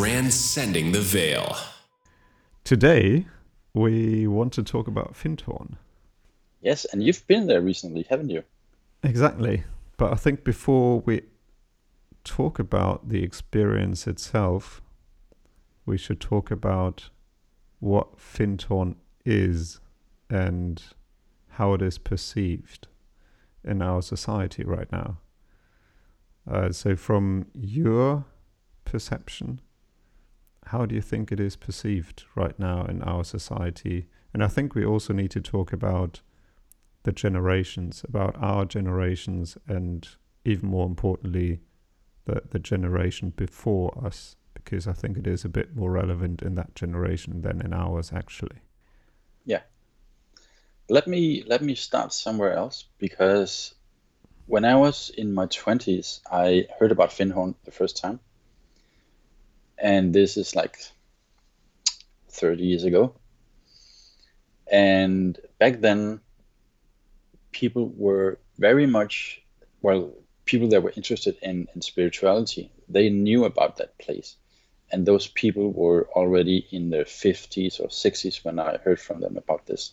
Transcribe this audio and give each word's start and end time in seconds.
transcending 0.00 0.92
the 0.92 1.00
veil. 1.00 1.54
Today, 2.64 3.26
we 3.74 4.26
want 4.26 4.50
to 4.54 4.62
talk 4.62 4.88
about 4.88 5.12
Findhorn. 5.12 5.76
Yes, 6.62 6.86
and 6.90 7.02
you've 7.02 7.26
been 7.26 7.46
there 7.46 7.60
recently, 7.60 8.06
haven't 8.08 8.30
you? 8.30 8.42
Exactly. 9.02 9.64
But 9.98 10.10
I 10.10 10.16
think 10.16 10.42
before 10.42 11.00
we 11.00 11.20
talk 12.24 12.58
about 12.58 13.10
the 13.10 13.22
experience 13.22 14.06
itself, 14.06 14.80
we 15.84 15.98
should 15.98 16.18
talk 16.18 16.50
about 16.50 17.10
what 17.80 18.16
Findhorn 18.16 18.94
is 19.26 19.80
and 20.30 20.82
how 21.50 21.74
it 21.74 21.82
is 21.82 21.98
perceived 21.98 22.88
in 23.62 23.82
our 23.82 24.00
society 24.00 24.64
right 24.64 24.90
now. 24.90 25.18
Uh, 26.50 26.72
so, 26.72 26.96
from 26.96 27.48
your 27.52 28.24
perception, 28.86 29.60
how 30.70 30.86
do 30.86 30.94
you 30.94 31.00
think 31.00 31.32
it 31.32 31.40
is 31.40 31.56
perceived 31.56 32.24
right 32.36 32.56
now 32.56 32.84
in 32.84 33.02
our 33.02 33.24
society? 33.24 34.06
And 34.32 34.42
I 34.42 34.46
think 34.46 34.74
we 34.74 34.84
also 34.84 35.12
need 35.12 35.32
to 35.32 35.40
talk 35.40 35.72
about 35.72 36.20
the 37.02 37.10
generations, 37.10 38.04
about 38.06 38.36
our 38.40 38.64
generations, 38.64 39.58
and 39.66 40.08
even 40.44 40.68
more 40.68 40.86
importantly, 40.86 41.60
the, 42.26 42.42
the 42.50 42.60
generation 42.60 43.32
before 43.34 44.00
us, 44.04 44.36
because 44.54 44.86
I 44.86 44.92
think 44.92 45.16
it 45.16 45.26
is 45.26 45.44
a 45.44 45.48
bit 45.48 45.74
more 45.74 45.90
relevant 45.90 46.40
in 46.40 46.54
that 46.54 46.76
generation 46.76 47.42
than 47.42 47.60
in 47.60 47.72
ours, 47.72 48.12
actually. 48.14 48.58
Yeah. 49.44 49.62
Let 50.88 51.08
me 51.08 51.42
let 51.46 51.62
me 51.62 51.74
start 51.74 52.12
somewhere 52.12 52.52
else 52.52 52.84
because 52.98 53.74
when 54.46 54.64
I 54.64 54.76
was 54.76 55.10
in 55.10 55.32
my 55.34 55.46
twenties, 55.46 56.20
I 56.30 56.66
heard 56.78 56.92
about 56.92 57.10
Findhorn 57.10 57.54
the 57.64 57.70
first 57.72 57.96
time, 57.96 58.20
and 59.80 60.12
this 60.12 60.36
is 60.36 60.54
like 60.54 60.78
thirty 62.28 62.64
years 62.64 62.84
ago. 62.84 63.14
And 64.70 65.38
back 65.58 65.80
then, 65.80 66.20
people 67.50 67.92
were 67.96 68.38
very 68.58 68.86
much 68.86 69.42
well 69.82 70.12
people 70.44 70.68
that 70.68 70.82
were 70.82 70.92
interested 70.96 71.36
in, 71.42 71.68
in 71.74 71.80
spirituality 71.80 72.72
they 72.90 73.08
knew 73.08 73.44
about 73.44 73.76
that 73.76 73.96
place. 73.98 74.36
And 74.92 75.06
those 75.06 75.28
people 75.28 75.70
were 75.70 76.08
already 76.10 76.66
in 76.70 76.90
their 76.90 77.04
50s 77.04 77.78
or 77.80 77.86
60s 77.86 78.44
when 78.44 78.58
i 78.58 78.76
heard 78.78 79.00
from 79.00 79.20
them 79.20 79.36
about 79.36 79.66
this. 79.66 79.92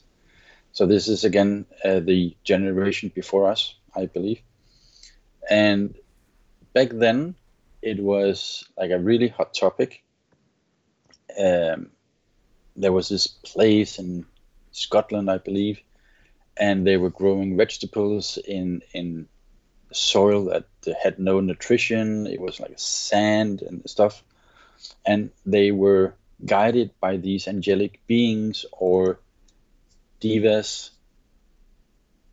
So 0.71 0.87
this 0.87 1.07
is 1.07 1.23
again 1.23 1.65
uh, 1.85 1.99
the 1.99 2.35
generation 2.43 3.11
before 3.13 3.49
us 3.49 3.75
i 3.95 4.07
believe. 4.07 4.41
And 5.49 5.95
back 6.73 6.89
then 6.89 7.35
it 7.81 7.99
was 7.99 8.67
like 8.77 8.91
a 8.91 8.99
really 8.99 9.27
hot 9.27 9.53
topic. 9.53 10.03
Um, 11.39 11.91
there 12.75 12.91
was 12.91 13.09
this 13.09 13.27
place 13.27 13.99
in 13.99 14.25
scotland 14.71 15.29
i 15.31 15.37
believe 15.39 15.81
and 16.59 16.85
they 16.85 16.97
were 16.97 17.09
growing 17.09 17.57
vegetables 17.57 18.37
in 18.37 18.81
in 18.93 19.27
soil 19.91 20.45
that 20.45 20.65
had 21.01 21.19
no 21.19 21.39
nutrition. 21.39 22.27
It 22.27 22.39
was 22.39 22.59
like 22.59 22.73
sand 22.75 23.61
and 23.61 23.87
stuff, 23.89 24.23
and 25.05 25.31
they 25.45 25.71
were 25.71 26.15
guided 26.45 26.91
by 26.99 27.17
these 27.17 27.47
angelic 27.47 27.99
beings 28.07 28.65
or 28.71 29.19
devas 30.19 30.91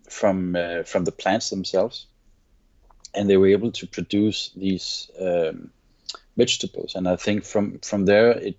from 0.08 0.56
uh, 0.56 0.82
from 0.84 1.04
the 1.04 1.12
plants 1.12 1.50
themselves, 1.50 2.06
and 3.14 3.28
they 3.28 3.36
were 3.36 3.48
able 3.48 3.72
to 3.72 3.86
produce 3.86 4.50
these 4.56 5.10
um, 5.20 5.70
vegetables. 6.36 6.94
And 6.94 7.08
I 7.08 7.16
think 7.16 7.44
from 7.44 7.78
from 7.80 8.04
there, 8.04 8.30
it 8.30 8.58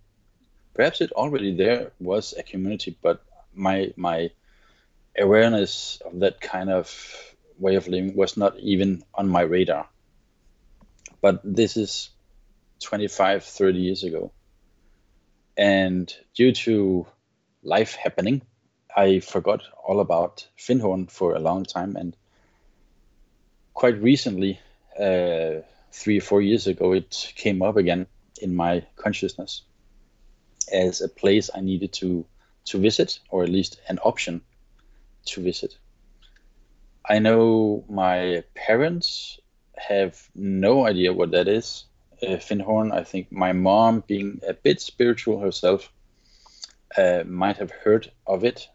perhaps 0.73 1.01
it 1.01 1.11
already 1.11 1.55
there 1.55 1.91
was 1.99 2.33
a 2.37 2.43
community, 2.43 2.97
but 3.01 3.23
my 3.53 3.93
my 3.95 4.31
awareness 5.17 6.01
of 6.05 6.19
that 6.19 6.41
kind 6.41 6.69
of 6.69 6.89
way 7.57 7.75
of 7.75 7.87
living 7.87 8.15
was 8.15 8.37
not 8.37 8.57
even 8.59 9.03
on 9.13 9.29
my 9.29 9.41
radar. 9.41 9.87
But 11.21 11.41
this 11.43 11.77
is 11.77 12.09
25, 12.81 13.43
30 13.43 13.79
years 13.79 14.03
ago. 14.03 14.31
And 15.57 16.13
due 16.35 16.51
to 16.51 17.07
life 17.63 17.95
happening, 17.95 18.41
I 18.95 19.19
forgot 19.19 19.61
all 19.87 20.01
about 20.01 20.47
Findhorn 20.57 21.09
for 21.09 21.33
a 21.33 21.39
long 21.39 21.63
time. 21.63 21.95
And 21.95 22.15
quite 23.75 24.01
recently, 24.01 24.59
uh, 24.99 25.61
three 25.91 26.17
or 26.17 26.21
four 26.21 26.41
years 26.41 26.65
ago, 26.65 26.93
it 26.93 27.33
came 27.35 27.61
up 27.61 27.77
again 27.77 28.07
in 28.41 28.55
my 28.55 28.83
consciousness 28.95 29.61
as 30.73 31.01
a 31.01 31.09
place 31.09 31.51
I 31.53 31.61
needed 31.61 31.93
to 31.93 32.25
to 32.65 32.79
visit, 32.79 33.19
or 33.29 33.43
at 33.43 33.49
least 33.49 33.79
an 33.87 33.99
option 33.99 34.41
to 35.25 35.41
visit. 35.41 35.77
I 37.07 37.19
know 37.19 37.85
my 37.87 38.43
parents 38.55 39.39
have 39.77 40.19
no 40.33 40.87
idea 40.87 41.13
what 41.13 41.31
that 41.31 41.47
is. 41.47 41.85
Uh, 42.23 42.37
Findhorn, 42.37 42.91
I 42.91 43.03
think 43.03 43.31
my 43.31 43.53
mom, 43.53 44.03
being 44.07 44.39
a 44.47 44.53
bit 44.53 44.81
spiritual 44.81 45.39
herself, 45.39 45.91
uh, 46.97 47.23
might 47.27 47.57
have 47.57 47.69
heard 47.69 48.11
of 48.25 48.43
it 48.43 48.67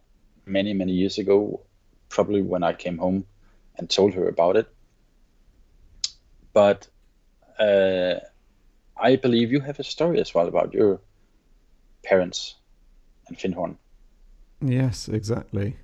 many, 0.46 0.72
many 0.72 0.92
years 0.92 1.18
ago, 1.18 1.62
probably 2.08 2.42
when 2.42 2.62
I 2.62 2.74
came 2.74 2.98
home 2.98 3.24
and 3.76 3.90
told 3.90 4.14
her 4.14 4.28
about 4.28 4.56
it. 4.56 4.72
But 6.52 6.88
uh, 7.58 8.14
I 8.96 9.16
believe 9.16 9.52
you 9.52 9.60
have 9.60 9.78
a 9.78 9.84
story 9.84 10.20
as 10.20 10.34
well 10.34 10.48
about 10.48 10.74
your 10.74 11.00
parents 12.04 12.56
and 13.28 13.38
Findhorn. 13.38 13.76
Yes, 14.60 15.08
exactly. 15.08 15.76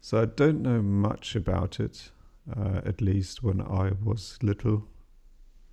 So 0.00 0.20
I 0.20 0.26
don't 0.26 0.60
know 0.60 0.82
much 0.82 1.34
about 1.34 1.80
it, 1.80 2.10
uh, 2.54 2.82
at 2.84 3.00
least 3.00 3.42
when 3.42 3.62
I 3.62 3.92
was 4.02 4.38
little. 4.42 4.86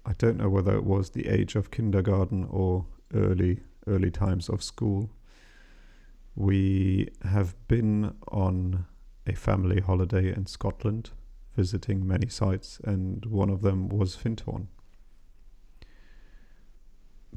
I 0.06 0.13
don't 0.13 0.38
know 0.38 0.50
whether 0.50 0.74
it 0.74 0.85
was 0.85 1.09
the 1.09 1.28
age 1.28 1.56
of 1.56 1.72
kindergarten 1.72 2.47
or 2.50 2.85
early 3.13 3.62
early 3.88 4.12
times 4.12 4.47
of 4.47 4.63
school. 4.63 5.09
We 6.35 7.09
have 7.24 7.56
been 7.68 8.16
on 8.31 8.85
a 9.28 9.34
family 9.34 9.81
holiday 9.81 10.34
in 10.34 10.46
Scotland, 10.46 11.12
visiting 11.56 12.07
many 12.07 12.28
sites, 12.28 12.79
and 12.84 13.25
one 13.25 13.50
of 13.50 13.62
them 13.62 13.89
was 13.89 14.16
Findhorn. 14.16 14.67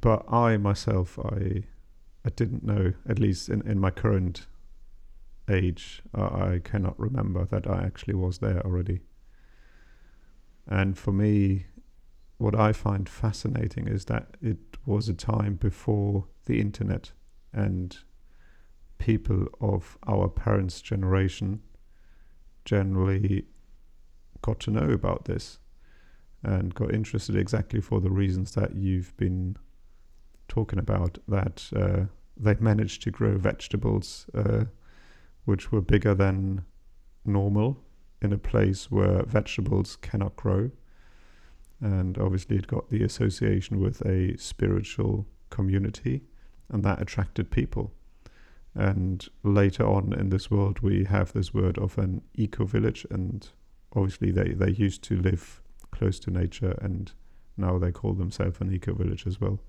But 0.01 0.25
I 0.33 0.57
myself, 0.57 1.19
I 1.19 1.65
I 2.25 2.31
didn't 2.31 2.65
know, 2.65 2.95
at 3.07 3.19
least 3.19 3.49
in, 3.49 3.61
in 3.69 3.79
my 3.79 3.91
current 3.91 4.47
age, 5.49 6.03
I 6.15 6.61
cannot 6.65 6.99
remember 6.99 7.45
that 7.47 7.67
I 7.67 7.85
actually 7.85 8.15
was 8.15 8.39
there 8.39 8.65
already. 8.65 9.01
And 10.67 10.97
for 10.97 11.13
me, 11.13 11.67
what 12.39 12.59
I 12.59 12.73
find 12.73 13.09
fascinating 13.09 13.87
is 13.87 14.07
that 14.07 14.37
it 14.41 14.79
was 14.87 15.09
a 15.09 15.15
time 15.15 15.57
before 15.57 16.27
the 16.47 16.61
internet 16.61 17.13
and 17.53 17.97
people 18.99 19.49
of 19.61 19.99
our 20.07 20.29
parents' 20.29 20.81
generation 20.81 21.61
generally 22.65 23.45
got 24.45 24.61
to 24.61 24.71
know 24.71 24.91
about 24.91 25.25
this 25.25 25.59
and 26.43 26.75
got 26.75 26.93
interested 26.93 27.35
exactly 27.35 27.81
for 27.81 27.99
the 28.01 28.11
reasons 28.11 28.53
that 28.53 28.75
you've 28.75 29.17
been 29.17 29.57
talking 30.49 30.79
about 30.79 31.17
that 31.27 31.71
uh, 31.75 32.05
they 32.37 32.55
managed 32.61 33.01
to 33.03 33.11
grow 33.11 33.39
vegetables 33.39 34.27
uh, 34.35 34.65
which 35.47 35.73
were 35.73 35.81
bigger 35.81 36.15
than 36.15 36.63
normal 37.25 37.79
in 38.21 38.33
a 38.33 38.39
place 38.39 38.91
where 38.91 39.23
vegetables 39.23 39.97
cannot 39.97 40.37
grow. 40.37 40.71
And 41.81 42.19
obviously, 42.19 42.57
it 42.57 42.67
got 42.67 42.91
the 42.91 43.03
association 43.03 43.81
with 43.81 44.01
a 44.07 44.37
spiritual 44.39 45.27
community, 45.51 46.23
and 46.71 46.83
that 46.85 47.03
attracted 47.03 47.51
people. 47.51 47.93
And 48.75 49.27
later 49.43 49.87
on 49.87 50.13
in 50.15 50.31
this 50.31 50.51
world, 50.51 50.81
we 50.81 51.05
have 51.05 51.33
this 51.33 51.53
word 51.53 51.79
of 51.79 51.99
an 51.99 52.23
eco 52.35 52.65
village, 52.65 53.07
and 53.11 53.47
obviously, 53.95 54.31
they, 54.31 54.53
they 54.53 54.71
used 54.71 55.03
to 55.05 55.17
live 55.21 55.61
close 55.91 56.19
to 56.21 56.31
nature, 56.31 56.77
and 56.81 57.13
now 57.57 57.79
they 57.79 57.93
call 57.93 58.15
themselves 58.15 58.61
an 58.61 58.73
eco 58.73 58.95
village 58.95 59.27
as 59.27 59.41
well. 59.41 59.61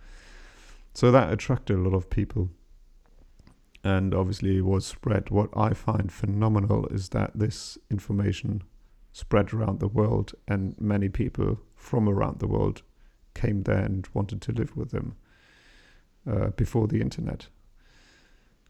So 0.93 1.11
that 1.11 1.31
attracted 1.31 1.77
a 1.77 1.81
lot 1.81 1.93
of 1.93 2.09
people 2.09 2.49
and 3.85 4.15
obviously 4.15 4.57
it 4.57 4.65
was 4.65 4.83
spread. 4.83 5.29
What 5.29 5.49
I 5.55 5.73
find 5.73 6.11
phenomenal 6.11 6.87
is 6.87 7.09
that 7.09 7.31
this 7.35 7.77
information 7.91 8.63
spread 9.13 9.53
around 9.53 9.79
the 9.79 9.87
world, 9.87 10.33
and 10.47 10.75
many 10.81 11.07
people 11.07 11.59
from 11.75 12.09
around 12.09 12.39
the 12.39 12.47
world 12.47 12.81
came 13.35 13.61
there 13.61 13.83
and 13.83 14.09
wanted 14.13 14.41
to 14.41 14.51
live 14.51 14.75
with 14.75 14.89
them 14.89 15.15
uh, 16.29 16.47
before 16.49 16.87
the 16.87 16.99
internet. 16.99 17.47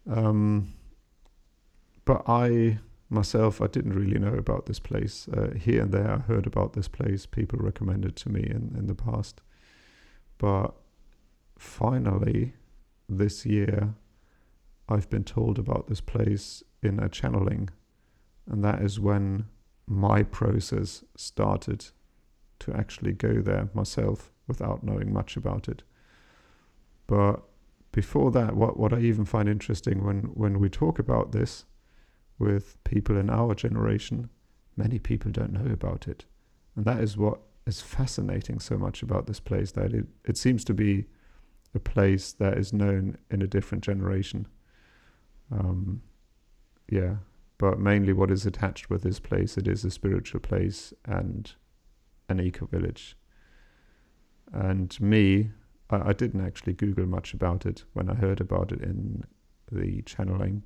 Um, 0.05 0.73
but 2.03 2.23
I 2.27 2.79
myself, 3.15 3.61
I 3.61 3.67
didn't 3.67 3.93
really 3.93 4.19
know 4.19 4.33
about 4.33 4.67
this 4.67 4.79
place. 4.79 5.27
Uh, 5.27 5.51
here 5.55 5.81
and 5.81 5.91
there, 5.91 6.11
I 6.11 6.17
heard 6.17 6.45
about 6.45 6.73
this 6.73 6.87
place. 6.87 7.25
People 7.25 7.59
recommended 7.59 8.15
to 8.17 8.29
me 8.29 8.41
in, 8.41 8.75
in 8.77 8.87
the 8.87 8.95
past, 8.95 9.41
but 10.37 10.75
finally, 11.57 12.53
this 13.09 13.45
year, 13.45 13.95
I've 14.87 15.09
been 15.09 15.23
told 15.23 15.57
about 15.57 15.87
this 15.87 16.01
place 16.01 16.63
in 16.83 16.99
a 16.99 17.09
channeling, 17.09 17.69
and 18.45 18.63
that 18.63 18.81
is 18.81 18.99
when 18.99 19.45
my 19.87 20.23
process 20.23 21.03
started 21.15 21.85
to 22.59 22.73
actually 22.73 23.13
go 23.13 23.41
there 23.41 23.69
myself 23.73 24.31
without 24.47 24.83
knowing 24.83 25.11
much 25.11 25.37
about 25.37 25.67
it. 25.67 25.83
But 27.07 27.41
before 27.91 28.31
that, 28.31 28.55
what, 28.55 28.77
what 28.77 28.93
I 28.93 28.99
even 28.99 29.25
find 29.25 29.47
interesting 29.47 30.03
when, 30.03 30.23
when 30.33 30.59
we 30.59 30.69
talk 30.69 30.99
about 30.99 31.31
this 31.31 31.65
with 32.37 32.83
people 32.83 33.17
in 33.17 33.29
our 33.29 33.55
generation, 33.55 34.29
many 34.75 34.99
people 34.99 35.31
don't 35.31 35.53
know 35.53 35.71
about 35.71 36.07
it. 36.07 36.25
And 36.75 36.85
that 36.85 36.99
is 36.99 37.17
what 37.17 37.39
is 37.65 37.81
fascinating 37.81 38.59
so 38.59 38.77
much 38.77 39.01
about 39.01 39.25
this 39.25 39.39
place 39.39 39.71
that 39.71 39.93
it, 39.93 40.05
it 40.25 40.37
seems 40.37 40.63
to 40.65 40.73
be 40.73 41.05
a 41.73 41.79
place 41.79 42.31
that 42.33 42.57
is 42.57 42.73
known 42.73 43.17
in 43.31 43.41
a 43.41 43.47
different 43.47 43.83
generation. 43.83 44.47
Um, 45.51 46.01
yeah, 46.89 47.15
but 47.57 47.79
mainly 47.79 48.13
what 48.13 48.31
is 48.31 48.45
attached 48.45 48.89
with 48.89 49.03
this 49.03 49.19
place, 49.19 49.57
it 49.57 49.67
is 49.67 49.83
a 49.83 49.91
spiritual 49.91 50.39
place 50.39 50.93
and 51.05 51.53
an 52.29 52.39
eco 52.39 52.65
village. 52.65 53.17
And 54.53 54.99
me, 55.01 55.51
I, 55.89 56.09
I 56.09 56.13
didn't 56.13 56.45
actually 56.45 56.73
Google 56.73 57.05
much 57.05 57.33
about 57.33 57.65
it 57.65 57.83
when 57.93 58.09
I 58.09 58.15
heard 58.15 58.41
about 58.41 58.71
it 58.71 58.81
in 58.81 59.23
the 59.71 60.01
channeling. 60.03 60.63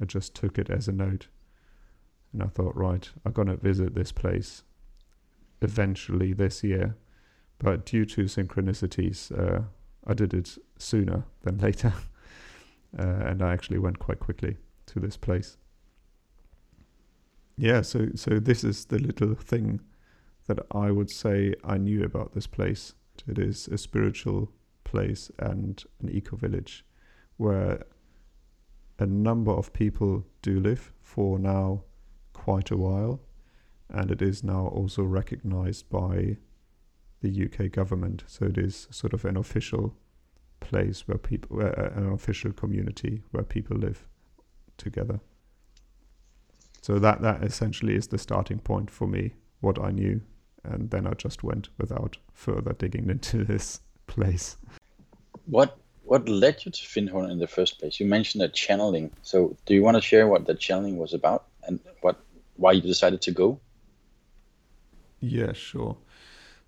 I 0.00 0.04
just 0.04 0.34
took 0.34 0.58
it 0.58 0.70
as 0.70 0.88
a 0.88 0.92
note. 0.92 1.28
And 2.32 2.42
I 2.42 2.46
thought, 2.46 2.76
right, 2.76 3.08
I'm 3.24 3.32
going 3.32 3.48
to 3.48 3.56
visit 3.56 3.94
this 3.94 4.12
place 4.12 4.62
eventually 5.62 6.32
this 6.32 6.62
year. 6.62 6.96
But 7.58 7.86
due 7.86 8.04
to 8.06 8.24
synchronicities, 8.24 9.32
uh, 9.32 9.62
I 10.06 10.14
did 10.14 10.34
it 10.34 10.58
sooner 10.78 11.24
than 11.42 11.58
later. 11.66 11.94
uh, 12.98 13.02
and 13.02 13.42
I 13.42 13.52
actually 13.52 13.78
went 13.78 13.98
quite 13.98 14.20
quickly 14.20 14.56
to 14.86 15.00
this 15.00 15.16
place. 15.16 15.56
Yeah, 17.58 17.80
so 17.80 18.08
so 18.14 18.38
this 18.38 18.64
is 18.64 18.84
the 18.84 18.98
little 18.98 19.34
thing 19.34 19.80
that 20.46 20.58
I 20.70 20.90
would 20.90 21.10
say 21.10 21.54
I 21.64 21.78
knew 21.78 22.04
about 22.04 22.34
this 22.34 22.46
place. 22.46 22.94
It 23.26 23.38
is 23.38 23.66
a 23.68 23.78
spiritual 23.78 24.50
place 24.84 25.30
and 25.38 25.82
an 26.00 26.10
eco 26.10 26.36
village 26.36 26.84
where 27.38 27.84
a 28.98 29.06
number 29.06 29.52
of 29.52 29.72
people 29.72 30.24
do 30.42 30.60
live 30.60 30.92
for 31.02 31.38
now 31.38 31.82
quite 32.32 32.70
a 32.70 32.76
while, 32.76 33.20
and 33.88 34.10
it 34.10 34.22
is 34.22 34.42
now 34.42 34.66
also 34.68 35.02
recognized 35.02 35.88
by 35.90 36.36
the 37.20 37.44
UK 37.44 37.70
government. 37.70 38.24
So 38.26 38.46
it 38.46 38.58
is 38.58 38.88
sort 38.90 39.12
of 39.12 39.24
an 39.24 39.36
official 39.36 39.94
place 40.60 41.06
where 41.06 41.18
people, 41.18 41.60
uh, 41.60 41.90
an 41.94 42.12
official 42.12 42.52
community 42.52 43.22
where 43.30 43.44
people 43.44 43.76
live 43.76 44.06
together. 44.76 45.20
So 46.80 46.98
that 46.98 47.20
that 47.22 47.42
essentially 47.42 47.96
is 47.96 48.06
the 48.08 48.18
starting 48.18 48.58
point 48.58 48.90
for 48.90 49.06
me. 49.06 49.34
What 49.60 49.82
I 49.82 49.90
knew, 49.90 50.20
and 50.62 50.90
then 50.90 51.06
I 51.06 51.14
just 51.14 51.42
went 51.42 51.68
without 51.78 52.18
further 52.32 52.72
digging 52.72 53.10
into 53.16 53.44
this 53.44 53.80
place. 54.06 54.56
What 55.46 55.78
what 56.06 56.28
led 56.28 56.64
you 56.64 56.70
to 56.70 56.82
Findhorn 56.82 57.30
in 57.30 57.38
the 57.38 57.46
first 57.46 57.78
place? 57.78 57.98
You 58.00 58.06
mentioned 58.06 58.42
a 58.42 58.48
channeling. 58.48 59.10
So 59.22 59.56
do 59.66 59.74
you 59.74 59.82
want 59.82 59.96
to 59.96 60.00
share 60.00 60.28
what 60.28 60.46
the 60.46 60.54
channeling 60.54 60.98
was 60.98 61.12
about 61.12 61.46
and 61.64 61.80
what 62.00 62.16
why 62.56 62.72
you 62.72 62.80
decided 62.80 63.20
to 63.22 63.32
go? 63.32 63.60
Yeah, 65.20 65.52
sure. 65.52 65.96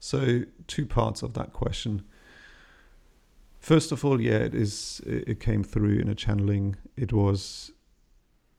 So 0.01 0.43
two 0.67 0.87
parts 0.87 1.23
of 1.23 1.35
that 1.35 1.53
question. 1.53 2.03
First 3.61 3.93
of 3.93 4.05
all, 4.05 4.21
yeah, 4.21 4.39
it 4.39 4.55
is. 4.55 5.01
It 5.07 5.41
came 5.41 5.63
through 5.63 5.99
in 5.99 6.09
a 6.09 6.15
channeling. 6.15 6.77
It 6.97 7.13
was 7.13 7.73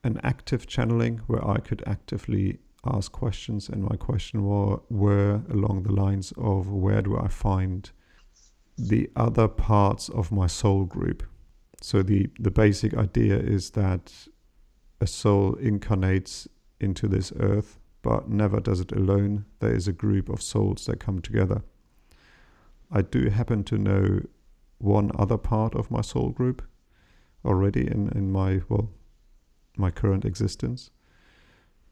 an 0.04 0.20
active 0.24 0.66
channeling 0.66 1.22
where 1.28 1.46
I 1.46 1.58
could 1.58 1.84
actively 1.86 2.60
ask 2.86 3.12
questions, 3.12 3.68
and 3.68 3.84
my 3.84 3.98
question 3.98 4.46
were, 4.46 4.80
were 4.90 5.42
along 5.50 5.84
the 5.84 5.92
lines 5.92 6.32
of 6.38 6.70
where 6.70 7.02
do 7.02 7.18
I 7.18 7.28
find 7.28 7.92
the 8.80 9.10
other 9.16 9.48
parts 9.48 10.10
of 10.10 10.32
my 10.32 10.48
soul 10.48 10.86
group. 10.86 11.24
So 11.82 12.02
the 12.02 12.30
the 12.40 12.52
basic 12.52 12.94
idea 12.94 13.38
is 13.38 13.72
that 13.72 14.28
a 15.02 15.08
soul 15.08 15.56
incarnates 15.56 16.48
into 16.80 17.08
this 17.08 17.34
earth, 17.40 17.80
but 18.02 18.30
never 18.30 18.60
does 18.60 18.80
it 18.80 18.92
alone. 18.92 19.46
There 19.60 19.74
is 19.74 19.88
a 19.88 19.94
group 19.94 20.30
of 20.30 20.42
souls 20.42 20.86
that 20.86 21.00
come 21.00 21.20
together. 21.22 21.62
I 22.92 23.02
do 23.02 23.30
happen 23.30 23.64
to 23.66 23.78
know 23.78 24.22
one 24.78 25.12
other 25.20 25.38
part 25.38 25.76
of 25.76 25.92
my 25.92 26.02
soul 26.02 26.30
group 26.30 26.62
already 27.46 27.86
in, 27.88 28.10
in 28.10 28.32
my 28.32 28.62
well 28.70 28.90
my 29.78 29.92
current 29.92 30.26
existence. 30.26 30.92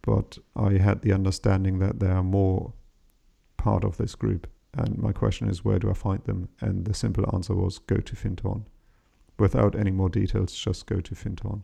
But 0.02 0.38
I 0.56 0.74
had 0.74 1.02
the 1.02 1.14
understanding 1.14 1.80
that 1.80 2.00
there 2.00 2.14
are 2.14 2.24
more 2.24 2.74
part 3.58 3.84
of 3.84 3.98
this 3.98 4.16
group. 4.16 4.48
And 4.78 4.98
my 5.00 5.12
question 5.12 5.50
is, 5.50 5.66
where 5.66 5.80
do 5.80 5.90
I 5.90 5.94
find 5.94 6.24
them? 6.26 6.50
And 6.62 6.86
the 6.86 6.94
simple 6.94 7.26
answer 7.34 7.56
was 7.56 7.80
go 7.80 7.98
to 7.98 8.16
Findhorn. 8.16 8.66
Without 9.40 9.76
any 9.76 9.92
more 9.92 10.10
details, 10.10 10.54
just 10.54 10.86
go 10.86 11.02
to 11.02 11.16
Findhorn. 11.16 11.64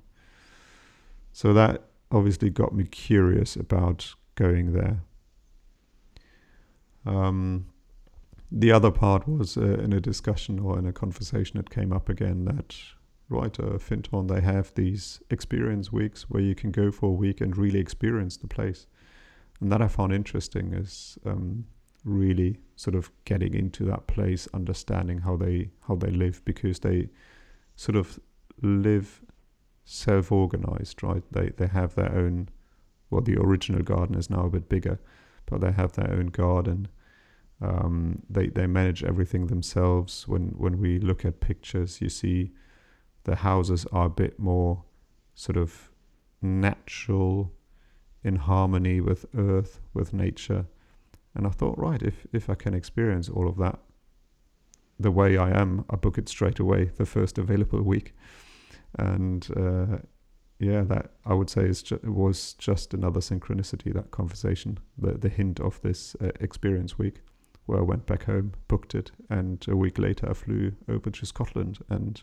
So 1.31 1.53
that 1.53 1.83
obviously 2.11 2.49
got 2.49 2.73
me 2.73 2.85
curious 2.85 3.55
about 3.55 4.15
going 4.35 4.73
there. 4.73 5.01
Um, 7.05 7.67
the 8.51 8.71
other 8.71 8.91
part 8.91 9.27
was 9.27 9.57
uh, 9.57 9.61
in 9.61 9.93
a 9.93 9.99
discussion 9.99 10.59
or 10.59 10.79
in 10.79 10.87
a 10.87 10.93
conversation, 10.93 11.59
it 11.59 11.69
came 11.69 11.93
up 11.93 12.09
again 12.09 12.45
that 12.45 12.75
right, 13.29 13.59
uh, 13.59 13.77
Findhorn, 13.77 14.27
they 14.27 14.41
have 14.41 14.73
these 14.73 15.21
experience 15.29 15.91
weeks 15.91 16.29
where 16.29 16.41
you 16.41 16.55
can 16.55 16.71
go 16.71 16.91
for 16.91 17.07
a 17.09 17.13
week 17.13 17.41
and 17.41 17.57
really 17.57 17.79
experience 17.79 18.37
the 18.37 18.47
place. 18.47 18.87
And 19.59 19.71
that 19.71 19.81
I 19.81 19.87
found 19.87 20.13
interesting 20.13 20.73
is 20.73 21.17
um, 21.25 21.65
really 22.03 22.59
sort 22.75 22.95
of 22.95 23.11
getting 23.25 23.53
into 23.53 23.85
that 23.85 24.07
place, 24.07 24.47
understanding 24.53 25.19
how 25.19 25.37
they 25.37 25.69
how 25.87 25.95
they 25.95 26.11
live 26.11 26.43
because 26.45 26.79
they 26.79 27.09
sort 27.75 27.95
of 27.95 28.19
live 28.61 29.21
self-organized, 29.85 31.03
right? 31.03 31.23
They 31.31 31.49
they 31.49 31.67
have 31.67 31.95
their 31.95 32.13
own. 32.13 32.49
Well, 33.09 33.21
the 33.21 33.37
original 33.37 33.83
garden 33.83 34.15
is 34.15 34.29
now 34.29 34.45
a 34.45 34.49
bit 34.49 34.69
bigger, 34.69 34.99
but 35.45 35.61
they 35.61 35.71
have 35.71 35.93
their 35.93 36.11
own 36.11 36.27
garden. 36.27 36.87
Um, 37.61 38.23
they 38.29 38.47
they 38.47 38.67
manage 38.67 39.03
everything 39.03 39.47
themselves. 39.47 40.27
When 40.27 40.49
when 40.57 40.79
we 40.79 40.99
look 40.99 41.25
at 41.25 41.39
pictures, 41.39 42.01
you 42.01 42.09
see 42.09 42.51
the 43.23 43.35
houses 43.35 43.85
are 43.91 44.07
a 44.07 44.09
bit 44.09 44.39
more 44.39 44.83
sort 45.35 45.57
of 45.57 45.91
natural 46.41 47.53
in 48.23 48.35
harmony 48.35 49.01
with 49.01 49.25
earth, 49.37 49.79
with 49.93 50.13
nature. 50.13 50.65
And 51.35 51.47
I 51.47 51.49
thought, 51.49 51.77
right, 51.77 52.01
if, 52.01 52.25
if 52.31 52.49
I 52.49 52.55
can 52.55 52.73
experience 52.73 53.29
all 53.29 53.47
of 53.47 53.57
that 53.57 53.79
the 54.99 55.11
way 55.11 55.37
I 55.37 55.49
am, 55.59 55.85
I 55.89 55.95
book 55.95 56.17
it 56.17 56.29
straight 56.29 56.59
away, 56.59 56.91
the 56.95 57.05
first 57.05 57.37
available 57.37 57.81
week. 57.81 58.15
And 58.97 59.47
uh, 59.55 59.97
yeah, 60.59 60.83
that 60.83 61.11
I 61.25 61.33
would 61.33 61.49
say 61.49 61.63
is 61.63 61.83
ju- 61.83 61.99
was 62.03 62.53
just 62.53 62.93
another 62.93 63.19
synchronicity, 63.19 63.93
that 63.93 64.11
conversation, 64.11 64.79
the, 64.97 65.13
the 65.13 65.29
hint 65.29 65.59
of 65.59 65.81
this 65.81 66.15
uh, 66.21 66.29
experience 66.39 66.97
week, 66.97 67.21
where 67.65 67.79
I 67.79 67.83
went 67.83 68.05
back 68.05 68.25
home, 68.25 68.53
booked 68.67 68.93
it, 68.93 69.11
and 69.29 69.65
a 69.67 69.75
week 69.75 69.97
later 69.97 70.29
I 70.29 70.33
flew 70.33 70.73
over 70.87 71.09
to 71.09 71.25
Scotland 71.25 71.79
and 71.89 72.21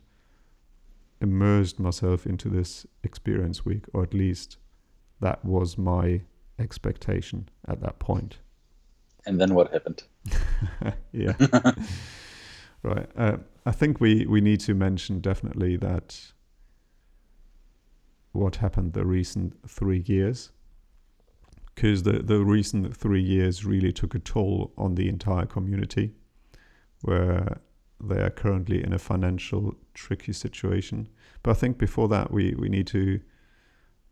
immersed 1.20 1.78
myself 1.78 2.26
into 2.26 2.48
this 2.48 2.86
experience 3.02 3.64
week, 3.64 3.84
or 3.92 4.02
at 4.02 4.14
least 4.14 4.56
that 5.20 5.44
was 5.44 5.76
my 5.76 6.22
expectation 6.58 7.48
at 7.66 7.80
that 7.80 7.98
point. 7.98 8.38
And 9.26 9.40
then 9.40 9.54
what 9.54 9.72
happened? 9.72 10.02
yeah. 11.12 11.34
right. 12.82 13.08
Uh, 13.16 13.36
I 13.66 13.72
think 13.72 14.00
we, 14.00 14.26
we 14.26 14.40
need 14.40 14.60
to 14.60 14.74
mention 14.74 15.20
definitely 15.20 15.76
that 15.78 16.32
what 18.32 18.56
happened 18.56 18.92
the 18.92 19.04
recent 19.04 19.56
three 19.68 20.02
years, 20.06 20.50
because 21.74 22.04
the, 22.04 22.20
the 22.22 22.44
recent 22.44 22.96
three 22.96 23.22
years 23.22 23.64
really 23.64 23.92
took 23.92 24.14
a 24.14 24.18
toll 24.18 24.72
on 24.76 24.94
the 24.94 25.08
entire 25.08 25.46
community, 25.46 26.12
where 27.02 27.60
they 28.02 28.20
are 28.20 28.30
currently 28.30 28.82
in 28.82 28.92
a 28.92 28.98
financial 28.98 29.74
tricky 29.94 30.32
situation. 30.32 31.08
But 31.42 31.52
I 31.52 31.54
think 31.54 31.78
before 31.78 32.08
that, 32.08 32.32
we, 32.32 32.54
we 32.54 32.68
need 32.68 32.86
to 32.88 33.20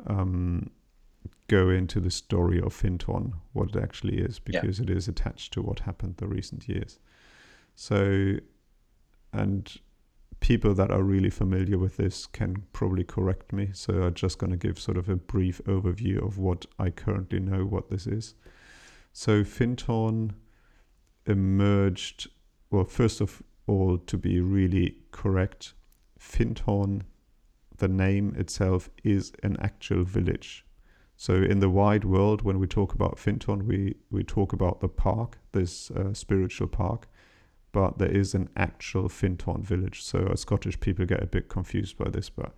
um, 0.07 0.71
go 1.49 1.71
into 1.71 1.99
the 1.99 2.11
story 2.11 2.61
of 2.61 2.75
Findhorn, 2.75 3.33
what 3.53 3.75
it 3.75 3.83
actually 3.83 4.19
is, 4.19 4.39
because 4.39 4.79
yeah. 4.79 4.85
it 4.85 4.91
is 4.91 5.09
attached 5.09 5.53
to 5.55 5.63
what 5.63 5.81
happened 5.81 6.17
the 6.19 6.29
recent 6.29 6.69
years. 6.69 6.99
So, 7.75 8.35
and 9.33 9.75
people 10.41 10.75
that 10.75 10.91
are 10.91 11.03
really 11.03 11.31
familiar 11.31 11.79
with 11.79 11.97
this 11.97 12.27
can 12.27 12.63
probably 12.73 13.05
correct 13.05 13.53
me. 13.53 13.71
So 13.73 14.03
I'm 14.03 14.15
just 14.15 14.39
going 14.39 14.51
to 14.51 14.57
give 14.57 14.79
sort 14.79 14.97
of 14.97 15.09
a 15.09 15.17
brief 15.17 15.61
overview 15.65 16.25
of 16.25 16.39
what 16.39 16.67
I 16.79 16.91
currently 16.91 17.41
know 17.41 17.65
what 17.65 17.91
this 17.91 18.07
is. 18.07 18.35
So 19.13 19.43
Findhorn 19.43 20.33
emerged, 21.27 22.29
well, 22.71 22.85
first 22.85 23.21
of 23.21 23.43
all 23.67 23.99
to 23.99 24.17
be 24.17 24.41
really 24.41 24.99
correct, 25.11 25.75
Findhorn, 26.21 27.03
the 27.77 27.89
name 27.89 28.35
itself, 28.37 28.91
is 29.03 29.33
an 29.43 29.57
actual 29.61 30.05
village. 30.05 30.65
So 31.21 31.35
in 31.35 31.59
the 31.59 31.69
wide 31.69 32.05
world, 32.05 32.43
when 32.43 32.61
we 32.61 32.69
talk 32.69 32.95
about 32.95 33.19
Findhorn, 33.19 33.67
we, 33.67 33.97
we 34.09 34.23
talk 34.23 34.53
about 34.53 34.79
the 34.79 34.89
park, 34.89 35.39
this 35.51 35.91
uh, 35.91 36.15
spiritual 36.15 36.69
park, 36.69 37.09
but 37.73 37.99
there 37.99 38.09
is 38.09 38.35
an 38.35 38.49
actual 38.57 39.09
Findhorn 39.09 39.65
village. 39.65 40.05
So 40.05 40.33
Scottish 40.37 40.79
people 40.79 41.07
get 41.07 41.21
a 41.21 41.27
bit 41.27 41.49
confused 41.49 41.99
by 41.99 42.09
this, 42.09 42.31
but 42.31 42.55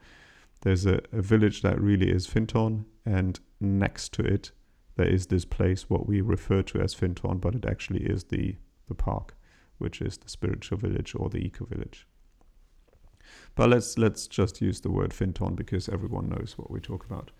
there's 0.61 0.85
a, 0.85 1.00
a 1.11 1.23
village 1.23 1.62
that 1.62 1.81
really 1.81 2.11
is 2.11 2.26
Findhorn, 2.26 2.85
and 3.07 3.40
next 3.61 4.12
to 4.12 4.23
it, 4.23 4.52
there 4.97 5.09
is 5.09 5.29
this 5.29 5.47
place, 5.47 5.88
what 5.88 6.07
we 6.07 6.21
refer 6.21 6.61
to 6.64 6.83
as 6.83 6.95
Findhorn, 6.95 7.40
but 7.40 7.55
it 7.55 7.64
actually 7.64 8.02
is 8.02 8.25
the, 8.25 8.57
the 8.88 8.95
park, 8.95 9.35
which 9.79 10.02
is 10.02 10.19
the 10.19 10.29
spiritual 10.29 10.76
village 10.76 11.14
or 11.17 11.31
the 11.31 11.38
eco 11.38 11.64
village. 11.64 12.07
But 13.55 13.71
let's 13.71 13.97
let's 13.97 14.26
just 14.26 14.61
use 14.61 14.81
the 14.81 14.90
word 14.90 15.12
Findhorn 15.12 15.57
because 15.57 15.88
everyone 15.88 16.29
knows 16.29 16.55
what 16.59 16.71
we 16.71 16.81
talk 16.81 17.07
about. 17.07 17.31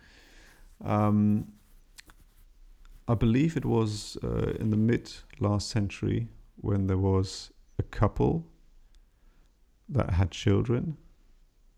Um, 0.85 1.53
I 3.09 3.15
believe 3.15 3.57
it 3.57 3.65
was 3.65 4.17
uh, 4.23 4.53
in 4.59 4.71
the 4.71 4.77
mid 4.77 5.13
last 5.41 5.69
century 5.69 6.29
when 6.57 6.87
there 6.87 6.99
was 6.99 7.51
a 7.79 7.83
couple 7.83 8.47
that 9.89 10.11
had 10.11 10.31
children, 10.31 10.97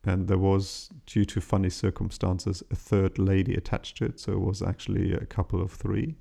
and 0.05 0.29
there 0.29 0.39
was, 0.39 0.91
due 1.07 1.25
to 1.25 1.41
funny 1.41 1.71
circumstances, 1.71 2.63
a 2.71 2.75
third 2.75 3.19
lady 3.19 3.55
attached 3.55 3.97
to 3.99 4.07
it. 4.07 4.21
So 4.21 4.33
it 4.33 4.41
was 4.41 4.63
actually 4.63 5.13
a 5.13 5.25
couple 5.25 5.63
of 5.63 5.73
three 5.73 6.17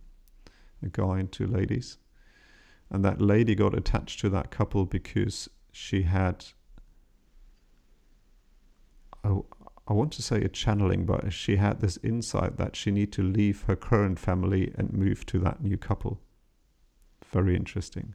a 0.83 0.89
guy 0.89 1.19
and 1.19 1.31
two 1.31 1.47
ladies. 1.47 1.97
And 2.89 3.05
that 3.05 3.21
lady 3.21 3.55
got 3.55 3.77
attached 3.77 4.19
to 4.21 4.29
that 4.29 4.51
couple 4.51 4.85
because 4.85 5.49
she 5.71 6.03
had 6.03 6.45
I, 9.23 9.37
I 9.87 9.93
want 9.93 10.11
to 10.13 10.21
say 10.21 10.41
a 10.41 10.47
channeling, 10.47 11.05
but 11.05 11.33
she 11.33 11.55
had 11.57 11.79
this 11.79 11.97
insight 12.03 12.57
that 12.57 12.75
she 12.75 12.91
need 12.91 13.11
to 13.13 13.23
leave 13.23 13.63
her 13.63 13.75
current 13.75 14.19
family 14.19 14.71
and 14.75 14.93
move 14.93 15.25
to 15.27 15.39
that 15.39 15.61
new 15.61 15.77
couple. 15.77 16.21
Very 17.31 17.55
interesting. 17.55 18.13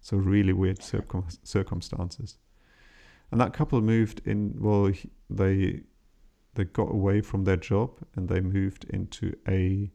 So 0.00 0.16
really 0.16 0.52
weird 0.52 0.82
circum- 0.82 1.28
circumstances. 1.44 2.38
And 3.30 3.40
that 3.40 3.52
couple 3.52 3.80
moved 3.80 4.20
in. 4.24 4.56
Well, 4.58 4.92
they 5.30 5.82
they 6.54 6.64
got 6.64 6.92
away 6.92 7.20
from 7.22 7.44
their 7.44 7.56
job 7.56 7.92
and 8.14 8.28
they 8.28 8.40
moved 8.40 8.84
into 8.90 9.34
a 9.48 9.90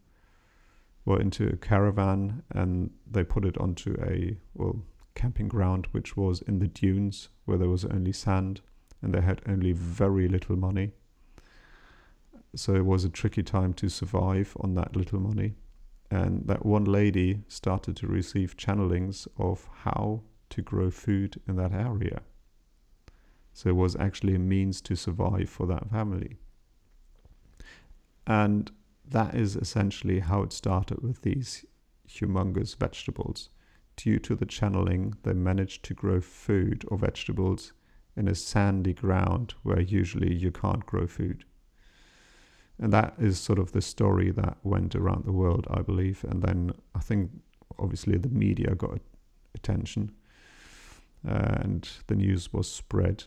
well 1.06 1.20
into 1.20 1.48
a 1.48 1.58
caravan 1.58 2.44
and 2.52 2.90
they 3.10 3.24
put 3.24 3.46
it 3.46 3.58
onto 3.60 3.96
a 4.02 4.38
well 4.56 4.82
camping 5.14 5.48
ground 5.48 5.88
which 5.92 6.18
was 6.18 6.42
in 6.44 6.60
the 6.60 6.68
dunes 6.68 7.30
where 7.46 7.58
there 7.58 7.70
was 7.70 7.86
only 7.86 8.12
sand 8.12 8.62
and 9.02 9.14
they 9.14 9.22
had 9.22 9.42
only 9.48 9.72
very 9.72 10.28
little 10.28 10.56
money. 10.56 10.92
So 12.56 12.76
it 12.76 12.86
was 12.86 13.04
a 13.04 13.10
tricky 13.10 13.44
time 13.44 13.74
to 13.76 13.90
survive 13.90 14.56
on 14.60 14.74
that 14.76 14.96
little 14.96 15.20
money. 15.20 15.56
And 16.10 16.48
that 16.48 16.66
one 16.66 16.86
lady 16.86 17.44
started 17.48 17.98
to 17.98 18.08
receive 18.08 18.58
channelings 18.58 19.28
of 19.38 19.68
how 19.84 20.24
to 20.50 20.62
grow 20.62 20.90
food 20.90 21.42
in 21.48 21.58
that 21.58 21.74
area. 21.74 22.22
So 23.54 23.70
it 23.70 23.76
was 23.76 23.96
actually 23.96 24.36
a 24.36 24.40
means 24.40 24.82
to 24.82 24.96
survive 24.96 25.50
for 25.50 25.68
that 25.68 25.90
family. 25.90 26.38
And 28.26 28.72
that 29.10 29.36
is 29.36 29.56
essentially 29.56 30.20
how 30.20 30.44
it 30.44 30.54
started 30.54 31.02
with 31.02 31.22
these 31.22 31.66
humongous 32.08 32.76
vegetables. 32.76 33.50
Due 33.96 34.20
to 34.20 34.36
the 34.36 34.46
channeling, 34.46 35.16
they 35.24 35.34
managed 35.34 35.84
to 35.86 35.94
grow 35.94 36.22
food 36.22 36.86
or 36.88 36.98
vegetables 36.98 37.74
in 38.18 38.28
a 38.28 38.36
sandy 38.36 38.94
ground 38.94 39.54
where 39.64 39.80
usually 39.80 40.34
you 40.34 40.52
can't 40.52 40.86
grow 40.86 41.08
food. 41.08 41.46
And 42.80 42.92
that 42.92 43.14
is 43.20 43.40
sort 43.40 43.60
of 43.60 43.72
the 43.72 43.82
story 43.82 44.32
that 44.32 44.58
went 44.64 44.96
around 44.96 45.26
the 45.26 45.32
world, 45.32 45.68
I 45.70 45.82
believe. 45.82 46.26
And 46.28 46.42
then 46.42 46.74
I 46.94 47.00
think 47.00 47.32
obviously 47.80 48.18
the 48.18 48.30
media 48.30 48.76
got 48.76 49.00
attention 49.56 50.12
uh, 51.28 51.58
and 51.62 51.90
the 52.08 52.16
news 52.16 52.52
was 52.54 52.70
spread 52.70 53.26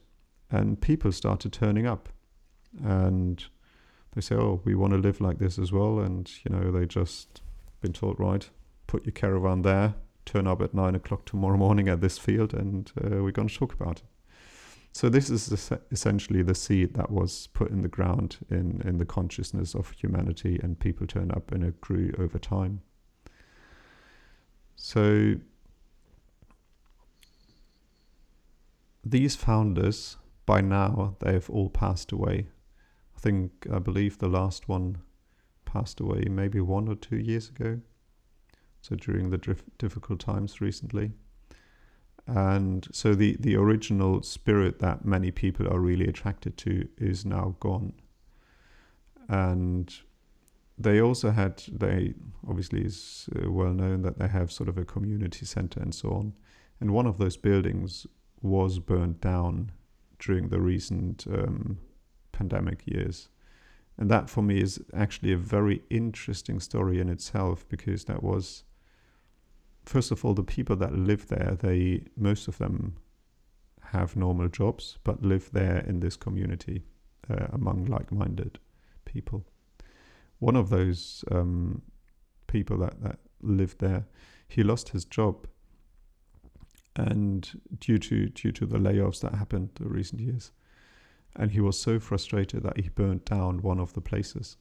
and 0.51 0.81
people 0.81 1.13
started 1.13 1.53
turning 1.53 1.87
up 1.87 2.09
and 2.85 3.45
they 4.15 4.21
say, 4.21 4.35
oh, 4.35 4.61
we 4.65 4.75
want 4.75 4.93
to 4.93 4.99
live 4.99 5.21
like 5.21 5.39
this 5.39 5.59
as 5.59 5.71
well. 5.71 6.01
And, 6.01 6.31
you 6.45 6.55
know, 6.55 6.73
they 6.73 6.87
just 6.87 7.43
been 7.81 7.93
told, 7.93 8.19
right, 8.19 8.49
put 8.87 9.05
your 9.05 9.13
caravan 9.13 9.63
there, 9.63 9.95
turn 10.25 10.47
up 10.47 10.61
at 10.61 10.75
nine 10.75 10.95
o'clock 10.95 11.25
tomorrow 11.25 11.57
morning 11.57 11.89
at 11.89 12.01
this 12.01 12.19
field 12.19 12.53
and 12.53 12.91
uh, 13.01 13.23
we're 13.23 13.31
going 13.31 13.49
to 13.49 13.55
talk 13.55 13.73
about 13.73 13.99
it. 13.99 14.03
So 14.93 15.09
this 15.09 15.31
is 15.31 15.73
essentially 15.93 16.43
the 16.43 16.55
seed 16.55 16.95
that 16.95 17.11
was 17.11 17.49
put 17.53 17.71
in 17.71 17.83
the 17.83 17.89
ground 17.89 18.39
in, 18.51 18.83
in 18.85 18.99
the 18.99 19.05
consciousness 19.05 19.75
of 19.75 19.91
humanity, 19.93 20.59
and 20.63 20.79
people 20.79 21.07
turn 21.07 21.31
up 21.31 21.53
and 21.53 21.63
it 21.63 21.81
grew 21.81 22.13
over 22.19 22.39
time. 22.39 22.81
So 24.75 25.37
these 29.05 29.37
founders, 29.37 30.17
by 30.45 30.61
now, 30.61 31.17
they 31.21 31.33
have 31.33 31.49
all 31.49 31.71
passed 31.71 32.11
away. 32.11 32.49
I 33.17 33.21
think, 33.21 33.67
I 33.73 33.79
believe 33.79 34.19
the 34.19 34.29
last 34.29 34.69
one 34.69 34.99
passed 35.65 36.01
away 36.01 36.25
maybe 36.29 36.61
one 36.61 36.89
or 36.89 36.97
two 36.97 37.19
years 37.19 37.49
ago. 37.49 37.81
So 38.83 38.97
during 38.97 39.31
the 39.31 39.57
difficult 39.79 40.19
times 40.19 40.61
recently 40.61 41.13
and 42.27 42.87
so 42.93 43.15
the 43.15 43.37
the 43.41 43.57
original 43.57 44.23
spirit 44.23 44.79
that 44.79 45.05
many 45.05 45.31
people 45.31 45.67
are 45.69 45.81
really 45.81 46.07
attracted 46.07 46.57
to 46.59 46.89
is 46.99 47.25
now 47.25 47.57
gone. 47.61 47.95
And 49.29 49.93
they 50.79 51.01
also 51.01 51.31
had 51.31 51.63
they 51.71 52.15
obviously 52.49 52.83
is 52.83 53.29
uh, 53.37 53.51
well 53.51 53.73
known 53.73 54.03
that 54.03 54.19
they 54.19 54.29
have 54.29 54.51
sort 54.51 54.69
of 54.69 54.79
a 54.79 54.85
community 54.85 55.45
center 55.47 55.81
and 55.81 55.95
so 55.95 56.11
on. 56.11 56.35
And 56.81 56.93
one 56.93 57.07
of 57.07 57.19
those 57.19 57.37
buildings 57.37 58.07
was 58.43 58.79
burned 58.79 59.21
down 59.21 59.73
during 60.19 60.49
the 60.49 60.61
recent 60.61 61.27
um, 61.27 61.79
pandemic 62.33 62.83
years. 62.87 63.29
And 63.99 64.11
that 64.11 64.31
for 64.31 64.41
me 64.41 64.61
is 64.61 64.81
actually 64.95 65.33
a 65.33 65.37
very 65.37 65.83
interesting 65.91 66.59
story 66.59 67.01
in 67.01 67.11
itself 67.11 67.69
because 67.69 68.05
that 68.05 68.23
was 68.23 68.65
first 69.91 70.13
of 70.13 70.25
all, 70.25 70.35
the 70.35 70.45
people 70.45 70.77
that 70.77 70.95
live 70.95 71.27
there, 71.27 71.57
they 71.61 72.05
most 72.17 72.47
of 72.47 72.59
them 72.59 72.95
have 73.83 74.15
normal 74.15 74.47
jobs, 74.47 74.99
but 75.03 75.21
live 75.23 75.51
there 75.53 75.79
in 75.79 75.99
this 75.99 76.17
community 76.17 76.85
uh, 77.29 77.47
among 77.53 77.87
like-minded 77.87 78.61
people. 79.05 79.45
One 80.39 80.55
of 80.55 80.71
those 80.71 81.25
um, 81.33 81.83
people 82.47 82.79
that, 82.79 83.03
that 83.03 83.19
lived 83.43 83.81
there, 83.81 84.07
he 84.47 84.63
lost 84.63 84.91
his 84.91 85.05
job, 85.05 85.49
and 86.95 87.61
due 87.81 87.99
to 87.99 88.29
due 88.29 88.53
to 88.53 88.67
the 88.67 88.79
layoffs 88.79 89.21
that 89.23 89.35
happened 89.35 89.71
the 89.75 89.89
recent 89.89 90.21
years, 90.21 90.53
and 91.35 91.51
he 91.51 91.61
was 91.61 91.77
so 91.77 91.99
frustrated 91.99 92.63
that 92.63 92.79
he 92.79 92.89
burnt 92.91 93.25
down 93.25 93.61
one 93.61 93.81
of 93.81 93.93
the 93.95 94.01
places, 94.01 94.57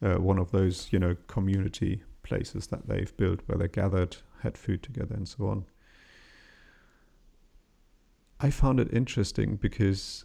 uh, 0.00 0.14
one 0.14 0.38
of 0.38 0.50
those 0.50 0.88
you 0.92 0.98
know 0.98 1.14
community 1.26 2.02
places 2.22 2.68
that 2.68 2.88
they've 2.88 3.16
built 3.16 3.40
where 3.46 3.58
they 3.58 3.68
gathered, 3.68 4.16
had 4.42 4.56
food 4.56 4.82
together, 4.82 5.14
and 5.14 5.28
so 5.28 5.46
on. 5.46 5.64
I 8.40 8.50
found 8.50 8.80
it 8.80 8.92
interesting 8.92 9.56
because 9.56 10.24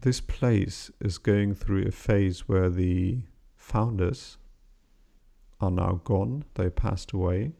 this 0.00 0.20
place 0.20 0.90
is 1.00 1.18
going 1.18 1.54
through 1.54 1.86
a 1.86 1.90
phase 1.90 2.48
where 2.48 2.70
the 2.70 3.22
founders 3.56 4.38
are 5.60 5.70
now 5.70 6.00
gone, 6.04 6.44
they 6.54 6.70
passed 6.70 7.12
away. 7.12 7.52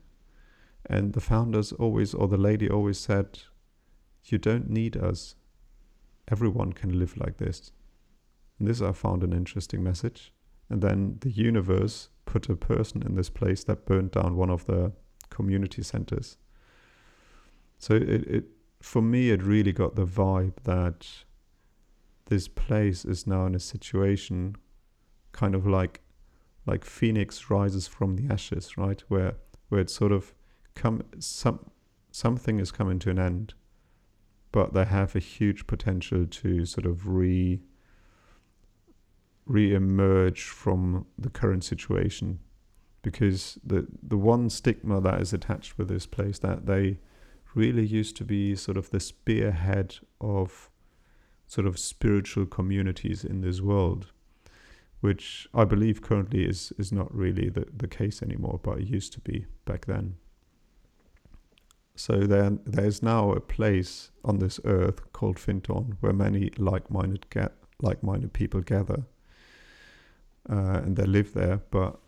And 0.87 1.13
the 1.13 1.21
founders 1.21 1.73
always, 1.73 2.13
or 2.15 2.27
the 2.29 2.37
lady 2.37 2.69
always 2.69 2.99
said, 2.99 3.41
You 4.25 4.39
don't 4.39 4.69
need 4.69 4.97
us. 4.97 5.37
Everyone 6.31 6.73
can 6.73 6.99
live 6.99 7.17
like 7.17 7.39
this. 7.39 7.73
And 8.59 8.69
this 8.69 8.81
I 8.81 8.93
found 8.93 9.23
an 9.23 9.33
interesting 9.33 9.83
message. 9.83 10.33
And 10.69 10.83
then 10.83 11.19
the 11.21 11.31
universe 11.31 12.09
put 12.33 12.49
a 12.49 12.57
person 12.57 13.03
in 13.03 13.15
this 13.15 13.29
place 13.29 13.63
that 13.65 13.85
burned 13.85 14.11
down 14.11 14.37
one 14.37 14.49
of 14.49 14.65
the 14.65 14.91
community 15.29 15.83
centers. 15.83 16.39
So 17.79 17.95
it, 17.95 18.27
it 18.37 18.45
for 18.81 19.03
me 19.03 19.31
it 19.31 19.43
really 19.43 19.73
got 19.73 19.97
the 19.97 20.07
vibe 20.07 20.55
that 20.65 21.07
this 22.27 22.49
place 22.49 23.05
is 23.05 23.27
now 23.27 23.45
in 23.45 23.55
a 23.55 23.61
situation 23.61 24.57
kind 25.33 25.55
of 25.55 25.67
like 25.67 26.01
like 26.65 26.85
phoenix 26.85 27.51
rises 27.51 27.87
from 27.87 28.17
the 28.17 28.33
ashes 28.33 28.79
right 28.79 29.03
where 29.09 29.35
where 29.69 29.83
it's 29.83 29.95
sort 29.95 30.13
of 30.13 30.35
come 30.75 31.03
some 31.19 31.59
something 32.11 32.59
is 32.59 32.73
coming 32.73 32.99
to 32.99 33.11
an 33.11 33.19
end 33.19 33.53
but 34.53 34.73
they 34.73 34.85
have 34.85 35.15
a 35.15 35.19
huge 35.19 35.67
potential 35.67 36.25
to 36.27 36.65
sort 36.65 36.87
of 36.87 37.07
re 37.07 37.61
re-emerge 39.47 40.45
from 40.45 41.07
the 41.19 41.31
current 41.31 41.65
situation 41.65 42.39
because 43.03 43.59
the 43.65 43.87
the 44.03 44.17
one 44.17 44.49
stigma 44.49 45.01
that 45.01 45.21
is 45.21 45.33
attached 45.33 45.77
with 45.77 45.89
this 45.89 46.07
place 46.07 46.39
that 46.39 46.67
they 46.67 46.99
really 47.55 47.85
used 47.85 48.17
to 48.17 48.25
be 48.25 48.55
sort 48.55 48.77
of 48.77 48.91
the 48.91 49.01
spearhead 49.01 49.97
of 50.21 50.71
sort 51.47 51.67
of 51.67 51.79
spiritual 51.79 52.47
communities 52.47 53.25
in 53.25 53.43
this 53.43 53.61
world, 53.61 54.07
which 55.01 55.47
I 55.53 55.65
believe 55.65 56.01
currently 56.01 56.45
is, 56.45 56.73
is 56.79 56.93
not 56.93 57.15
really 57.15 57.51
the, 57.51 57.67
the 57.77 57.89
case 57.89 58.23
anymore, 58.23 58.59
but 58.63 58.79
it 58.79 58.87
used 58.87 59.13
to 59.15 59.21
be 59.21 59.47
back 59.67 59.85
then. 59.85 60.17
So 61.95 62.21
then 62.21 62.61
there's 62.65 63.03
now 63.03 63.33
a 63.33 63.41
place 63.41 64.11
on 64.25 64.39
this 64.39 64.61
earth 64.65 65.13
called 65.13 65.37
Findhorn 65.37 65.99
where 66.01 66.15
many 66.15 66.51
like-minded 66.57 67.29
ga- 67.29 67.49
like-minded 67.83 68.33
people 68.33 68.63
gather, 68.63 69.05
uh, 70.49 70.81
and 70.85 70.97
they 70.97 71.05
live 71.05 71.35
there. 71.35 71.61
But 71.71 71.99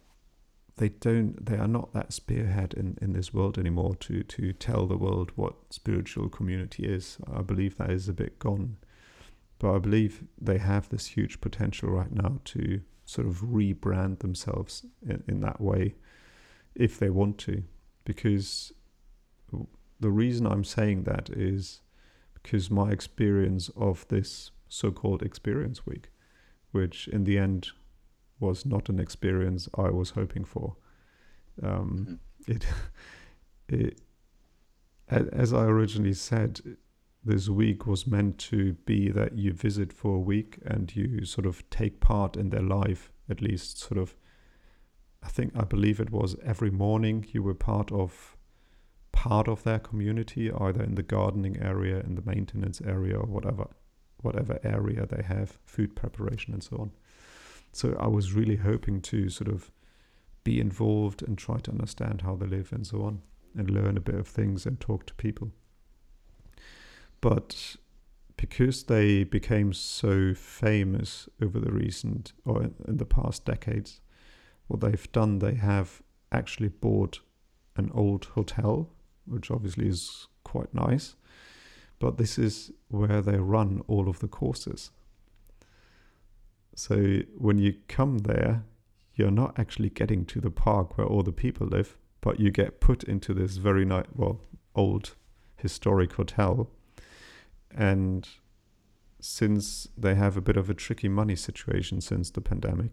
they 0.77 0.89
don't. 0.89 1.45
They 1.45 1.57
are 1.57 1.69
not 1.69 1.93
that 1.93 2.13
spearhead 2.13 2.75
in, 2.75 2.99
in 3.01 3.13
this 3.13 3.33
world 3.33 3.59
anymore 3.59 3.95
to 3.97 4.23
to 4.23 4.53
tell 4.53 4.87
the 4.87 4.97
world 4.97 5.33
what 5.37 5.55
spiritual 5.71 6.29
community 6.29 6.85
is. 6.85 7.19
I 7.33 7.43
believe 7.43 7.77
that 7.77 7.91
is 7.91 8.09
a 8.09 8.13
bit 8.13 8.39
gone. 8.39 8.77
But 9.59 9.77
I 9.77 9.79
believe 9.79 10.25
they 10.41 10.59
have 10.59 10.89
this 10.89 11.07
huge 11.07 11.41
potential 11.41 11.89
right 11.89 12.13
now 12.13 12.41
to 12.47 12.81
sort 13.07 13.27
of 13.27 13.43
rebrand 13.43 14.19
themselves 14.19 14.85
in, 15.07 15.23
in 15.29 15.41
that 15.41 15.61
way 15.61 15.95
if 16.75 16.99
they 16.99 17.11
want 17.11 17.39
to, 17.39 17.63
because 18.05 18.73
the 20.01 20.11
reason 20.11 20.47
I'm 20.47 20.65
saying 20.65 21.05
that 21.05 21.31
is 21.31 21.81
because 22.35 22.71
my 22.71 22.91
experience 22.91 23.71
of 23.77 24.07
this 24.09 24.51
so 24.69 24.91
called 24.91 25.23
experience 25.23 25.87
week, 25.87 26.11
which 26.73 27.09
in 27.09 27.25
the 27.25 27.39
end 27.39 27.71
was 28.45 28.67
not 28.67 28.89
an 28.89 28.99
experience 28.99 29.69
I 29.75 29.91
was 29.91 30.11
hoping 30.11 30.45
for. 30.45 30.77
Um, 31.63 32.19
mm-hmm. 32.47 32.53
it, 32.53 32.67
it, 33.69 34.01
as 35.09 35.53
I 35.53 35.65
originally 35.65 36.15
said, 36.15 36.61
this 37.25 37.49
week 37.49 37.87
was 37.87 38.07
meant 38.07 38.39
to 38.39 38.75
be 38.85 39.11
that 39.11 39.37
you 39.39 39.53
visit 39.53 39.93
for 39.93 40.17
a 40.17 40.21
week 40.21 40.59
and 40.65 40.95
you 40.95 41.25
sort 41.25 41.47
of 41.47 41.69
take 41.71 42.01
part 42.01 42.37
in 42.37 42.51
their 42.51 42.63
life, 42.63 43.11
at 43.29 43.41
least 43.41 43.79
sort 43.79 43.99
of. 43.99 44.15
I 45.23 45.29
think 45.29 45.53
I 45.57 45.65
believe 45.65 46.01
it 46.01 46.11
was 46.11 46.37
every 46.45 46.71
morning 46.71 47.27
you 47.33 47.43
were 47.43 47.55
part 47.55 47.91
of 47.91 48.37
part 49.13 49.49
of 49.49 49.63
their 49.63 49.79
community, 49.79 50.53
either 50.53 50.83
in 50.83 50.97
the 50.97 51.03
gardening 51.03 51.57
area, 51.63 52.01
in 52.01 52.15
the 52.15 52.23
maintenance 52.23 52.83
area, 52.83 53.17
or 53.17 53.27
whatever, 53.27 53.69
whatever 54.21 54.59
area 54.63 55.07
they 55.07 55.23
have, 55.23 55.59
food 55.65 55.97
preparation 55.97 56.53
and 56.53 56.63
so 56.63 56.77
on. 56.77 56.91
So 57.75 57.97
I 57.99 58.07
was 58.07 58.33
really 58.33 58.57
hoping 58.57 59.01
to 59.03 59.29
sort 59.29 59.49
of 59.49 59.71
be 60.45 60.61
involved 60.61 61.23
and 61.23 61.37
try 61.37 61.59
to 61.59 61.71
understand 61.71 62.23
how 62.23 62.37
they 62.37 62.47
live 62.47 62.73
and 62.73 62.87
so 62.87 63.03
on, 63.03 63.23
and 63.57 63.71
learn 63.71 63.97
a 63.97 64.01
bit 64.01 64.15
of 64.15 64.29
things 64.29 64.67
and 64.67 64.79
talk 64.79 65.07
to 65.07 65.15
people. 65.15 65.51
But 67.21 67.77
because 68.37 68.85
they 68.85 69.25
became 69.25 69.73
so 69.73 70.35
famous 70.35 71.29
over 71.43 71.59
the 71.59 71.73
recent 71.73 72.33
or 72.45 72.63
in 72.63 72.97
the 72.99 73.07
past 73.07 73.45
decades, 73.45 74.01
what 74.67 74.81
they've 74.81 75.13
done, 75.13 75.39
they 75.39 75.55
have 75.55 76.03
actually 76.31 76.69
bought 76.69 77.21
an 77.77 77.91
old 77.95 78.27
hotel 78.35 78.91
which 79.27 79.51
obviously 79.51 79.89
is 79.89 80.29
quite 80.45 80.73
nice. 80.75 81.17
But 81.99 82.19
this 82.19 82.39
is 82.39 82.71
where 82.89 83.23
they 83.23 83.39
run 83.39 83.83
all 83.87 84.09
of 84.09 84.19
the 84.19 84.29
courses. 84.29 84.91
So 86.75 87.21
when 87.37 87.59
you 87.59 87.75
come 87.89 88.19
there, 88.19 88.65
you're 89.15 89.31
not 89.31 89.59
actually 89.59 89.91
getting 89.91 90.25
to 90.27 90.41
the 90.41 90.51
park 90.51 90.99
where 90.99 91.07
all 91.07 91.23
the 91.23 91.33
people 91.33 91.67
live, 91.67 91.97
but 92.21 92.41
you 92.41 92.51
get 92.51 92.81
put 92.81 93.05
into 93.05 93.33
this 93.33 93.57
very 93.57 93.85
nice, 93.85 94.07
well, 94.15 94.41
old 94.75 95.15
historic 95.57 96.15
hotel. 96.15 96.71
And 97.71 98.29
since 99.21 99.89
they 99.97 100.15
have 100.17 100.37
a 100.37 100.41
bit 100.41 100.57
of 100.57 100.69
a 100.69 100.75
tricky 100.75 101.09
money 101.09 101.37
situation 101.37 102.01
since 102.01 102.31
the 102.31 102.41
pandemic, 102.41 102.93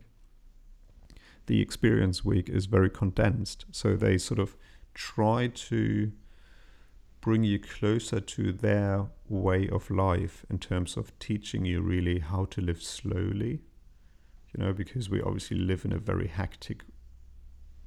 the 1.47 1.61
experience 1.61 2.23
week 2.23 2.49
is 2.49 2.67
very 2.67 2.89
condensed. 2.89 3.65
So 3.71 3.95
they 3.95 4.17
sort 4.17 4.39
of 4.39 4.55
try 4.93 5.47
to 5.47 6.11
bring 7.19 7.43
you 7.43 7.59
closer 7.59 8.19
to 8.19 8.51
their 8.51 9.07
way 9.27 9.67
of 9.69 9.89
life 9.91 10.45
in 10.49 10.59
terms 10.59 10.97
of 10.97 11.17
teaching 11.19 11.65
you 11.65 11.81
really 11.81 12.19
how 12.19 12.45
to 12.45 12.61
live 12.61 12.81
slowly. 12.81 13.61
You 14.55 14.63
know, 14.63 14.73
because 14.73 15.09
we 15.09 15.21
obviously 15.21 15.57
live 15.57 15.85
in 15.85 15.93
a 15.93 15.97
very 15.97 16.27
hectic 16.27 16.83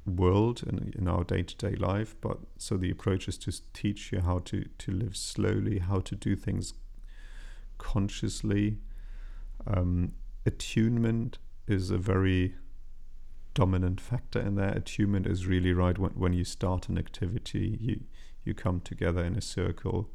world 0.06 0.62
in, 0.66 0.92
in 0.96 1.08
our 1.08 1.24
day 1.24 1.42
to 1.42 1.56
day 1.56 1.76
life. 1.76 2.14
But 2.20 2.38
so 2.58 2.76
the 2.76 2.90
approach 2.90 3.28
is 3.28 3.38
to 3.38 3.52
teach 3.72 4.12
you 4.12 4.20
how 4.20 4.40
to, 4.40 4.64
to 4.78 4.92
live 4.92 5.16
slowly, 5.16 5.78
how 5.78 6.00
to 6.00 6.14
do 6.14 6.36
things 6.36 6.74
consciously. 7.78 8.78
Um, 9.66 10.12
attunement 10.46 11.38
is 11.66 11.90
a 11.90 11.98
very 11.98 12.54
dominant 13.54 14.00
factor 14.00 14.40
in 14.40 14.56
there. 14.56 14.70
Attunement 14.70 15.26
is 15.26 15.46
really 15.46 15.72
right 15.72 15.98
when, 15.98 16.10
when 16.12 16.32
you 16.32 16.44
start 16.44 16.88
an 16.88 16.98
activity, 16.98 17.78
you 17.80 18.00
you 18.44 18.52
come 18.52 18.80
together 18.80 19.24
in 19.24 19.36
a 19.36 19.40
circle. 19.40 20.10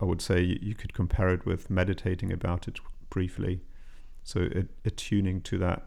I 0.00 0.04
would 0.04 0.22
say 0.22 0.42
you 0.42 0.74
could 0.74 0.92
compare 0.94 1.28
it 1.30 1.44
with 1.44 1.70
meditating 1.70 2.32
about 2.32 2.68
it 2.68 2.78
briefly. 3.10 3.62
So 4.24 4.48
attuning 4.84 5.42
to 5.42 5.58
that 5.58 5.86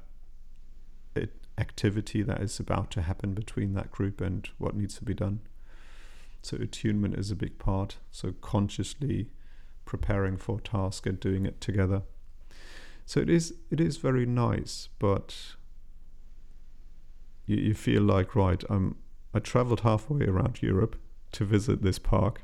activity 1.57 2.21
that 2.21 2.41
is 2.41 2.59
about 2.59 2.91
to 2.91 3.01
happen 3.01 3.33
between 3.33 3.73
that 3.73 3.91
group 3.91 4.21
and 4.21 4.47
what 4.57 4.75
needs 4.75 4.95
to 4.95 5.03
be 5.03 5.13
done. 5.13 5.41
So 6.41 6.57
attunement 6.57 7.15
is 7.15 7.31
a 7.31 7.35
big 7.35 7.57
part. 7.57 7.97
So 8.11 8.33
consciously 8.41 9.31
preparing 9.85 10.37
for 10.37 10.59
a 10.59 10.61
task 10.61 11.05
and 11.05 11.19
doing 11.19 11.45
it 11.45 11.59
together. 11.59 12.03
So 13.05 13.21
it 13.21 13.29
is 13.29 13.53
it 13.71 13.79
is 13.79 13.97
very 13.97 14.25
nice, 14.25 14.89
but 14.99 15.55
you, 17.45 17.57
you 17.57 17.73
feel 17.73 18.03
like 18.03 18.35
right, 18.35 18.63
I'm 18.69 18.97
I 19.33 19.39
traveled 19.39 19.81
halfway 19.81 20.25
around 20.25 20.61
Europe 20.61 20.97
to 21.33 21.45
visit 21.45 21.81
this 21.81 21.99
park 21.99 22.43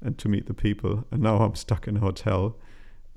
and 0.00 0.16
to 0.18 0.28
meet 0.28 0.46
the 0.46 0.54
people, 0.54 1.04
and 1.10 1.20
now 1.20 1.38
I'm 1.38 1.54
stuck 1.54 1.88
in 1.88 1.96
a 1.96 2.00
hotel 2.00 2.56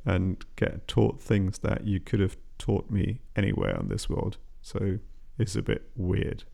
and 0.08 0.44
get 0.56 0.88
taught 0.88 1.22
things 1.22 1.60
that 1.60 1.86
you 1.86 2.00
could 2.00 2.22
have 2.22 2.38
taught 2.58 2.90
me 2.90 3.20
anywhere 3.36 3.78
in 3.78 3.90
this 3.90 4.10
world. 4.10 4.38
So 4.62 5.00
it's 5.38 5.56
a 5.56 5.62
bit 5.62 5.90
weird. 5.96 6.46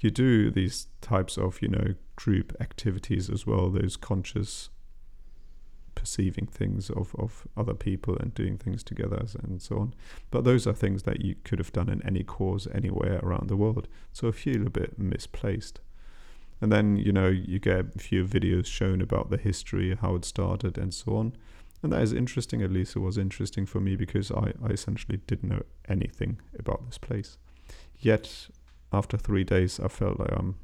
You 0.00 0.10
do 0.10 0.50
these 0.50 0.88
types 1.02 1.36
of, 1.36 1.60
you 1.60 1.68
know, 1.68 1.94
group 2.16 2.56
activities 2.60 3.28
as 3.28 3.46
well, 3.46 3.68
those 3.68 3.96
conscious 3.96 4.70
perceiving 5.94 6.46
things 6.46 6.88
of, 6.88 7.14
of 7.18 7.46
other 7.58 7.74
people 7.74 8.16
and 8.16 8.34
doing 8.34 8.56
things 8.56 8.82
together 8.82 9.22
and 9.42 9.60
so 9.60 9.76
on. 9.76 9.94
But 10.30 10.44
those 10.44 10.66
are 10.66 10.72
things 10.72 11.02
that 11.02 11.20
you 11.20 11.36
could 11.44 11.58
have 11.58 11.72
done 11.72 11.90
in 11.90 12.04
any 12.06 12.24
course 12.24 12.66
anywhere 12.74 13.20
around 13.22 13.48
the 13.48 13.56
world. 13.56 13.86
So 14.14 14.28
I 14.28 14.32
feel 14.32 14.66
a 14.66 14.70
bit 14.70 14.98
misplaced. 14.98 15.80
And 16.62 16.72
then, 16.72 16.96
you 16.96 17.12
know, 17.12 17.28
you 17.28 17.58
get 17.58 17.94
a 17.94 17.98
few 17.98 18.24
videos 18.24 18.66
shown 18.66 19.02
about 19.02 19.28
the 19.28 19.36
history, 19.36 19.94
how 20.00 20.14
it 20.14 20.24
started, 20.24 20.78
and 20.78 20.94
so 20.94 21.16
on. 21.16 21.36
And 21.82 21.92
that 21.92 22.02
is 22.02 22.12
interesting, 22.12 22.62
at 22.62 22.70
least 22.70 22.94
it 22.94 23.00
was 23.00 23.18
interesting 23.18 23.66
for 23.66 23.80
me 23.80 23.96
because 23.96 24.30
I, 24.30 24.52
I 24.64 24.68
essentially 24.68 25.20
didn't 25.26 25.48
know 25.48 25.62
anything 25.88 26.38
about 26.56 26.86
this 26.86 26.96
place. 26.98 27.38
Yet, 27.98 28.48
after 28.92 29.16
three 29.16 29.42
days, 29.42 29.80
I 29.80 29.88
felt 29.88 30.20
like 30.20 30.32
um, 30.32 30.56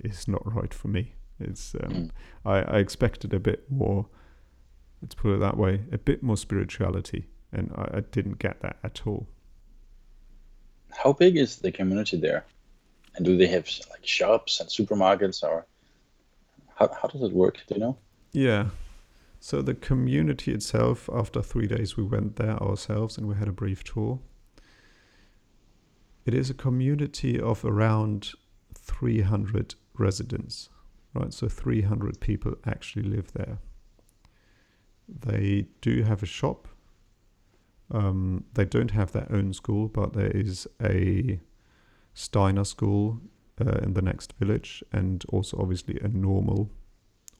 it's 0.00 0.26
not 0.26 0.42
right 0.52 0.74
for 0.74 0.88
me. 0.88 1.14
It's 1.38 1.74
um, 1.82 1.92
mm. 1.92 2.10
I, 2.44 2.62
I 2.62 2.78
expected 2.78 3.32
a 3.32 3.38
bit 3.38 3.70
more. 3.70 4.06
Let's 5.00 5.14
put 5.14 5.34
it 5.34 5.40
that 5.40 5.56
way, 5.56 5.82
a 5.92 5.98
bit 5.98 6.22
more 6.22 6.36
spirituality, 6.36 7.28
and 7.52 7.72
I, 7.76 7.98
I 7.98 8.00
didn't 8.00 8.38
get 8.38 8.60
that 8.62 8.76
at 8.82 9.06
all. 9.06 9.26
How 10.90 11.12
big 11.12 11.36
is 11.36 11.56
the 11.56 11.72
community 11.72 12.16
there? 12.18 12.44
And 13.16 13.24
do 13.24 13.36
they 13.36 13.48
have 13.48 13.68
like 13.90 14.06
shops 14.06 14.60
and 14.60 14.68
supermarkets, 14.68 15.42
or 15.42 15.66
how 16.76 16.88
how 17.00 17.08
does 17.08 17.22
it 17.22 17.32
work? 17.32 17.58
Do 17.66 17.74
you 17.74 17.80
know? 17.80 17.96
Yeah. 18.32 18.66
So 19.42 19.60
the 19.60 19.74
community 19.74 20.52
itself, 20.52 21.08
after 21.12 21.42
three 21.42 21.66
days, 21.66 21.96
we 21.96 22.04
went 22.04 22.36
there 22.36 22.62
ourselves 22.62 23.18
and 23.18 23.26
we 23.26 23.34
had 23.34 23.48
a 23.48 23.52
brief 23.52 23.82
tour. 23.82 24.20
It 26.24 26.34
is 26.34 26.48
a 26.48 26.54
community 26.54 27.40
of 27.40 27.64
around 27.64 28.32
300 28.74 29.74
residents 29.98 30.68
right? 31.14 31.32
So 31.32 31.48
300 31.48 32.20
people 32.20 32.54
actually 32.66 33.02
live 33.02 33.32
there. 33.32 33.58
They 35.08 35.66
do 35.80 36.02
have 36.02 36.22
a 36.22 36.26
shop. 36.26 36.68
Um, 37.90 38.44
they 38.54 38.64
don't 38.64 38.92
have 38.92 39.12
their 39.12 39.26
own 39.30 39.52
school, 39.52 39.88
but 39.88 40.14
there 40.14 40.30
is 40.30 40.66
a 40.82 41.40
Steiner 42.14 42.64
school 42.64 43.20
uh, 43.60 43.78
in 43.82 43.94
the 43.94 44.02
next 44.02 44.32
village, 44.38 44.82
and 44.92 45.24
also 45.28 45.58
obviously 45.58 45.98
a 46.00 46.08
normal, 46.08 46.70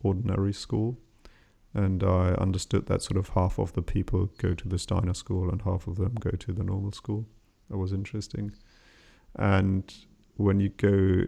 ordinary 0.02 0.52
school. 0.52 0.98
And 1.74 2.04
I 2.04 2.34
understood 2.34 2.86
that 2.86 3.02
sort 3.02 3.16
of 3.16 3.30
half 3.30 3.58
of 3.58 3.72
the 3.72 3.82
people 3.82 4.26
go 4.38 4.54
to 4.54 4.68
the 4.68 4.78
Steiner 4.78 5.14
school 5.14 5.48
and 5.50 5.62
half 5.62 5.86
of 5.86 5.96
them 5.96 6.14
go 6.20 6.30
to 6.30 6.52
the 6.52 6.62
normal 6.62 6.92
school. 6.92 7.26
That 7.70 7.78
was 7.78 7.92
interesting. 7.92 8.52
And 9.36 9.92
when 10.36 10.60
you 10.60 10.68
go 10.68 11.24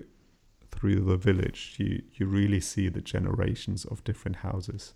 through 0.70 1.00
the 1.00 1.16
village, 1.16 1.76
you 1.78 2.02
you 2.12 2.26
really 2.26 2.60
see 2.60 2.88
the 2.88 3.00
generations 3.00 3.84
of 3.86 4.04
different 4.04 4.36
houses. 4.36 4.94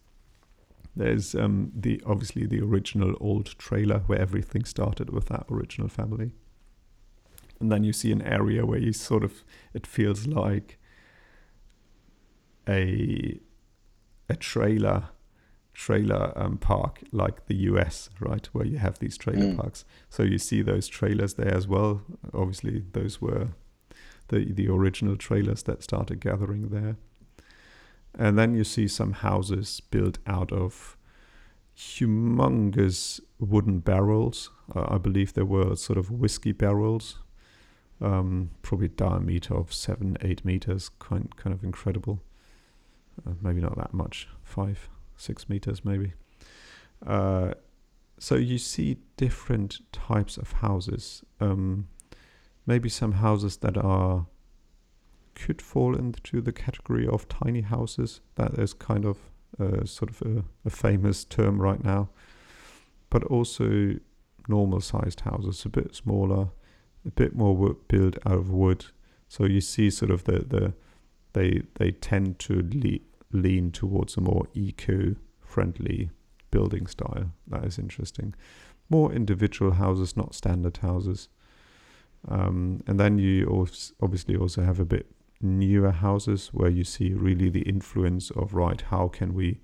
There's 0.94 1.34
um, 1.34 1.72
the 1.74 2.02
obviously 2.04 2.46
the 2.46 2.60
original 2.60 3.14
old 3.20 3.56
trailer 3.58 4.00
where 4.00 4.20
everything 4.20 4.64
started 4.64 5.10
with 5.10 5.26
that 5.26 5.46
original 5.50 5.88
family, 5.88 6.32
and 7.60 7.70
then 7.72 7.84
you 7.84 7.92
see 7.92 8.12
an 8.12 8.22
area 8.22 8.66
where 8.66 8.80
you 8.80 8.92
sort 8.92 9.24
of 9.24 9.44
it 9.72 9.86
feels 9.86 10.26
like 10.26 10.78
a 12.68 13.40
a 14.28 14.36
trailer 14.36 15.08
trailer 15.86 16.32
um, 16.36 16.58
park 16.58 17.00
like 17.12 17.46
the 17.46 17.54
US, 17.70 18.10
right, 18.20 18.46
where 18.52 18.66
you 18.66 18.78
have 18.78 18.98
these 18.98 19.16
trailer 19.16 19.46
Mm. 19.52 19.56
parks. 19.56 19.84
So 20.08 20.22
you 20.24 20.38
see 20.38 20.62
those 20.62 20.88
trailers 20.88 21.34
there 21.34 21.54
as 21.54 21.66
well. 21.68 22.02
Obviously, 22.34 22.84
those 22.92 23.20
were 23.20 23.48
the 24.28 24.52
the 24.52 24.68
original 24.68 25.16
trailers 25.16 25.62
that 25.62 25.82
started 25.82 26.20
gathering 26.20 26.68
there. 26.70 26.96
And 28.18 28.36
then 28.38 28.54
you 28.54 28.64
see 28.64 28.88
some 28.88 29.12
houses 29.12 29.80
built 29.90 30.18
out 30.26 30.52
of 30.52 30.96
humongous 31.76 33.20
wooden 33.38 33.78
barrels. 33.80 34.50
Uh, 34.74 34.86
I 34.94 34.98
believe 34.98 35.32
they 35.32 35.42
were 35.44 35.76
sort 35.76 35.98
of 35.98 36.10
whiskey 36.10 36.52
barrels, 36.52 37.18
um, 38.00 38.50
probably 38.62 38.88
diameter 38.88 39.54
of 39.54 39.72
seven, 39.72 40.16
eight 40.22 40.44
meters, 40.44 40.90
kind 40.98 41.34
kind 41.36 41.54
of 41.54 41.62
incredible. 41.62 42.20
Uh, 43.26 43.32
maybe 43.42 43.60
not 43.60 43.76
that 43.76 43.92
much, 43.94 44.28
five, 44.42 44.88
six 45.18 45.48
meters 45.48 45.84
maybe. 45.84 46.14
Uh, 47.06 47.52
so 48.18 48.34
you 48.34 48.58
see 48.58 48.96
different 49.16 49.80
types 49.92 50.36
of 50.36 50.52
houses. 50.52 51.22
Um, 51.40 51.88
maybe 52.66 52.88
some 52.88 53.12
houses 53.12 53.58
that 53.58 53.76
are 53.76 54.26
could 55.34 55.62
fall 55.62 55.94
into 55.94 56.40
the 56.40 56.52
category 56.52 57.06
of 57.06 57.28
tiny 57.28 57.60
houses. 57.60 58.20
That 58.34 58.58
is 58.58 58.74
kind 58.74 59.04
of 59.04 59.18
uh, 59.60 59.84
sort 59.84 60.10
of 60.10 60.22
a, 60.22 60.44
a 60.64 60.70
famous 60.70 61.24
term 61.24 61.62
right 61.62 61.82
now. 61.82 62.08
But 63.08 63.22
also 63.24 63.94
normal 64.48 64.80
sized 64.80 65.20
houses, 65.20 65.64
a 65.64 65.68
bit 65.68 65.94
smaller, 65.94 66.48
a 67.06 67.10
bit 67.10 67.36
more 67.36 67.76
built 67.86 68.18
out 68.26 68.38
of 68.38 68.50
wood. 68.50 68.86
So 69.28 69.44
you 69.44 69.60
see 69.60 69.90
sort 69.90 70.10
of 70.10 70.24
the, 70.24 70.40
the 70.40 70.74
they 71.34 71.62
they 71.74 71.92
tend 71.92 72.38
to 72.40 72.68
le- 72.72 73.04
lean 73.32 73.70
towards 73.70 74.16
a 74.16 74.20
more 74.20 74.46
eco 74.54 75.14
friendly 75.40 76.10
building 76.50 76.86
style. 76.86 77.32
That 77.46 77.64
is 77.64 77.78
interesting. 77.78 78.34
More 78.88 79.12
individual 79.12 79.72
houses, 79.72 80.16
not 80.16 80.34
standard 80.34 80.78
houses. 80.78 81.28
Um, 82.26 82.82
and 82.86 82.98
then 82.98 83.18
you 83.18 83.66
obviously 84.02 84.36
also 84.36 84.62
have 84.62 84.80
a 84.80 84.84
bit 84.84 85.06
newer 85.40 85.92
houses 85.92 86.48
where 86.52 86.70
you 86.70 86.84
see 86.84 87.12
really 87.14 87.48
the 87.48 87.62
influence 87.62 88.30
of 88.32 88.54
right 88.54 88.80
how 88.80 89.08
can 89.08 89.34
we 89.34 89.60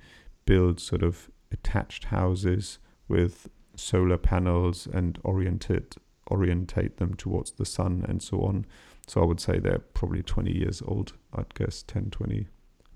build 0.47 0.79
sort 0.79 1.03
of 1.03 1.31
attached 1.51 2.05
houses 2.05 2.79
with 3.09 3.49
solar 3.75 4.19
panels 4.19 4.87
and 4.93 5.19
oriented 5.25 5.97
orientate 6.31 6.99
them 6.99 7.15
towards 7.15 7.53
the 7.53 7.65
sun 7.65 8.05
and 8.09 8.23
so 8.23 8.41
on 8.43 8.65
so 9.07 9.21
i 9.21 9.25
would 9.25 9.41
say 9.41 9.59
they're 9.59 9.81
probably 9.95 10.23
20 10.23 10.53
years 10.53 10.81
old 10.87 11.15
i'd 11.35 11.53
guess 11.55 11.83
10 11.83 12.11
20 12.11 12.47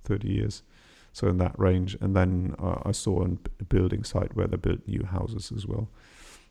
30 0.08 0.28
years 0.28 0.62
so 1.12 1.28
in 1.28 1.38
that 1.38 1.58
range 1.58 1.96
and 2.00 2.16
then 2.16 2.54
uh, 2.58 2.80
i 2.84 2.92
saw 2.92 3.24
a 3.24 3.64
building 3.64 4.04
site 4.04 4.34
where 4.36 4.46
they 4.46 4.56
built 4.56 4.80
new 4.86 5.04
houses 5.04 5.52
as 5.54 5.66
well 5.66 5.88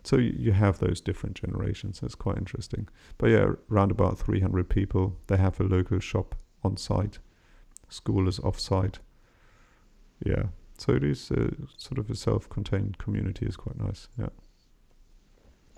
so 0.04 0.17
you 0.17 0.52
have 0.54 0.80
those 0.80 1.02
different 1.02 1.36
generations 1.36 2.00
it's 2.04 2.15
quite 2.15 2.38
interesting 2.38 2.88
but 3.17 3.30
yeah, 3.32 3.54
around 3.72 3.91
about 3.91 4.20
300 4.20 4.70
people. 4.70 5.15
They 5.28 5.38
have 5.38 5.60
a 5.60 5.63
local 5.63 6.00
shop 6.00 6.36
on 6.63 6.78
site. 6.78 7.20
School 7.89 8.28
is 8.28 8.39
off 8.39 8.60
site. 8.60 9.00
Yeah. 10.24 10.43
So 10.78 10.93
it 10.93 11.04
is 11.04 11.32
uh, 11.32 11.52
sort 11.78 11.98
of 11.98 12.10
a 12.10 12.15
self 12.15 12.48
contained 12.50 12.98
community, 13.00 13.46
is 13.46 13.58
quite 13.58 13.80
nice. 13.80 14.08
Yeah. 14.20 14.30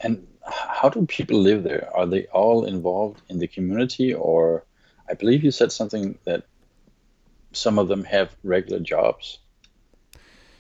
And 0.02 0.28
how 0.44 0.90
do 0.90 1.06
people 1.06 1.40
live 1.40 1.64
there? 1.64 1.90
Are 1.96 2.06
they 2.06 2.26
all 2.28 2.66
involved 2.66 3.22
in 3.30 3.40
the 3.40 3.48
community, 3.48 4.14
or 4.14 4.66
I 5.10 5.14
believe 5.14 5.44
you 5.44 5.52
said 5.52 5.72
something 5.72 6.18
that 6.26 6.44
some 7.52 7.80
of 7.80 7.88
them 7.88 8.04
have 8.04 8.36
regular 8.44 8.80
jobs. 8.80 9.40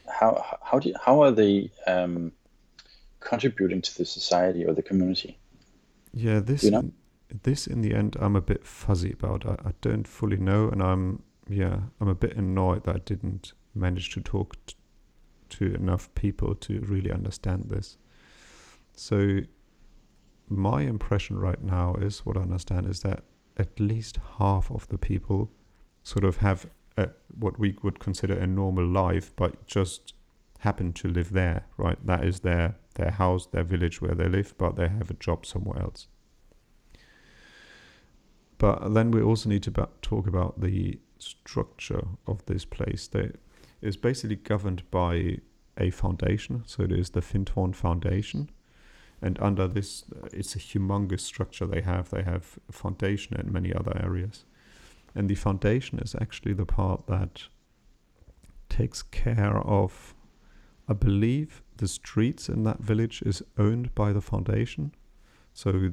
How 0.07 0.57
how 0.61 0.79
do 0.79 0.89
you, 0.89 0.95
how 1.03 1.21
are 1.21 1.31
they 1.31 1.71
um, 1.87 2.31
contributing 3.19 3.81
to 3.81 3.97
the 3.97 4.05
society 4.05 4.65
or 4.65 4.73
the 4.73 4.81
community? 4.81 5.37
Yeah, 6.13 6.39
this 6.39 6.63
You 6.63 6.71
know? 6.71 6.79
in, 6.79 6.93
this 7.43 7.67
in 7.67 7.81
the 7.81 7.93
end 7.93 8.17
I'm 8.19 8.35
a 8.35 8.41
bit 8.41 8.65
fuzzy 8.65 9.11
about. 9.11 9.45
I, 9.45 9.69
I 9.69 9.73
don't 9.81 10.07
fully 10.07 10.37
know, 10.37 10.69
and 10.69 10.81
I'm 10.81 11.23
yeah 11.47 11.81
I'm 11.99 12.07
a 12.07 12.15
bit 12.15 12.35
annoyed 12.35 12.83
that 12.85 12.95
I 12.95 12.99
didn't 12.99 13.53
manage 13.75 14.09
to 14.11 14.21
talk 14.21 14.55
t- 14.65 14.75
to 15.49 15.73
enough 15.75 16.13
people 16.15 16.55
to 16.55 16.79
really 16.81 17.11
understand 17.11 17.69
this. 17.69 17.97
So 18.93 19.41
my 20.49 20.81
impression 20.81 21.37
right 21.37 21.63
now 21.63 21.95
is 21.95 22.25
what 22.25 22.35
I 22.35 22.41
understand 22.41 22.87
is 22.87 23.01
that 23.01 23.23
at 23.57 23.79
least 23.79 24.19
half 24.37 24.71
of 24.71 24.87
the 24.87 24.97
people 24.97 25.51
sort 26.03 26.23
of 26.23 26.37
have 26.37 26.67
a, 26.99 27.09
what 27.39 27.59
we 27.59 27.77
would 27.83 27.99
consider 27.99 28.35
a 28.37 28.47
normal 28.47 28.85
life, 28.85 29.31
but 29.35 29.65
just 29.67 30.13
happen 30.59 30.93
to 30.93 31.07
live 31.07 31.31
there. 31.31 31.65
Right, 31.77 31.99
that 32.05 32.23
is 32.23 32.41
their 32.41 32.75
their 32.95 33.11
house, 33.11 33.45
their 33.47 33.63
village 33.63 34.01
where 34.01 34.15
they 34.15 34.27
live, 34.27 34.53
but 34.57 34.75
they 34.75 34.87
have 34.87 35.09
a 35.09 35.15
job 35.15 35.45
somewhere 35.45 35.81
else. 35.81 36.07
But 38.57 38.93
then 38.93 39.11
we 39.11 39.21
also 39.21 39.49
need 39.49 39.63
to 39.63 39.71
ba- 39.71 39.89
talk 40.01 40.27
about 40.27 40.59
the 40.59 40.99
structure 41.17 42.05
of 42.27 42.45
this 42.45 42.65
place. 42.65 43.07
That 43.07 43.39
is 43.81 43.97
basically 43.97 44.35
governed 44.35 44.83
by 44.91 45.37
a 45.77 45.89
foundation. 45.91 46.63
So 46.65 46.83
it 46.83 46.91
is 46.91 47.11
the 47.11 47.21
Findhorn 47.21 47.73
Foundation. 47.73 48.49
And 49.21 49.39
under 49.41 49.67
this, 49.67 50.05
uh, 50.15 50.27
it's 50.31 50.55
a 50.55 50.59
humongous 50.59 51.21
structure 51.21 51.65
they 51.65 51.81
have. 51.81 52.09
They 52.09 52.23
have 52.23 52.59
a 52.67 52.71
foundation 52.71 53.35
and 53.37 53.51
many 53.51 53.73
other 53.73 53.97
areas. 54.01 54.45
And 55.19 55.27
the 55.29 55.35
foundation 55.35 55.99
is 55.99 56.15
actually 56.15 56.53
the 56.53 56.65
part 56.65 57.07
that 57.07 57.43
takes 58.69 59.01
care 59.01 59.57
of, 59.57 60.15
I 60.87 60.93
believe, 60.93 61.61
the 61.75 61.89
streets 61.89 62.47
in 62.47 62.63
that 62.63 62.79
village 62.79 63.21
is 63.23 63.43
owned 63.57 63.93
by 63.95 64.13
the 64.13 64.21
foundation. 64.21 64.95
So 65.53 65.91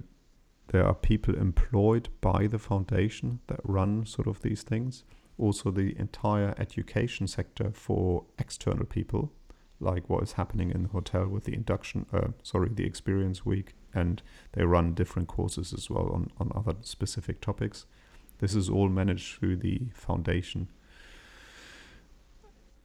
there 0.69 0.87
are 0.87 0.95
people 0.95 1.35
employed 1.35 2.09
by 2.21 2.47
the 2.47 2.61
foundation 2.61 3.41
that 3.49 3.59
run 3.65 4.07
sort 4.07 4.29
of 4.29 4.43
these 4.43 4.63
things. 4.63 5.03
Also, 5.39 5.73
the 5.73 5.99
entire 5.99 6.55
education 6.57 7.27
sector 7.27 7.73
for 7.73 8.27
external 8.39 8.87
people, 8.87 9.33
like 9.81 10.09
what 10.09 10.23
is 10.23 10.35
happening 10.35 10.71
in 10.71 10.85
the 10.85 10.91
hotel 10.91 11.27
with 11.27 11.43
the 11.43 11.55
induction, 11.55 12.07
uh, 12.13 12.29
sorry, 12.45 12.69
the 12.73 12.87
experience 12.87 13.45
week, 13.45 13.75
and 13.93 14.23
they 14.53 14.65
run 14.65 14.95
different 14.95 15.27
courses 15.27 15.73
as 15.73 15.91
well 15.91 16.13
on, 16.13 16.31
on 16.39 16.53
other 16.55 16.77
specific 16.83 17.41
topics. 17.41 17.87
This 18.39 18.55
is 18.55 18.69
all 18.69 18.89
managed 18.89 19.39
through 19.39 19.57
the 19.57 19.89
foundation. 19.95 20.69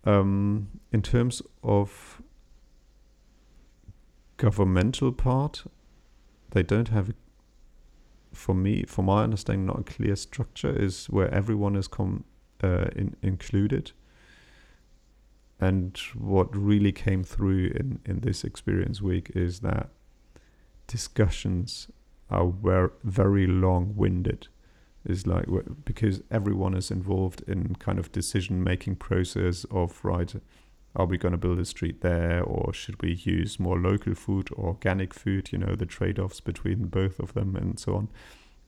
Um, 0.03 0.79
in 0.91 1.01
terms 1.01 1.41
of 1.63 2.21
governmental 4.37 5.11
part, 5.11 5.63
they 6.51 6.63
don't 6.63 6.87
have 6.87 7.13
for 8.33 8.55
me, 8.55 8.83
for 8.83 9.03
my 9.03 9.23
understanding, 9.23 9.65
not 9.65 9.79
a 9.79 9.83
clear 9.83 10.15
structure 10.15 10.73
is 10.73 11.07
where 11.07 11.31
everyone 11.33 11.75
is 11.75 11.87
com- 11.87 12.23
uh, 12.63 12.85
in, 12.95 13.15
included. 13.21 13.91
And 15.59 15.97
what 16.17 16.55
really 16.55 16.91
came 16.91 17.23
through 17.23 17.71
in, 17.75 17.99
in 18.05 18.21
this 18.21 18.43
experience 18.43 19.01
week 19.01 19.31
is 19.35 19.59
that 19.59 19.89
discussions 20.87 21.89
are 22.29 22.47
ver- 22.47 22.93
very 23.03 23.45
long 23.47 23.95
winded. 23.95 24.47
Is 25.03 25.25
like 25.25 25.47
because 25.83 26.21
everyone 26.29 26.75
is 26.75 26.91
involved 26.91 27.43
in 27.47 27.75
kind 27.75 27.97
of 27.97 28.11
decision 28.11 28.63
making 28.63 28.97
process 28.97 29.65
of 29.71 29.99
right, 30.05 30.31
are 30.95 31.07
we 31.07 31.17
going 31.17 31.31
to 31.31 31.39
build 31.39 31.57
a 31.59 31.65
street 31.65 32.01
there 32.01 32.43
or 32.43 32.71
should 32.71 33.01
we 33.01 33.13
use 33.13 33.59
more 33.59 33.79
local 33.79 34.13
food 34.13 34.49
or 34.55 34.67
organic 34.67 35.13
food? 35.13 35.51
You 35.51 35.57
know 35.57 35.75
the 35.75 35.87
trade 35.87 36.19
offs 36.19 36.39
between 36.39 36.85
both 36.85 37.19
of 37.19 37.33
them 37.33 37.55
and 37.55 37.79
so 37.79 37.95
on. 37.95 38.09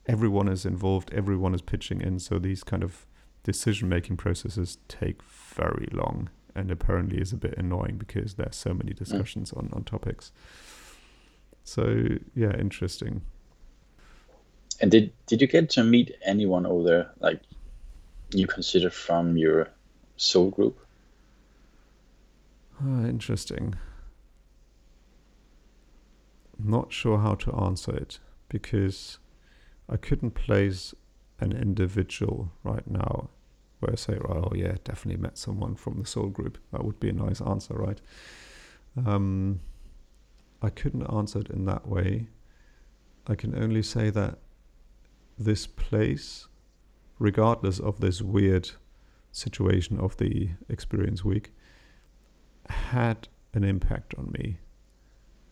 Everyone 0.06 0.48
is 0.48 0.66
involved. 0.66 1.12
Everyone 1.14 1.54
is 1.54 1.62
pitching 1.62 2.00
in. 2.00 2.18
So 2.18 2.38
these 2.40 2.64
kind 2.64 2.82
of 2.82 3.06
decision 3.44 3.88
making 3.88 4.16
processes 4.16 4.78
take 4.88 5.22
very 5.22 5.88
long 5.92 6.30
and 6.54 6.70
apparently 6.70 7.20
is 7.20 7.32
a 7.32 7.36
bit 7.36 7.54
annoying 7.56 7.96
because 7.98 8.34
there's 8.34 8.56
so 8.56 8.74
many 8.74 8.92
mm. 8.92 8.96
discussions 8.98 9.52
on, 9.52 9.70
on 9.72 9.84
topics. 9.84 10.32
So 11.62 12.06
yeah, 12.34 12.56
interesting. 12.56 13.22
And 14.80 14.90
did 14.90 15.12
did 15.26 15.40
you 15.40 15.46
get 15.46 15.70
to 15.70 15.84
meet 15.84 16.16
anyone 16.24 16.66
over 16.66 16.84
there, 16.84 17.10
like 17.20 17.40
you 18.30 18.46
consider 18.46 18.90
from 18.90 19.36
your 19.36 19.68
soul 20.16 20.50
group? 20.50 20.78
Ah, 22.82 23.04
interesting. 23.04 23.74
Not 26.58 26.92
sure 26.92 27.18
how 27.18 27.34
to 27.36 27.52
answer 27.54 27.94
it 27.94 28.18
because 28.48 29.18
I 29.88 29.96
couldn't 29.96 30.32
place 30.32 30.94
an 31.40 31.52
individual 31.52 32.52
right 32.62 32.86
now 32.88 33.30
where 33.80 33.92
I 33.92 33.96
say, 33.96 34.18
oh 34.18 34.52
yeah, 34.54 34.76
definitely 34.84 35.20
met 35.20 35.36
someone 35.36 35.74
from 35.74 35.98
the 35.98 36.06
soul 36.06 36.28
group. 36.28 36.58
That 36.72 36.84
would 36.84 37.00
be 37.00 37.10
a 37.10 37.12
nice 37.12 37.40
answer, 37.40 37.74
right? 37.74 38.00
Um, 39.04 39.60
I 40.62 40.70
couldn't 40.70 41.06
answer 41.12 41.40
it 41.40 41.50
in 41.50 41.64
that 41.66 41.86
way. 41.86 42.28
I 43.26 43.34
can 43.34 43.54
only 43.54 43.82
say 43.82 44.10
that 44.10 44.38
this 45.38 45.66
place, 45.66 46.48
regardless 47.18 47.78
of 47.78 48.00
this 48.00 48.22
weird 48.22 48.70
situation 49.32 49.98
of 49.98 50.16
the 50.16 50.50
experience 50.68 51.24
week, 51.24 51.52
had 52.68 53.28
an 53.52 53.64
impact 53.64 54.14
on 54.16 54.32
me 54.38 54.58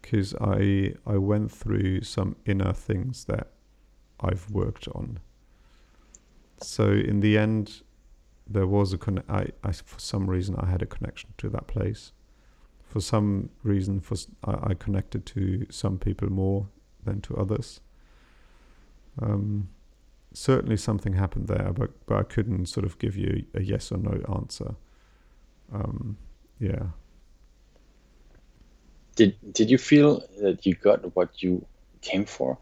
because 0.00 0.34
I 0.40 0.94
I 1.06 1.16
went 1.18 1.50
through 1.50 2.02
some 2.02 2.36
inner 2.44 2.72
things 2.72 3.24
that 3.26 3.52
I've 4.20 4.50
worked 4.50 4.88
on. 4.88 5.20
So 6.60 6.92
in 6.92 7.20
the 7.20 7.38
end, 7.38 7.82
there 8.46 8.66
was 8.66 8.92
a 8.92 8.98
con- 8.98 9.24
I, 9.28 9.48
I 9.64 9.72
for 9.72 9.98
some 9.98 10.28
reason 10.28 10.56
I 10.58 10.66
had 10.66 10.82
a 10.82 10.86
connection 10.86 11.30
to 11.38 11.48
that 11.50 11.66
place. 11.66 12.12
For 12.82 13.00
some 13.00 13.50
reason, 13.62 14.00
for 14.00 14.16
I, 14.44 14.70
I 14.70 14.74
connected 14.74 15.24
to 15.26 15.66
some 15.70 15.98
people 15.98 16.30
more 16.30 16.68
than 17.04 17.20
to 17.22 17.36
others. 17.36 17.80
Um, 19.20 19.68
certainly 20.32 20.76
something 20.76 21.12
happened 21.12 21.48
there, 21.48 21.72
but 21.74 21.90
but 22.06 22.18
I 22.18 22.22
couldn't 22.22 22.66
sort 22.66 22.86
of 22.86 22.98
give 22.98 23.16
you 23.16 23.44
a 23.54 23.62
yes 23.62 23.92
or 23.92 23.98
no 23.98 24.20
answer. 24.34 24.74
Um, 25.72 26.16
yeah. 26.58 26.86
Did 29.16 29.36
Did 29.52 29.70
you 29.70 29.78
feel 29.78 30.22
that 30.40 30.64
you 30.64 30.74
got 30.74 31.14
what 31.14 31.42
you 31.42 31.64
came 32.00 32.24
for? 32.24 32.58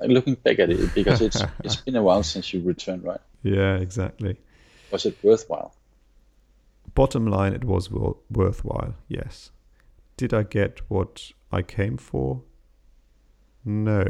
Like 0.00 0.10
looking 0.10 0.34
back 0.34 0.58
at 0.58 0.70
it, 0.70 0.94
because 0.94 1.20
it's 1.20 1.42
it's 1.64 1.76
been 1.76 1.96
a 1.96 2.02
while 2.02 2.22
since 2.22 2.52
you 2.52 2.60
returned, 2.62 3.04
right? 3.04 3.20
Yeah, 3.42 3.76
exactly. 3.76 4.36
Was 4.90 5.06
it 5.06 5.16
worthwhile? 5.22 5.74
Bottom 6.94 7.26
line, 7.26 7.52
it 7.52 7.64
was 7.64 7.90
worthwhile. 7.90 8.94
Yes. 9.08 9.50
Did 10.16 10.32
I 10.32 10.44
get 10.44 10.80
what 10.88 11.32
I 11.50 11.62
came 11.62 11.96
for? 11.96 12.42
No, 13.64 14.04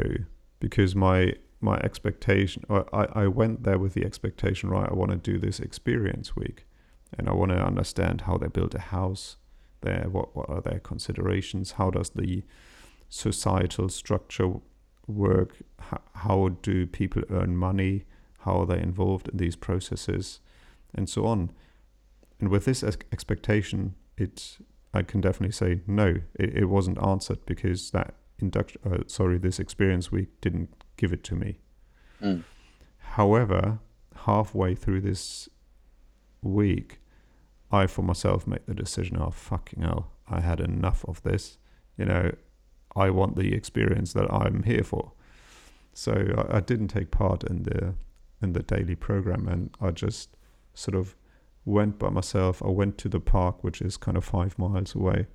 because 0.60 0.94
my 0.94 1.34
my 1.60 1.76
expectation, 1.78 2.62
I, 2.68 3.06
I 3.12 3.26
went 3.26 3.62
there 3.62 3.78
with 3.78 3.94
the 3.94 4.04
expectation, 4.04 4.68
right? 4.68 4.90
I 4.90 4.92
want 4.92 5.12
to 5.12 5.16
do 5.16 5.38
this 5.38 5.60
experience 5.60 6.36
week, 6.36 6.66
and 7.16 7.28
I 7.28 7.32
want 7.32 7.52
to 7.52 7.64
understand 7.64 8.22
how 8.22 8.36
they 8.36 8.48
build 8.48 8.74
a 8.74 8.80
house 8.80 9.36
there. 9.80 10.06
What 10.10 10.36
what 10.36 10.50
are 10.50 10.60
their 10.60 10.80
considerations? 10.80 11.72
How 11.72 11.90
does 11.90 12.10
the 12.10 12.42
societal 13.08 13.88
structure 13.88 14.54
work? 15.06 15.56
How, 15.78 16.00
how 16.14 16.48
do 16.62 16.86
people 16.86 17.22
earn 17.30 17.56
money? 17.56 18.04
How 18.40 18.60
are 18.60 18.66
they 18.66 18.80
involved 18.80 19.28
in 19.28 19.38
these 19.38 19.56
processes, 19.56 20.40
and 20.94 21.08
so 21.08 21.26
on? 21.26 21.50
And 22.40 22.48
with 22.48 22.64
this 22.64 22.82
expectation, 22.82 23.94
it 24.18 24.58
I 24.92 25.02
can 25.02 25.20
definitely 25.20 25.52
say 25.52 25.80
no. 25.86 26.16
It, 26.34 26.56
it 26.58 26.64
wasn't 26.66 27.02
answered 27.02 27.46
because 27.46 27.90
that 27.92 28.14
induction, 28.38 28.80
uh, 28.84 28.98
sorry, 29.06 29.38
this 29.38 29.58
experience 29.58 30.10
week 30.10 30.40
didn't 30.40 30.70
give 30.96 31.12
it 31.12 31.24
to 31.24 31.34
me. 31.34 31.58
Mm. 32.22 32.44
However, 32.98 33.78
halfway 34.24 34.74
through 34.74 35.02
this 35.02 35.48
week, 36.42 37.00
I 37.70 37.86
for 37.86 38.02
myself 38.02 38.46
make 38.46 38.66
the 38.66 38.74
decision, 38.74 39.16
oh 39.20 39.30
fucking 39.30 39.82
hell, 39.82 40.12
I 40.28 40.40
had 40.40 40.60
enough 40.60 41.04
of 41.06 41.22
this. 41.22 41.58
You 41.96 42.06
know, 42.06 42.34
I 42.96 43.10
want 43.10 43.36
the 43.36 43.54
experience 43.54 44.12
that 44.12 44.32
I'm 44.32 44.62
here 44.62 44.84
for. 44.84 45.12
So 45.92 46.12
I, 46.36 46.58
I 46.58 46.60
didn't 46.60 46.88
take 46.88 47.10
part 47.10 47.44
in 47.44 47.64
the 47.64 47.94
in 48.42 48.52
the 48.52 48.62
daily 48.62 48.94
program, 48.94 49.48
and 49.48 49.74
I 49.80 49.90
just 49.90 50.36
sort 50.74 50.94
of 50.94 51.16
went 51.64 51.98
by 51.98 52.10
myself. 52.10 52.62
I 52.62 52.68
went 52.68 52.98
to 52.98 53.08
the 53.08 53.20
park, 53.20 53.64
which 53.64 53.80
is 53.80 53.96
kind 53.96 54.16
of 54.16 54.24
five 54.24 54.58
miles 54.58 54.94
away, 54.94 55.26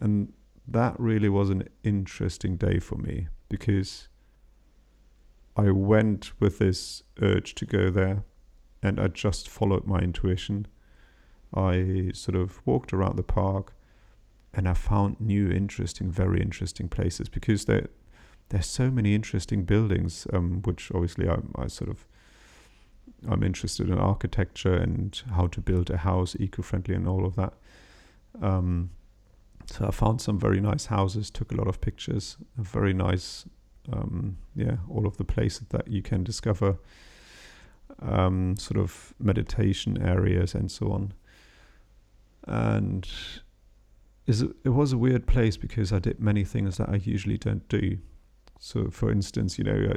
and 0.00 0.32
that 0.66 0.98
really 0.98 1.28
was 1.28 1.50
an 1.50 1.68
interesting 1.82 2.56
day 2.56 2.78
for 2.78 2.96
me 2.96 3.28
because 3.48 4.08
I 5.56 5.70
went 5.70 6.32
with 6.40 6.58
this 6.58 7.02
urge 7.20 7.54
to 7.56 7.66
go 7.66 7.90
there, 7.90 8.24
and 8.82 8.98
I 8.98 9.08
just 9.08 9.48
followed 9.48 9.86
my 9.86 10.00
intuition. 10.00 10.66
I 11.54 12.10
sort 12.12 12.36
of 12.36 12.60
walked 12.66 12.92
around 12.92 13.16
the 13.16 13.22
park 13.22 13.74
and 14.52 14.68
I 14.68 14.74
found 14.74 15.20
new, 15.20 15.50
interesting, 15.50 16.10
very 16.10 16.40
interesting 16.40 16.88
places 16.88 17.28
because 17.28 17.64
there 17.64 17.88
there's 18.50 18.66
so 18.66 18.90
many 18.90 19.14
interesting 19.14 19.64
buildings, 19.64 20.26
um, 20.32 20.60
which 20.62 20.92
obviously 20.92 21.28
I, 21.28 21.38
I 21.56 21.66
sort 21.66 21.90
of 21.90 22.06
I'm 23.28 23.42
interested 23.42 23.88
in 23.88 23.98
architecture 23.98 24.74
and 24.74 25.20
how 25.34 25.46
to 25.48 25.60
build 25.60 25.90
a 25.90 25.98
house 25.98 26.36
eco-friendly 26.38 26.94
and 26.94 27.08
all 27.08 27.24
of 27.24 27.36
that. 27.36 27.54
Um, 28.42 28.90
so 29.66 29.86
I 29.86 29.90
found 29.90 30.20
some 30.20 30.38
very 30.38 30.60
nice 30.60 30.86
houses, 30.86 31.30
took 31.30 31.52
a 31.52 31.56
lot 31.56 31.68
of 31.68 31.80
pictures, 31.80 32.36
very 32.56 32.92
nice, 32.92 33.44
um, 33.92 34.36
yeah, 34.54 34.76
all 34.88 35.06
of 35.06 35.16
the 35.16 35.24
places 35.24 35.68
that 35.70 35.88
you 35.88 36.02
can 36.02 36.24
discover, 36.24 36.78
um, 38.00 38.56
sort 38.56 38.78
of 38.78 39.14
meditation 39.18 40.00
areas 40.02 40.54
and 40.54 40.70
so 40.70 40.90
on 40.90 41.14
and 42.46 43.08
is 44.26 44.42
it 44.42 44.70
was 44.70 44.92
a 44.92 44.98
weird 44.98 45.26
place 45.26 45.56
because 45.56 45.92
I 45.92 45.98
did 45.98 46.20
many 46.20 46.44
things 46.44 46.78
that 46.78 46.88
I 46.88 46.96
usually 46.96 47.38
don't 47.38 47.66
do. 47.68 47.98
So, 48.58 48.90
for 48.90 49.10
instance, 49.10 49.58
you 49.58 49.64
know, 49.64 49.92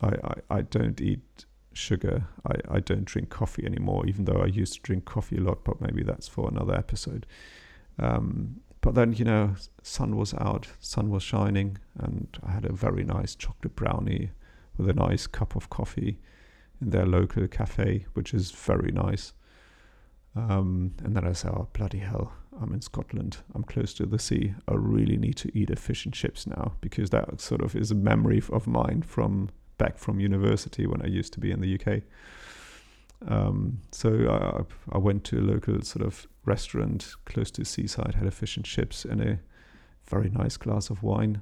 I 0.00 0.06
I, 0.08 0.34
I 0.50 0.62
don't 0.62 1.00
eat 1.00 1.44
sugar. 1.72 2.26
I, 2.46 2.76
I 2.76 2.80
don't 2.80 3.04
drink 3.04 3.28
coffee 3.30 3.64
anymore, 3.66 4.06
even 4.06 4.24
though 4.24 4.42
I 4.42 4.46
used 4.46 4.74
to 4.74 4.80
drink 4.80 5.04
coffee 5.04 5.36
a 5.36 5.40
lot. 5.40 5.64
But 5.64 5.80
maybe 5.80 6.02
that's 6.02 6.28
for 6.28 6.48
another 6.48 6.74
episode. 6.74 7.26
Um, 7.98 8.60
but 8.86 8.94
then 8.94 9.12
you 9.14 9.24
know, 9.24 9.56
sun 9.82 10.14
was 10.14 10.32
out, 10.34 10.68
sun 10.78 11.10
was 11.10 11.24
shining, 11.24 11.76
and 11.98 12.28
I 12.46 12.52
had 12.52 12.64
a 12.64 12.72
very 12.72 13.02
nice 13.02 13.34
chocolate 13.34 13.74
brownie 13.74 14.30
with 14.76 14.88
a 14.88 14.92
nice 14.92 15.26
cup 15.26 15.56
of 15.56 15.68
coffee 15.68 16.20
in 16.80 16.90
their 16.90 17.04
local 17.04 17.48
cafe, 17.48 18.06
which 18.14 18.32
is 18.32 18.52
very 18.52 18.92
nice. 18.92 19.32
Um, 20.36 20.94
and 21.02 21.16
then 21.16 21.26
I 21.26 21.32
say, 21.32 21.48
oh, 21.48 21.66
bloody 21.72 21.98
hell, 21.98 22.32
I'm 22.62 22.72
in 22.72 22.80
Scotland. 22.80 23.38
I'm 23.56 23.64
close 23.64 23.92
to 23.94 24.06
the 24.06 24.20
sea. 24.20 24.54
I 24.68 24.74
really 24.74 25.16
need 25.16 25.34
to 25.38 25.58
eat 25.58 25.70
a 25.70 25.76
fish 25.76 26.04
and 26.04 26.14
chips 26.14 26.46
now 26.46 26.74
because 26.80 27.10
that 27.10 27.40
sort 27.40 27.62
of 27.62 27.74
is 27.74 27.90
a 27.90 27.96
memory 27.96 28.40
of 28.52 28.68
mine 28.68 29.02
from 29.02 29.48
back 29.78 29.98
from 29.98 30.20
university 30.20 30.86
when 30.86 31.02
I 31.02 31.06
used 31.06 31.32
to 31.32 31.40
be 31.40 31.50
in 31.50 31.60
the 31.60 31.74
UK. 31.74 32.04
Um, 33.26 33.80
so 33.92 34.66
I, 34.90 34.94
I, 34.94 34.98
went 34.98 35.24
to 35.24 35.38
a 35.38 35.40
local 35.40 35.80
sort 35.82 36.04
of 36.04 36.26
restaurant 36.44 37.14
close 37.24 37.50
to 37.52 37.62
the 37.62 37.64
seaside, 37.64 38.14
had 38.14 38.26
a 38.26 38.30
fish 38.30 38.56
and 38.56 38.64
chips 38.64 39.04
and 39.04 39.22
a 39.22 39.38
very 40.08 40.28
nice 40.28 40.56
glass 40.56 40.90
of 40.90 41.02
wine. 41.02 41.40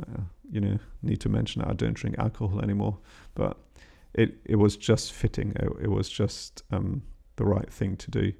Uh, 0.00 0.22
you 0.50 0.60
know, 0.60 0.78
need 1.02 1.20
to 1.20 1.28
mention 1.28 1.62
I 1.62 1.72
don't 1.72 1.94
drink 1.94 2.18
alcohol 2.18 2.60
anymore, 2.60 2.98
but 3.34 3.56
it 4.14 4.36
it 4.44 4.56
was 4.56 4.76
just 4.76 5.12
fitting. 5.12 5.52
It, 5.56 5.70
it 5.82 5.90
was 5.90 6.08
just 6.08 6.62
um, 6.70 7.02
the 7.36 7.44
right 7.44 7.72
thing 7.72 7.96
to 7.96 8.10
do. 8.10 8.32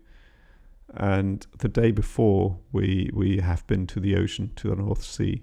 And 0.94 1.46
the 1.58 1.68
day 1.68 1.90
before, 1.90 2.58
we 2.72 3.10
we 3.12 3.38
have 3.38 3.66
been 3.66 3.86
to 3.88 4.00
the 4.00 4.16
ocean, 4.16 4.52
to 4.56 4.68
the 4.68 4.76
North 4.76 5.02
Sea, 5.02 5.42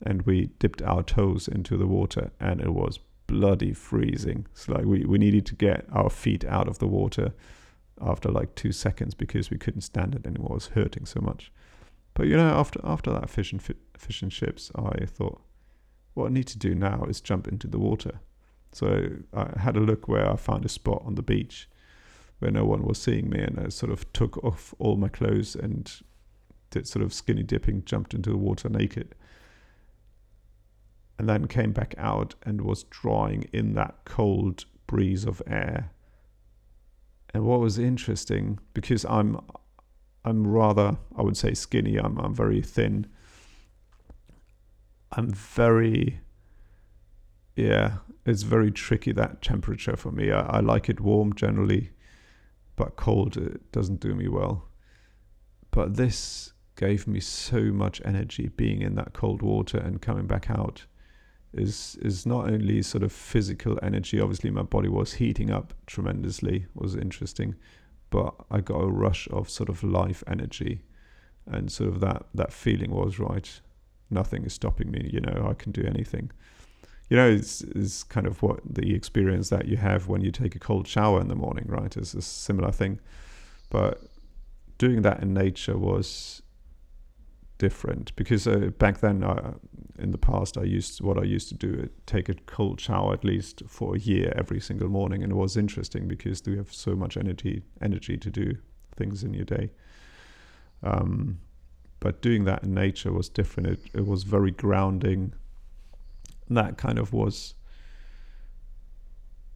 and 0.00 0.22
we 0.22 0.46
dipped 0.58 0.82
our 0.82 1.02
toes 1.02 1.48
into 1.48 1.76
the 1.76 1.86
water, 1.86 2.30
and 2.40 2.60
it 2.60 2.72
was 2.72 2.98
bloody 3.32 3.72
freezing. 3.72 4.46
It's 4.52 4.68
like 4.68 4.84
we, 4.84 5.06
we 5.06 5.16
needed 5.16 5.46
to 5.46 5.54
get 5.54 5.86
our 5.90 6.10
feet 6.10 6.44
out 6.44 6.68
of 6.68 6.78
the 6.78 6.86
water 6.86 7.32
after 7.98 8.30
like 8.30 8.54
two 8.54 8.72
seconds 8.72 9.14
because 9.14 9.50
we 9.50 9.56
couldn't 9.56 9.80
stand 9.80 10.14
it 10.14 10.26
anymore. 10.26 10.50
It 10.50 10.54
was 10.54 10.66
hurting 10.68 11.06
so 11.06 11.20
much. 11.20 11.50
But 12.12 12.26
you 12.26 12.36
know, 12.36 12.50
after 12.50 12.78
after 12.84 13.10
that 13.10 13.30
fish 13.30 13.50
and 13.52 13.62
fish 13.62 14.20
and 14.20 14.30
chips, 14.30 14.70
I 14.74 15.06
thought, 15.06 15.40
what 16.12 16.26
I 16.26 16.28
need 16.28 16.46
to 16.48 16.58
do 16.58 16.74
now 16.74 17.04
is 17.08 17.22
jump 17.22 17.48
into 17.48 17.66
the 17.66 17.78
water. 17.78 18.20
So 18.72 19.08
I 19.32 19.58
had 19.58 19.76
a 19.76 19.80
look 19.80 20.08
where 20.08 20.30
I 20.30 20.36
found 20.36 20.66
a 20.66 20.68
spot 20.68 21.02
on 21.06 21.14
the 21.14 21.22
beach 21.22 21.68
where 22.38 22.50
no 22.50 22.66
one 22.66 22.82
was 22.82 23.00
seeing 23.00 23.30
me, 23.30 23.38
and 23.40 23.58
I 23.58 23.70
sort 23.70 23.92
of 23.92 24.12
took 24.12 24.44
off 24.44 24.74
all 24.78 24.96
my 24.96 25.08
clothes 25.08 25.54
and 25.54 25.90
did 26.68 26.86
sort 26.86 27.02
of 27.02 27.14
skinny 27.14 27.44
dipping, 27.44 27.84
jumped 27.84 28.12
into 28.12 28.30
the 28.30 28.36
water 28.36 28.68
naked, 28.68 29.14
and 31.22 31.28
then 31.28 31.46
came 31.46 31.70
back 31.70 31.94
out 31.98 32.34
and 32.42 32.62
was 32.62 32.82
drawing 32.82 33.44
in 33.52 33.74
that 33.74 33.94
cold 34.04 34.64
breeze 34.88 35.24
of 35.24 35.40
air. 35.46 35.92
And 37.32 37.44
what 37.44 37.60
was 37.60 37.78
interesting, 37.78 38.58
because 38.74 39.04
I'm 39.04 39.38
I'm 40.24 40.44
rather, 40.44 40.98
I 41.16 41.22
would 41.22 41.36
say, 41.36 41.54
skinny. 41.54 41.96
I'm 41.96 42.18
I'm 42.18 42.34
very 42.34 42.60
thin. 42.60 43.06
I'm 45.12 45.30
very, 45.30 46.22
yeah, 47.54 47.98
it's 48.26 48.42
very 48.42 48.72
tricky 48.72 49.12
that 49.12 49.42
temperature 49.42 49.96
for 49.96 50.10
me. 50.10 50.32
I, 50.32 50.56
I 50.56 50.58
like 50.58 50.88
it 50.88 51.00
warm 51.00 51.34
generally 51.34 51.92
but 52.74 52.96
cold 52.96 53.36
it 53.36 53.70
doesn't 53.70 54.00
do 54.00 54.12
me 54.12 54.26
well. 54.26 54.66
But 55.70 55.94
this 55.94 56.52
gave 56.74 57.06
me 57.06 57.20
so 57.20 57.60
much 57.70 58.02
energy 58.04 58.48
being 58.48 58.82
in 58.82 58.96
that 58.96 59.12
cold 59.12 59.40
water 59.40 59.78
and 59.78 60.02
coming 60.02 60.26
back 60.26 60.50
out. 60.50 60.86
Is 61.54 61.98
is 62.00 62.24
not 62.26 62.48
only 62.50 62.82
sort 62.82 63.02
of 63.02 63.12
physical 63.12 63.78
energy. 63.82 64.20
Obviously, 64.20 64.50
my 64.50 64.62
body 64.62 64.88
was 64.88 65.14
heating 65.14 65.50
up 65.50 65.74
tremendously. 65.86 66.66
Was 66.74 66.94
interesting, 66.94 67.54
but 68.10 68.34
I 68.50 68.60
got 68.60 68.78
a 68.78 68.86
rush 68.86 69.28
of 69.30 69.50
sort 69.50 69.68
of 69.68 69.82
life 69.82 70.22
energy, 70.26 70.82
and 71.46 71.70
sort 71.70 71.90
of 71.90 72.00
that 72.00 72.26
that 72.34 72.52
feeling 72.52 72.90
was 72.90 73.18
right. 73.18 73.60
Nothing 74.10 74.44
is 74.44 74.52
stopping 74.52 74.90
me. 74.90 75.08
You 75.12 75.20
know, 75.20 75.46
I 75.48 75.54
can 75.54 75.72
do 75.72 75.82
anything. 75.82 76.30
You 77.08 77.16
know, 77.16 77.28
it's, 77.28 77.60
it's 77.60 78.02
kind 78.04 78.26
of 78.26 78.42
what 78.42 78.60
the 78.64 78.94
experience 78.94 79.50
that 79.50 79.66
you 79.66 79.76
have 79.76 80.08
when 80.08 80.22
you 80.22 80.30
take 80.30 80.54
a 80.54 80.58
cold 80.58 80.86
shower 80.86 81.20
in 81.20 81.28
the 81.28 81.34
morning, 81.34 81.66
right? 81.66 81.94
It's 81.94 82.14
a 82.14 82.22
similar 82.22 82.72
thing, 82.72 83.00
but 83.68 84.02
doing 84.78 85.02
that 85.02 85.22
in 85.22 85.34
nature 85.34 85.76
was 85.76 86.41
different. 87.62 88.14
Because 88.16 88.48
uh, 88.48 88.70
back 88.84 88.98
then 88.98 89.22
uh, 89.22 89.52
in 89.96 90.10
the 90.10 90.18
past 90.18 90.58
I 90.58 90.64
used 90.64 91.00
what 91.00 91.16
I 91.16 91.22
used 91.22 91.48
to 91.50 91.54
do 91.54 91.82
uh, 91.84 91.86
take 92.06 92.28
a 92.28 92.34
cold 92.34 92.80
shower 92.80 93.12
at 93.14 93.24
least 93.24 93.62
for 93.68 93.94
a 93.94 94.00
year 94.00 94.32
every 94.36 94.58
single 94.58 94.88
morning 94.88 95.22
and 95.22 95.30
it 95.30 95.36
was 95.36 95.56
interesting 95.56 96.08
because 96.08 96.42
you 96.44 96.56
have 96.56 96.72
so 96.74 96.96
much 96.96 97.16
energy 97.16 97.62
energy 97.80 98.16
to 98.16 98.30
do 98.30 98.56
things 98.96 99.22
in 99.22 99.32
your 99.32 99.44
day. 99.44 99.70
Um, 100.82 101.38
but 102.00 102.20
doing 102.20 102.42
that 102.46 102.64
in 102.64 102.74
nature 102.74 103.12
was 103.12 103.28
different. 103.28 103.68
It, 103.68 103.80
it 103.94 104.06
was 104.06 104.24
very 104.24 104.50
grounding. 104.50 105.32
And 106.48 106.56
that 106.56 106.76
kind 106.76 106.98
of 106.98 107.12
was 107.12 107.54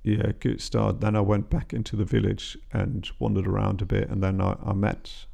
yeah 0.05 0.31
good 0.39 0.61
start. 0.61 1.01
Then 1.01 1.17
I 1.17 1.23
went 1.23 1.51
back 1.51 1.73
into 1.73 1.97
the 1.97 2.05
village 2.05 2.57
and 2.73 3.11
wandered 3.19 3.49
around 3.49 3.83
a 3.83 3.85
bit 3.85 4.09
and 4.09 4.23
then 4.23 4.41
I, 4.41 4.55
I 4.65 4.75
met 4.75 5.27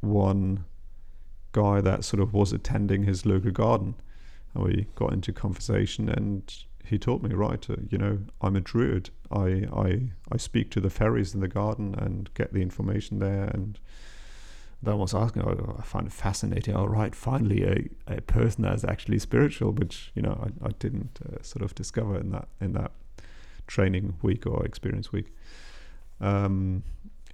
one 0.00 0.64
guy 1.52 1.80
that 1.80 2.04
sort 2.04 2.22
of 2.22 2.32
was 2.32 2.52
attending 2.52 3.04
his 3.04 3.24
local 3.24 3.50
garden. 3.50 3.94
And 4.54 4.64
we 4.64 4.86
got 4.94 5.12
into 5.12 5.32
conversation 5.32 6.08
and 6.08 6.52
he 6.84 6.98
told 6.98 7.22
me, 7.22 7.34
right, 7.34 7.68
uh, 7.68 7.76
you 7.90 7.98
know, 7.98 8.18
I'm 8.40 8.56
a 8.56 8.60
druid. 8.60 9.10
I, 9.30 9.66
I, 9.72 10.10
I 10.32 10.36
speak 10.38 10.70
to 10.70 10.80
the 10.80 10.90
fairies 10.90 11.34
in 11.34 11.40
the 11.40 11.48
garden 11.48 11.94
and 11.94 12.32
get 12.34 12.52
the 12.52 12.62
information 12.62 13.18
there. 13.18 13.44
And 13.44 13.78
then 14.82 14.98
was 14.98 15.14
asking, 15.14 15.42
oh, 15.42 15.76
I 15.78 15.82
find 15.82 16.06
it 16.06 16.12
fascinating. 16.12 16.74
All 16.74 16.88
right, 16.88 17.14
finally 17.14 17.62
a, 17.64 18.14
a 18.16 18.20
person 18.22 18.62
that's 18.62 18.84
actually 18.84 19.18
spiritual, 19.18 19.72
which, 19.72 20.12
you 20.14 20.22
know, 20.22 20.38
I, 20.42 20.68
I 20.68 20.70
didn't 20.78 21.18
uh, 21.26 21.42
sort 21.42 21.62
of 21.62 21.74
discover 21.74 22.18
in 22.18 22.30
that, 22.30 22.48
in 22.60 22.72
that 22.72 22.92
training 23.66 24.14
week 24.22 24.46
or 24.46 24.64
experience 24.64 25.12
week. 25.12 25.34
Um, 26.20 26.84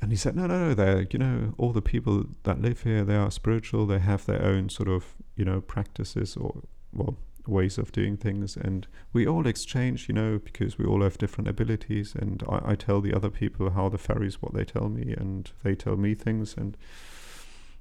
and 0.05 0.13
he 0.13 0.19
said, 0.19 0.37
no, 0.37 0.47
no, 0.47 0.69
no, 0.69 0.75
they're, 0.75 1.07
you 1.11 1.19
know, 1.19 1.55
all 1.57 1.73
the 1.73 1.81
people 1.81 2.27
that 2.43 2.61
live 2.61 2.83
here, 2.83 3.05
they 3.05 3.17
are 3.17 3.31
spiritual. 3.31 3.87
They 3.87 4.01
have 4.01 4.27
their 4.27 4.45
own 4.45 4.69
sort 4.69 4.87
of, 4.87 5.15
you 5.35 5.47
know, 5.47 5.63
practices 5.63 6.37
or, 6.37 6.61
well, 6.93 7.17
ways 7.47 7.79
of 7.79 7.91
doing 7.91 8.19
things. 8.19 8.55
And 8.55 8.87
we 9.15 9.27
all 9.27 9.47
exchange, 9.47 10.07
you 10.07 10.15
know, 10.15 10.39
because 10.39 10.77
we 10.77 10.85
all 10.85 11.01
have 11.01 11.17
different 11.17 11.49
abilities. 11.49 12.15
And 12.15 12.43
I, 12.47 12.73
I 12.73 12.75
tell 12.75 13.01
the 13.01 13.15
other 13.15 13.31
people 13.31 13.71
how 13.71 13.89
the 13.89 13.97
fairies, 13.97 14.43
what 14.43 14.53
they 14.53 14.67
tell 14.67 14.91
me, 14.91 15.15
and 15.15 15.51
they 15.63 15.75
tell 15.75 15.97
me 15.97 16.15
things. 16.15 16.55
And 16.55 16.77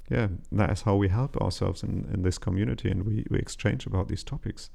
yeah, 0.10 0.30
that 0.54 0.72
is 0.72 0.84
how 0.84 0.96
we 0.96 1.10
help 1.10 1.36
ourselves 1.42 1.84
in, 1.84 2.10
in 2.14 2.22
this 2.22 2.38
community. 2.38 2.90
And 2.90 3.06
we, 3.06 3.26
we 3.30 3.38
exchange 3.38 3.86
about 3.86 4.08
these 4.08 4.24
topics. 4.24 4.70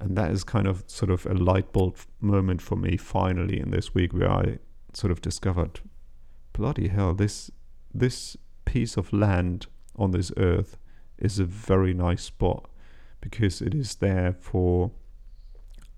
And 0.00 0.16
that 0.16 0.30
is 0.30 0.42
kind 0.42 0.66
of 0.66 0.84
sort 0.86 1.10
of 1.10 1.26
a 1.26 1.34
light 1.34 1.70
bulb 1.74 1.98
moment 2.22 2.62
for 2.62 2.76
me 2.76 2.96
finally 2.96 3.60
in 3.60 3.72
this 3.72 3.92
week 3.92 4.14
where 4.14 4.30
I 4.30 4.58
sort 4.94 5.10
of 5.10 5.20
discovered 5.20 5.80
bloody 6.52 6.88
hell, 6.88 7.14
this 7.14 7.50
this 7.94 8.36
piece 8.64 8.96
of 8.96 9.12
land 9.12 9.66
on 9.96 10.12
this 10.12 10.32
earth 10.36 10.78
is 11.18 11.38
a 11.38 11.44
very 11.44 11.92
nice 11.92 12.22
spot 12.22 12.68
because 13.20 13.60
it 13.60 13.74
is 13.74 13.96
there 13.96 14.34
for 14.40 14.90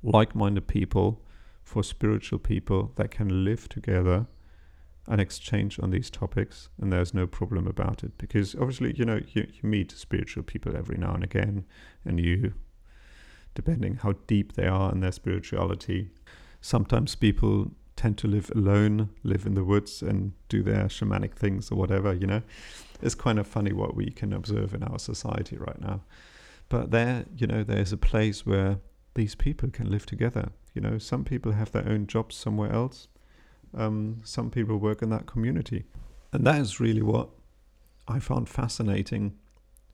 like-minded 0.02 0.66
people, 0.66 1.22
for 1.62 1.82
spiritual 1.82 2.38
people 2.38 2.92
that 2.96 3.10
can 3.10 3.44
live 3.44 3.68
together 3.68 4.26
and 5.06 5.20
exchange 5.20 5.78
on 5.80 5.90
these 5.90 6.10
topics 6.10 6.68
and 6.80 6.92
there's 6.92 7.12
no 7.12 7.26
problem 7.26 7.66
about 7.66 8.02
it 8.02 8.16
because 8.16 8.54
obviously 8.54 8.92
you 8.96 9.04
know 9.04 9.20
you, 9.32 9.46
you 9.52 9.68
meet 9.68 9.92
spiritual 9.92 10.42
people 10.42 10.76
every 10.76 10.96
now 10.96 11.12
and 11.14 11.22
again 11.22 11.64
and 12.04 12.18
you 12.18 12.54
depending 13.54 13.96
how 13.96 14.12
deep 14.26 14.54
they 14.54 14.66
are 14.66 14.90
in 14.92 15.00
their 15.00 15.12
spirituality 15.12 16.08
sometimes 16.60 17.14
people 17.14 17.70
tend 18.04 18.18
to 18.18 18.28
live 18.28 18.50
alone, 18.54 19.08
live 19.22 19.46
in 19.46 19.54
the 19.54 19.64
woods, 19.64 20.02
and 20.02 20.34
do 20.50 20.62
their 20.62 20.88
shamanic 20.88 21.32
things 21.32 21.70
or 21.70 21.76
whatever. 21.76 22.12
You 22.12 22.26
know, 22.26 22.42
it's 23.00 23.14
kind 23.14 23.38
of 23.38 23.46
funny 23.46 23.72
what 23.72 23.96
we 23.96 24.10
can 24.10 24.34
observe 24.34 24.74
in 24.74 24.82
our 24.82 24.98
society 24.98 25.56
right 25.56 25.80
now. 25.80 26.02
But 26.68 26.90
there, 26.90 27.24
you 27.34 27.46
know, 27.46 27.64
there's 27.64 27.94
a 27.94 27.96
place 27.96 28.44
where 28.44 28.76
these 29.14 29.34
people 29.34 29.70
can 29.70 29.90
live 29.90 30.04
together. 30.04 30.50
You 30.74 30.82
know, 30.82 30.98
some 30.98 31.24
people 31.24 31.52
have 31.52 31.72
their 31.72 31.88
own 31.88 32.06
jobs 32.06 32.36
somewhere 32.36 32.70
else. 32.72 33.08
Um, 33.72 34.20
some 34.22 34.50
people 34.50 34.76
work 34.76 35.00
in 35.00 35.08
that 35.08 35.24
community, 35.24 35.84
and 36.30 36.46
that 36.46 36.60
is 36.60 36.80
really 36.80 37.02
what 37.02 37.30
I 38.06 38.18
found 38.18 38.50
fascinating. 38.50 39.38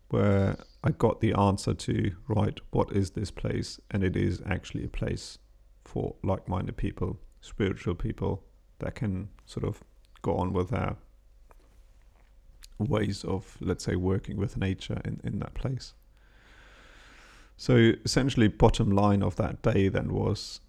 Where 0.09 0.57
I 0.83 0.91
got 0.91 1.21
the 1.21 1.33
answer 1.35 1.75
to 1.75 2.11
right, 2.27 2.59
what 2.73 2.91
is 2.91 3.11
this 3.11 3.31
place? 3.31 3.79
And 3.93 4.03
it 4.03 4.17
is 4.17 4.43
actually 4.45 4.85
a 4.85 4.89
place 4.89 5.39
for 5.85 6.17
like-minded 6.25 6.77
people 6.77 7.21
spiritual 7.41 7.95
people 7.95 8.43
that 8.79 8.95
can 8.95 9.29
sort 9.47 9.65
of 9.65 9.83
go 10.23 10.37
on 10.37 10.53
with 10.53 10.71
their 10.71 10.97
ways 12.79 13.25
of, 13.25 13.57
let's 13.61 13.85
say, 13.85 13.97
working 13.97 14.37
with 14.37 14.57
nature 14.57 15.01
in, 15.05 15.21
in 15.23 15.39
that 15.41 15.55
place. 15.55 15.95
So 17.57 17.93
essentially, 18.05 18.49
bottom 18.49 18.91
line 18.91 19.23
of 19.23 19.37
that 19.37 19.61
day 19.63 19.89
then 19.89 20.13
was 20.13 20.61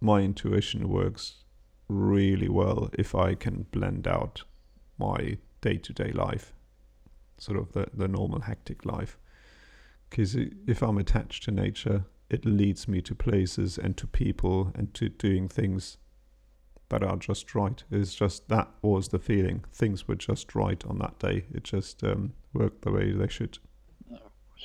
my 0.00 0.20
intuition 0.20 0.88
works 0.88 1.44
really 1.88 2.48
well 2.48 2.90
if 2.98 3.14
I 3.14 3.34
can 3.34 3.66
blend 3.70 4.06
out 4.06 4.44
my 4.98 5.38
day 5.60 5.76
to 5.76 5.92
day 5.92 6.12
life, 6.12 6.54
sort 7.38 7.58
of 7.58 7.72
the, 7.72 7.88
the 7.92 8.08
normal 8.08 8.40
hectic 8.40 8.84
life. 8.84 9.18
Because 10.08 10.34
if 10.34 10.82
I'm 10.82 10.98
attached 10.98 11.44
to 11.44 11.50
nature, 11.50 12.04
it 12.30 12.44
leads 12.44 12.86
me 12.86 13.00
to 13.02 13.14
places 13.14 13.78
and 13.78 13.96
to 13.96 14.06
people 14.06 14.72
and 14.74 14.92
to 14.94 15.08
doing 15.08 15.48
things 15.48 15.96
that 16.90 17.02
are 17.02 17.16
just 17.16 17.54
right. 17.54 17.82
It's 17.90 18.14
just 18.14 18.48
that 18.48 18.68
was 18.82 19.08
the 19.08 19.18
feeling. 19.18 19.64
Things 19.72 20.08
were 20.08 20.14
just 20.14 20.54
right 20.54 20.82
on 20.86 20.98
that 20.98 21.18
day. 21.18 21.44
It 21.52 21.64
just 21.64 22.02
um, 22.02 22.32
worked 22.52 22.82
the 22.82 22.90
way 22.90 23.12
they 23.12 23.28
should. 23.28 23.58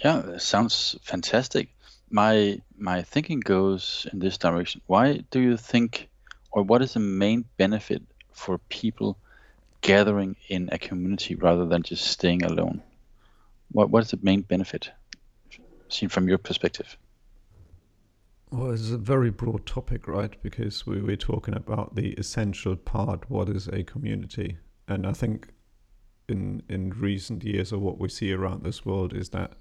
Yeah, 0.03 0.37
sounds 0.37 0.95
fantastic. 1.03 1.69
My 2.09 2.61
my 2.77 3.01
thinking 3.03 3.39
goes 3.39 4.07
in 4.11 4.19
this 4.19 4.37
direction. 4.37 4.81
Why 4.87 5.23
do 5.31 5.39
you 5.39 5.57
think, 5.57 6.09
or 6.51 6.63
what 6.63 6.81
is 6.81 6.93
the 6.93 6.99
main 6.99 7.45
benefit 7.57 8.01
for 8.31 8.57
people 8.57 9.17
gathering 9.81 10.35
in 10.47 10.69
a 10.71 10.77
community 10.77 11.35
rather 11.35 11.65
than 11.65 11.83
just 11.83 12.05
staying 12.05 12.43
alone? 12.43 12.81
What 13.71 13.89
what 13.89 14.03
is 14.03 14.11
the 14.11 14.19
main 14.21 14.41
benefit, 14.41 14.91
seen 15.89 16.09
from 16.09 16.27
your 16.27 16.37
perspective? 16.37 16.97
Well, 18.53 18.69
it's 18.69 18.91
a 18.91 18.99
very 18.99 19.31
broad 19.31 19.65
topic, 19.65 20.07
right? 20.07 20.39
Because 20.43 20.85
we, 20.85 21.01
we're 21.01 21.15
talking 21.15 21.55
about 21.55 21.95
the 21.95 22.11
essential 22.19 22.75
part 22.75 23.27
what 23.27 23.49
is 23.49 23.67
a 23.67 23.83
community? 23.83 24.59
And 24.87 25.07
I 25.07 25.13
think 25.13 25.47
in 26.29 26.61
in 26.69 26.91
recent 26.91 27.43
years, 27.43 27.73
or 27.73 27.79
what 27.79 27.97
we 27.97 28.09
see 28.09 28.31
around 28.31 28.63
this 28.63 28.85
world, 28.85 29.11
is 29.11 29.29
that 29.29 29.53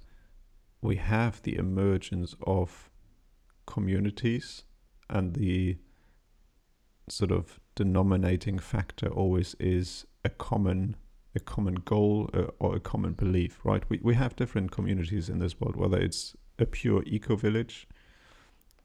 we 0.83 0.96
have 0.96 1.40
the 1.40 1.57
emergence 1.57 2.37
of 2.46 2.90
communities, 3.64 4.64
and 5.09 5.33
the 5.33 5.78
sort 7.09 7.33
of 7.33 7.61
denominating 7.74 8.59
factor 8.59 9.09
always 9.09 9.57
is 9.59 10.05
a 10.22 10.28
common 10.28 10.96
a 11.35 11.40
common 11.40 11.76
goal 11.76 12.28
uh, 12.35 12.48
or 12.59 12.76
a 12.76 12.81
common 12.81 13.14
belief, 13.14 13.59
right? 13.64 13.85
We 13.88 14.00
we 14.02 14.17
have 14.17 14.37
different 14.37 14.71
communities 14.71 15.31
in 15.31 15.38
this 15.38 15.58
world, 15.58 15.77
whether 15.77 15.98
it's 15.98 16.37
a 16.58 16.67
pure 16.67 17.02
eco 17.06 17.37
village 17.37 17.88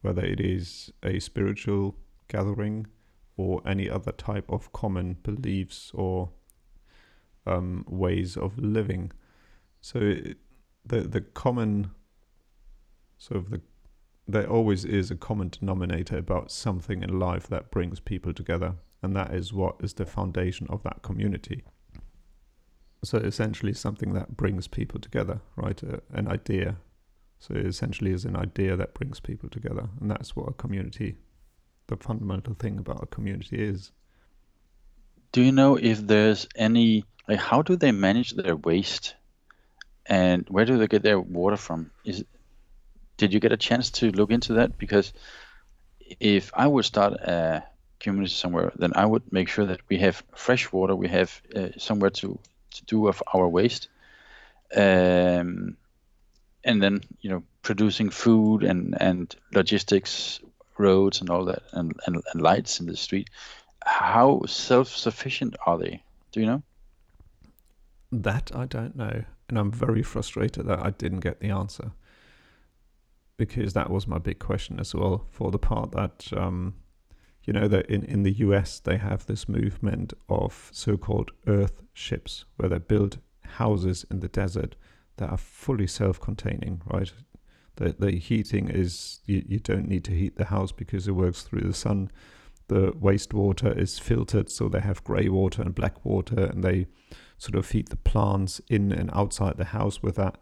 whether 0.02 0.24
it 0.24 0.40
is 0.40 0.92
a 1.02 1.18
spiritual 1.18 1.96
gathering 2.28 2.86
or 3.36 3.62
any 3.66 3.88
other 3.88 4.12
type 4.12 4.50
of 4.50 4.72
common 4.72 5.16
beliefs 5.22 5.90
or 5.94 6.30
um, 7.46 7.84
ways 7.88 8.36
of 8.36 8.58
living. 8.58 9.12
So 9.80 9.98
it, 10.00 10.38
the 10.84 11.00
the 11.02 11.20
common 11.20 11.90
sort 13.16 13.38
of 13.38 13.50
the 13.50 13.60
there 14.26 14.46
always 14.46 14.84
is 14.84 15.10
a 15.10 15.16
common 15.16 15.48
denominator 15.48 16.18
about 16.18 16.52
something 16.52 17.02
in 17.02 17.18
life 17.18 17.48
that 17.48 17.70
brings 17.70 17.98
people 17.98 18.34
together, 18.34 18.74
and 19.02 19.16
that 19.16 19.32
is 19.32 19.54
what 19.54 19.76
is 19.80 19.94
the 19.94 20.04
foundation 20.04 20.66
of 20.68 20.82
that 20.82 21.00
community. 21.02 21.64
So 23.04 23.18
essentially, 23.18 23.72
something 23.72 24.12
that 24.12 24.36
brings 24.36 24.68
people 24.68 25.00
together, 25.00 25.40
right? 25.56 25.80
An 26.12 26.28
idea, 26.28 26.76
so 27.38 27.54
it 27.54 27.66
essentially 27.66 28.12
is 28.12 28.24
an 28.24 28.36
idea 28.36 28.76
that 28.76 28.94
brings 28.94 29.20
people 29.20 29.48
together, 29.48 29.88
and 30.00 30.10
that's 30.10 30.34
what 30.34 30.48
a 30.48 30.52
community, 30.52 31.16
the 31.86 31.96
fundamental 31.96 32.54
thing 32.54 32.78
about 32.78 33.02
a 33.02 33.06
community 33.06 33.62
is. 33.62 33.92
Do 35.32 35.42
you 35.42 35.52
know 35.52 35.76
if 35.76 35.98
there's 36.06 36.48
any 36.56 37.04
like 37.28 37.38
how 37.38 37.62
do 37.62 37.76
they 37.76 37.92
manage 37.92 38.32
their 38.32 38.56
waste, 38.56 39.14
and 40.06 40.46
where 40.48 40.64
do 40.64 40.78
they 40.78 40.86
get 40.86 41.02
their 41.02 41.20
water 41.20 41.56
from? 41.56 41.90
Is 42.04 42.24
did 43.18 43.34
you 43.34 43.40
get 43.40 43.52
a 43.52 43.56
chance 43.56 43.90
to 43.90 44.10
look 44.10 44.30
into 44.30 44.54
that? 44.54 44.78
Because 44.78 45.12
if 46.20 46.50
I 46.54 46.66
would 46.66 46.84
start 46.84 47.14
a 47.14 47.64
community 48.00 48.32
somewhere, 48.32 48.72
then 48.76 48.92
I 48.94 49.04
would 49.04 49.30
make 49.32 49.48
sure 49.48 49.66
that 49.66 49.80
we 49.88 49.98
have 49.98 50.22
fresh 50.34 50.72
water, 50.72 50.94
we 50.96 51.08
have 51.08 51.42
uh, 51.54 51.68
somewhere 51.76 52.10
to, 52.10 52.38
to 52.70 52.84
do 52.86 53.08
of 53.08 53.22
our 53.34 53.46
waste, 53.46 53.88
um, 54.74 55.76
and 56.64 56.82
then 56.82 57.00
you 57.20 57.30
know 57.30 57.42
producing 57.62 58.10
food 58.10 58.62
and 58.62 59.00
and 59.00 59.34
logistics, 59.52 60.40
roads 60.78 61.20
and 61.20 61.30
all 61.30 61.44
that, 61.44 61.62
and 61.72 61.92
and, 62.06 62.22
and 62.32 62.42
lights 62.42 62.80
in 62.80 62.86
the 62.86 62.96
street. 62.96 63.28
How 63.84 64.42
self-sufficient 64.46 65.56
are 65.66 65.78
they? 65.78 66.02
Do 66.32 66.40
you 66.40 66.46
know? 66.46 66.62
That 68.10 68.50
I 68.54 68.66
don't 68.66 68.96
know, 68.96 69.24
and 69.48 69.58
I'm 69.58 69.72
very 69.72 70.02
frustrated 70.02 70.66
that 70.66 70.84
I 70.84 70.90
didn't 70.90 71.20
get 71.20 71.40
the 71.40 71.50
answer 71.50 71.92
because 73.36 73.72
that 73.72 73.88
was 73.90 74.06
my 74.06 74.18
big 74.18 74.38
question 74.38 74.80
as 74.80 74.94
well. 74.94 75.26
For 75.30 75.50
the 75.50 75.58
part 75.58 75.92
that 75.92 76.30
um, 76.36 76.74
you 77.44 77.52
know 77.52 77.68
that 77.68 77.86
in 77.86 78.04
in 78.04 78.24
the 78.24 78.32
US 78.32 78.78
they 78.78 78.98
have 78.98 79.24
this 79.24 79.48
movement 79.48 80.12
of 80.28 80.70
so-called 80.72 81.30
earth 81.46 81.82
ships 81.94 82.44
where 82.56 82.68
they 82.68 82.78
build 82.78 83.18
houses 83.42 84.04
in 84.10 84.20
the 84.20 84.28
desert 84.28 84.76
that 85.18 85.30
are 85.30 85.36
fully 85.36 85.86
self-containing, 85.86 86.82
right? 86.86 87.12
The 87.76 87.94
the 87.98 88.12
heating 88.12 88.68
is 88.68 89.20
you, 89.26 89.44
you 89.46 89.58
don't 89.60 89.88
need 89.88 90.04
to 90.04 90.12
heat 90.12 90.36
the 90.36 90.46
house 90.46 90.72
because 90.72 91.06
it 91.06 91.12
works 91.12 91.42
through 91.42 91.60
the 91.60 91.74
sun. 91.74 92.10
The 92.68 92.92
wastewater 92.92 93.76
is 93.76 93.98
filtered, 93.98 94.50
so 94.50 94.68
they 94.68 94.80
have 94.80 95.04
grey 95.04 95.28
water 95.28 95.62
and 95.62 95.74
black 95.74 96.04
water, 96.04 96.44
and 96.44 96.62
they 96.64 96.86
sort 97.38 97.54
of 97.54 97.64
feed 97.64 97.88
the 97.88 97.96
plants 97.96 98.60
in 98.68 98.92
and 98.92 99.10
outside 99.12 99.56
the 99.56 99.66
house 99.66 100.02
with 100.02 100.16
that, 100.16 100.36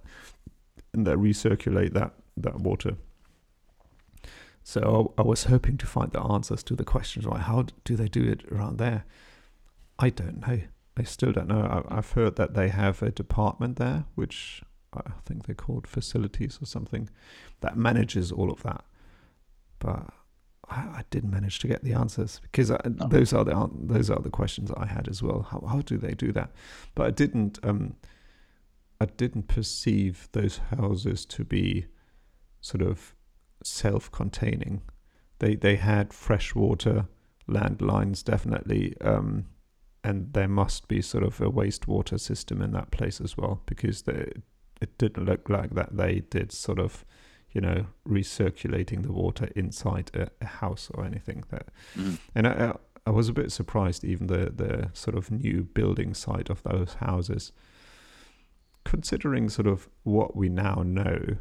and 0.93 1.07
they 1.07 1.13
recirculate 1.13 1.93
that 1.93 2.15
that 2.37 2.61
water. 2.61 2.97
So 4.63 5.15
I 5.17 5.23
was 5.23 5.45
hoping 5.45 5.77
to 5.79 5.87
find 5.87 6.11
the 6.11 6.23
answers 6.23 6.63
to 6.65 6.75
the 6.75 6.85
questions. 6.85 7.27
Right, 7.27 7.43
how 7.43 7.67
do 7.85 7.97
they 7.97 8.09
do 8.09 8.25
it 8.25 8.45
around 8.51 8.79
there? 8.79 9.05
I 9.99 10.11
don't 10.11 10.47
know. 10.47 10.61
I 10.97 11.03
still 11.05 11.33
don't 11.33 11.49
know. 11.49 11.85
I've 11.89 12.13
heard 12.13 12.37
that 12.37 12.55
they 12.55 12.69
have 12.69 13.03
a 13.03 13.11
department 13.11 13.77
there, 13.77 14.07
which 14.15 14.63
I 14.95 15.13
think 15.25 15.47
they're 15.47 15.55
called 15.55 15.87
facilities 15.87 16.59
or 16.61 16.67
something, 16.67 17.11
that 17.61 17.77
manages 17.77 18.33
all 18.33 18.51
of 18.51 18.63
that. 18.63 18.85
But 19.79 20.11
I, 20.69 20.77
I 20.77 21.05
didn't 21.11 21.31
manage 21.31 21.59
to 21.61 21.69
get 21.69 21.85
the 21.85 21.93
answers 21.93 22.41
because 22.43 22.71
I, 22.71 22.81
no. 22.85 23.09
those 23.09 23.33
are 23.33 23.45
the 23.45 23.71
those 23.75 24.11
are 24.11 24.21
the 24.21 24.31
questions 24.31 24.71
I 24.77 24.87
had 24.87 25.09
as 25.09 25.23
well. 25.23 25.43
How 25.51 25.61
how 25.67 25.81
do 25.81 25.99
they 25.99 26.15
do 26.15 26.33
that? 26.33 26.51
But 26.95 27.07
I 27.07 27.11
didn't 27.11 27.59
um, 27.63 27.97
I 29.01 29.07
didn't 29.07 29.49
perceive 29.49 30.29
those 30.33 30.59
houses 30.77 31.27
to 31.27 31.45
be 31.45 31.87
sort 32.61 32.83
of 32.83 33.15
self-containing. 33.63 34.83
They 35.39 35.55
they 35.57 35.77
had 35.77 36.13
freshwater 36.13 37.07
landlines 37.49 38.25
definitely, 38.25 38.99
um, 39.01 39.47
and 40.07 40.33
there 40.35 40.49
must 40.49 40.87
be 40.87 41.03
sort 41.03 41.25
of 41.25 41.41
a 41.41 41.51
wastewater 41.51 42.19
system 42.19 42.63
in 42.63 42.71
that 42.71 42.93
place 42.93 43.21
as 43.21 43.37
well 43.37 43.61
because 43.67 44.03
they, 44.03 44.31
it 44.81 44.97
didn't 44.99 45.25
look 45.25 45.49
like 45.49 45.75
that 45.75 45.97
they 45.97 46.21
did 46.31 46.53
sort 46.53 46.79
of 46.79 47.05
you 47.51 47.61
know 47.61 47.87
recirculating 48.09 49.03
the 49.03 49.11
water 49.13 49.49
inside 49.57 50.11
a, 50.15 50.29
a 50.41 50.47
house 50.47 50.89
or 50.95 51.05
anything 51.05 51.43
that 51.51 51.67
mm. 51.97 52.17
and 52.37 52.47
I, 52.47 52.77
I 53.05 53.11
was 53.11 53.29
a 53.29 53.33
bit 53.33 53.51
surprised 53.51 54.05
even 54.05 54.29
the 54.29 54.53
the 54.55 54.91
sort 54.93 55.17
of 55.17 55.31
new 55.31 55.65
building 55.65 56.15
site 56.15 56.51
of 56.51 56.63
those 56.63 56.95
houses 57.01 57.51
considering 58.85 59.49
sort 59.49 59.67
of 59.67 59.89
what 60.05 60.37
we 60.37 60.49
now 60.49 60.85
know 60.87 61.37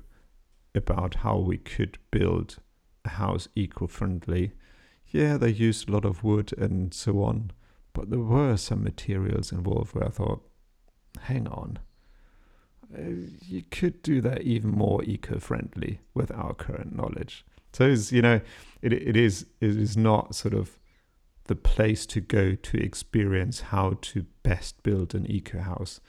about 0.74 1.16
how 1.16 1.38
we 1.38 1.58
could 1.60 2.00
build 2.10 2.58
a 3.06 3.10
house 3.10 3.48
eco-friendly. 3.56 4.52
Yeah, 5.10 5.38
they 5.38 5.52
used 5.52 5.88
a 5.88 5.92
lot 5.92 6.06
of 6.06 6.24
wood 6.24 6.52
and 6.58 6.92
so 6.92 7.24
on, 7.24 7.52
but 7.96 8.12
there 8.12 8.20
were 8.20 8.58
some 8.58 8.84
materials 8.84 9.52
involved 9.52 9.96
where 9.96 10.06
I 10.06 10.10
thought, 10.10 10.44
hang 11.22 11.48
on, 11.48 11.80
uh, 12.94 13.02
you 13.42 13.64
could 13.72 14.04
do 14.04 14.22
that 14.22 14.44
even 14.44 14.70
more 14.70 15.04
eco-friendly 15.04 16.02
with 16.14 16.30
our 16.32 16.54
current 16.54 16.96
knowledge. 16.96 17.44
So, 17.74 17.86
it's, 17.86 18.12
you 18.12 18.22
know, 18.22 18.42
it 18.82 18.94
it 18.94 19.18
is 19.18 19.48
it 19.60 19.76
is 19.76 19.98
not 19.98 20.36
sort 20.36 20.54
of 20.54 20.78
the 21.46 21.56
place 21.56 22.06
to 22.08 22.22
go 22.22 22.56
to 22.56 22.78
experience 22.78 23.62
how 23.62 23.98
to 24.02 24.26
best 24.44 24.84
build 24.84 25.16
an 25.16 25.26
eco 25.30 25.60
house. 25.60 26.00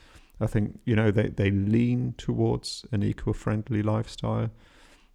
I 0.41 0.47
think 0.47 0.81
you 0.85 0.97
know 0.97 1.11
they, 1.11 1.29
they 1.29 1.51
lean 1.51 2.15
towards 2.19 2.85
an 2.93 3.03
eco-friendly 3.03 3.83
lifestyle, 3.83 4.51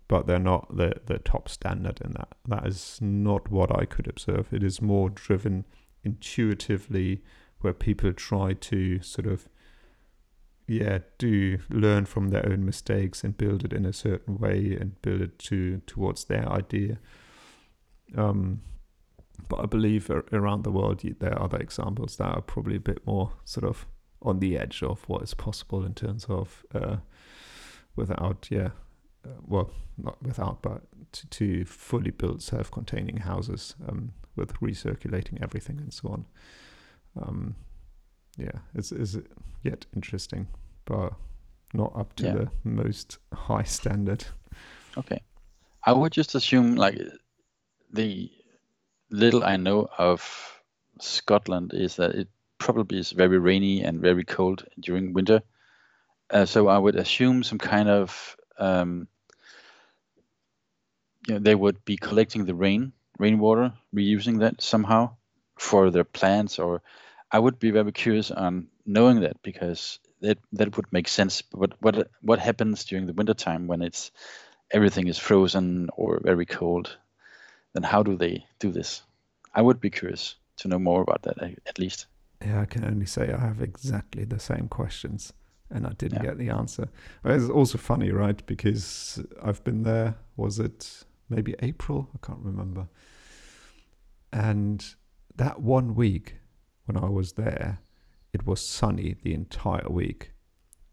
but 0.08 0.26
they're 0.26 0.40
not 0.40 0.76
the 0.76 0.94
the 1.06 1.20
top 1.20 1.48
standard 1.50 2.02
in 2.02 2.12
that. 2.12 2.30
That 2.48 2.66
is 2.68 3.00
not 3.02 3.52
what 3.52 3.78
I 3.78 3.86
could 3.86 4.08
observe. 4.08 4.54
It 4.54 4.64
is 4.64 4.82
more 4.82 5.10
driven 5.10 5.66
intuitively, 6.04 7.24
where 7.62 7.74
people 7.74 8.14
try 8.14 8.54
to 8.54 9.02
sort 9.02 9.28
of 9.28 9.48
yeah 10.68 11.00
do 11.18 11.60
learn 11.70 12.06
from 12.06 12.30
their 12.30 12.48
own 12.48 12.66
mistakes 12.66 13.24
and 13.24 13.38
build 13.38 13.66
it 13.66 13.74
in 13.74 13.86
a 13.86 13.92
certain 13.92 14.38
way 14.38 14.78
and 14.80 15.02
build 15.02 15.22
it 15.22 15.38
to 15.40 15.82
towards 15.86 16.26
their 16.26 16.48
idea. 16.50 16.98
Um, 18.16 18.62
but 19.50 19.60
I 19.60 19.66
believe 19.66 20.10
around 20.10 20.64
the 20.64 20.72
world 20.72 21.02
there 21.20 21.34
are 21.34 21.44
other 21.44 21.58
examples 21.58 22.18
that 22.18 22.26
are 22.26 22.42
probably 22.42 22.78
a 22.78 22.82
bit 22.82 23.06
more 23.06 23.34
sort 23.44 23.66
of 23.66 23.86
on 24.22 24.40
the 24.40 24.58
edge 24.58 24.84
of 24.84 25.08
what 25.10 25.24
is 25.24 25.34
possible 25.34 25.84
in 25.84 25.94
terms 25.94 26.26
of 26.26 26.64
uh, 26.74 26.98
without, 27.96 28.48
yeah, 28.52 28.70
uh, 29.26 29.30
well, 29.48 29.72
not 29.98 30.22
without, 30.24 30.62
but 30.62 30.82
to, 31.12 31.28
to 31.28 31.66
fully 31.66 32.12
build 32.12 32.42
self-containing 32.42 33.18
houses 33.18 33.76
um, 33.88 34.14
with 34.36 34.54
recirculating 34.62 35.42
everything 35.42 35.78
and 35.80 35.94
so 35.94 36.10
on. 36.10 36.26
Um, 37.22 37.56
yeah, 38.38 38.60
it's 38.74 38.92
is 38.92 39.20
yet 39.64 39.86
interesting, 39.96 40.48
but 40.86 41.14
not 41.74 41.96
up 41.96 42.16
to 42.16 42.26
yeah. 42.26 42.34
the 42.34 42.52
most 42.64 43.18
high 43.34 43.64
standard. 43.64 44.26
Okay, 44.98 45.22
I 45.86 45.94
would 45.94 46.12
just 46.12 46.36
assume 46.36 46.76
like 46.76 47.00
the 47.92 48.32
little 49.10 49.44
I 49.44 49.58
know 49.58 49.88
of 49.98 50.62
Scotland 51.00 51.72
is 51.74 51.98
that 51.98 52.16
it 52.16 52.30
probably 52.58 53.00
is 53.00 53.12
very 53.12 53.38
rainy 53.38 53.84
and 53.84 54.00
very 54.00 54.24
cold 54.24 54.66
during 54.80 55.14
winter. 55.14 55.42
Uh, 56.30 56.46
so 56.46 56.68
I 56.70 56.78
would 56.78 56.96
assume 56.96 57.44
some 57.44 57.58
kind 57.58 57.90
of 57.90 58.38
um, 58.62 59.08
you 61.28 61.34
know, 61.34 61.40
they 61.40 61.56
would 61.56 61.84
be 61.84 61.98
collecting 61.98 62.46
the 62.46 62.56
rain, 62.56 62.94
rainwater, 63.18 63.74
reusing 63.94 64.40
that 64.40 64.62
somehow 64.62 65.10
for 65.58 65.90
their 65.90 66.04
plants. 66.04 66.60
Or 66.60 66.82
I 67.32 67.40
would 67.40 67.60
be 67.60 67.72
very 67.72 67.92
curious 67.92 68.32
on 68.32 68.68
knowing 68.86 69.22
that 69.22 69.42
because 69.42 70.00
that 70.22 70.38
that 70.54 70.78
would 70.78 70.92
make 70.94 71.08
sense. 71.08 71.42
But 71.42 71.74
what 71.82 72.10
what 72.22 72.40
happens 72.40 72.86
during 72.86 73.08
the 73.08 73.14
winter 73.14 73.34
time 73.34 73.68
when 73.68 73.82
it's 73.82 74.12
everything 74.72 75.08
is 75.08 75.18
frozen 75.18 75.90
or 75.96 76.22
very 76.24 76.46
cold? 76.46 76.98
Then 77.74 77.84
how 77.84 78.04
do 78.04 78.16
they 78.16 78.46
do 78.60 78.72
this? 78.72 79.02
I 79.54 79.62
would 79.62 79.80
be 79.80 79.90
curious 79.90 80.36
to 80.58 80.68
know 80.68 80.80
more 80.80 81.02
about 81.02 81.24
that 81.24 81.38
at 81.42 81.80
least. 81.80 82.06
Yeah, 82.46 82.62
I 82.62 82.66
can 82.66 82.84
only 82.86 83.06
say 83.06 83.32
I 83.32 83.40
have 83.40 83.62
exactly 83.62 84.26
the 84.26 84.40
same 84.40 84.68
questions 84.68 85.34
and 85.72 85.88
I 85.88 85.92
didn't 85.94 86.24
yeah. 86.24 86.30
get 86.30 86.38
the 86.38 86.50
answer. 86.50 86.90
It's 87.24 87.50
also 87.50 87.78
funny, 87.78 88.12
right? 88.12 88.46
Because 88.46 89.24
I've 89.42 89.64
been 89.64 89.84
there, 89.84 90.16
was 90.36 90.60
it 90.60 91.06
maybe 91.30 91.56
April? 91.60 92.10
I 92.14 92.26
can't 92.26 92.44
remember. 92.44 92.88
And 94.34 94.86
that 95.36 95.62
one 95.62 95.96
week 95.96 96.36
when 96.86 97.02
I 97.02 97.10
was 97.10 97.34
there, 97.34 97.80
it 98.34 98.46
was 98.46 98.66
sunny 98.66 99.16
the 99.24 99.34
entire 99.34 99.90
week, 99.90 100.32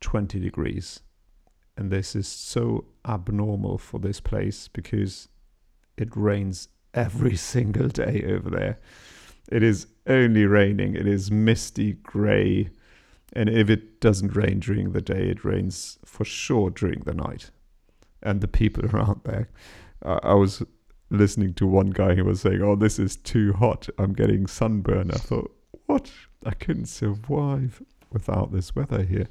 20 0.01 0.41
degrees. 0.41 1.01
And 1.76 1.91
this 1.91 2.16
is 2.16 2.26
so 2.26 2.87
abnormal 3.07 3.79
for 3.79 4.01
this 4.01 4.20
place 4.20 4.68
because 4.68 5.29
it 5.97 6.16
rains 6.16 6.68
every 6.95 7.37
single 7.53 7.89
day 7.89 8.24
over 8.29 8.51
there. 8.51 8.79
It 9.51 9.62
is 9.62 9.87
only 10.07 10.47
raining. 10.47 10.95
It 10.95 11.07
is 11.07 11.31
misty 11.31 11.95
grey. 11.95 12.70
And 13.33 13.49
if 13.49 13.68
it 13.68 14.01
doesn't 14.01 14.35
rain 14.35 14.61
during 14.61 14.93
the 14.93 15.03
day, 15.03 15.29
it 15.29 15.45
rains 15.45 15.99
for 16.05 16.24
sure 16.24 16.70
during 16.70 17.01
the 17.01 17.14
night. 17.14 17.51
And 18.22 18.41
the 18.41 18.49
people 18.49 18.87
around 18.95 19.20
there, 19.24 19.49
uh, 20.05 20.20
I 20.22 20.35
was 20.35 20.62
listening 21.11 21.55
to 21.55 21.66
one 21.66 21.91
guy 21.91 22.14
who 22.14 22.24
was 22.24 22.41
saying, 22.41 22.62
"Oh, 22.62 22.76
this 22.76 22.99
is 22.99 23.16
too 23.16 23.53
hot. 23.53 23.89
I'm 23.99 24.12
getting 24.12 24.47
sunburn." 24.47 25.11
I 25.11 25.18
thought, 25.18 25.55
"What? 25.87 26.11
I 26.45 26.53
couldn't 26.53 26.87
survive 26.87 27.83
without 28.11 28.53
this 28.53 28.74
weather 28.74 29.03
here." 29.03 29.29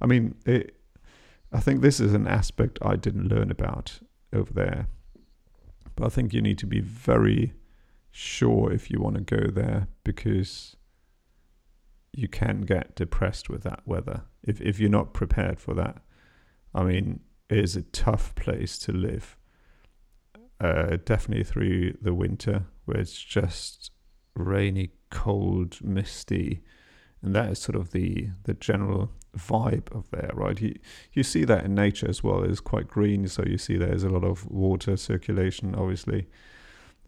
I 0.00 0.06
mean, 0.06 0.34
it, 0.46 0.76
I 1.52 1.60
think 1.60 1.80
this 1.80 2.00
is 2.00 2.14
an 2.14 2.26
aspect 2.26 2.78
I 2.82 2.96
didn't 2.96 3.28
learn 3.28 3.50
about 3.50 4.00
over 4.32 4.52
there, 4.52 4.88
but 5.96 6.06
I 6.06 6.08
think 6.08 6.32
you 6.32 6.42
need 6.42 6.58
to 6.58 6.66
be 6.66 6.80
very 6.80 7.52
sure 8.10 8.72
if 8.72 8.90
you 8.90 9.00
want 9.00 9.16
to 9.16 9.36
go 9.36 9.50
there 9.50 9.88
because 10.04 10.76
you 12.12 12.28
can 12.28 12.62
get 12.62 12.94
depressed 12.94 13.48
with 13.48 13.62
that 13.62 13.82
weather 13.86 14.22
if 14.42 14.60
if 14.60 14.78
you're 14.78 14.90
not 14.90 15.14
prepared 15.14 15.58
for 15.60 15.74
that. 15.74 16.02
I 16.74 16.84
mean, 16.84 17.20
it 17.48 17.58
is 17.58 17.76
a 17.76 17.82
tough 17.82 18.34
place 18.34 18.78
to 18.80 18.92
live. 18.92 19.36
Uh, 20.60 20.96
definitely 21.04 21.42
through 21.44 21.92
the 22.00 22.14
winter, 22.14 22.66
where 22.84 22.98
it's 22.98 23.20
just 23.20 23.90
rainy, 24.36 24.90
cold, 25.10 25.78
misty, 25.82 26.62
and 27.20 27.34
that 27.34 27.50
is 27.50 27.58
sort 27.58 27.76
of 27.76 27.90
the 27.90 28.30
the 28.44 28.54
general 28.54 29.10
vibe 29.36 29.90
of 29.96 30.10
there, 30.10 30.30
right? 30.34 30.60
You 30.60 30.74
you 31.12 31.22
see 31.22 31.44
that 31.44 31.64
in 31.64 31.74
nature 31.74 32.08
as 32.08 32.22
well. 32.22 32.44
It's 32.44 32.60
quite 32.60 32.88
green, 32.88 33.26
so 33.28 33.42
you 33.44 33.58
see 33.58 33.76
there's 33.76 34.04
a 34.04 34.08
lot 34.10 34.24
of 34.24 34.46
water 34.50 34.96
circulation. 34.96 35.74
Obviously, 35.74 36.28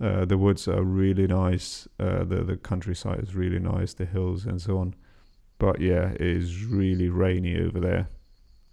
uh, 0.00 0.24
the 0.24 0.36
woods 0.36 0.66
are 0.66 0.82
really 0.82 1.26
nice. 1.26 1.86
Uh, 2.00 2.24
the 2.24 2.42
the 2.44 2.56
countryside 2.56 3.20
is 3.20 3.34
really 3.34 3.60
nice. 3.60 3.94
The 3.94 4.06
hills 4.06 4.44
and 4.44 4.60
so 4.60 4.78
on. 4.78 4.94
But 5.58 5.80
yeah, 5.80 6.10
it 6.10 6.20
is 6.20 6.64
really 6.64 7.08
rainy 7.08 7.60
over 7.60 7.78
there. 7.78 8.08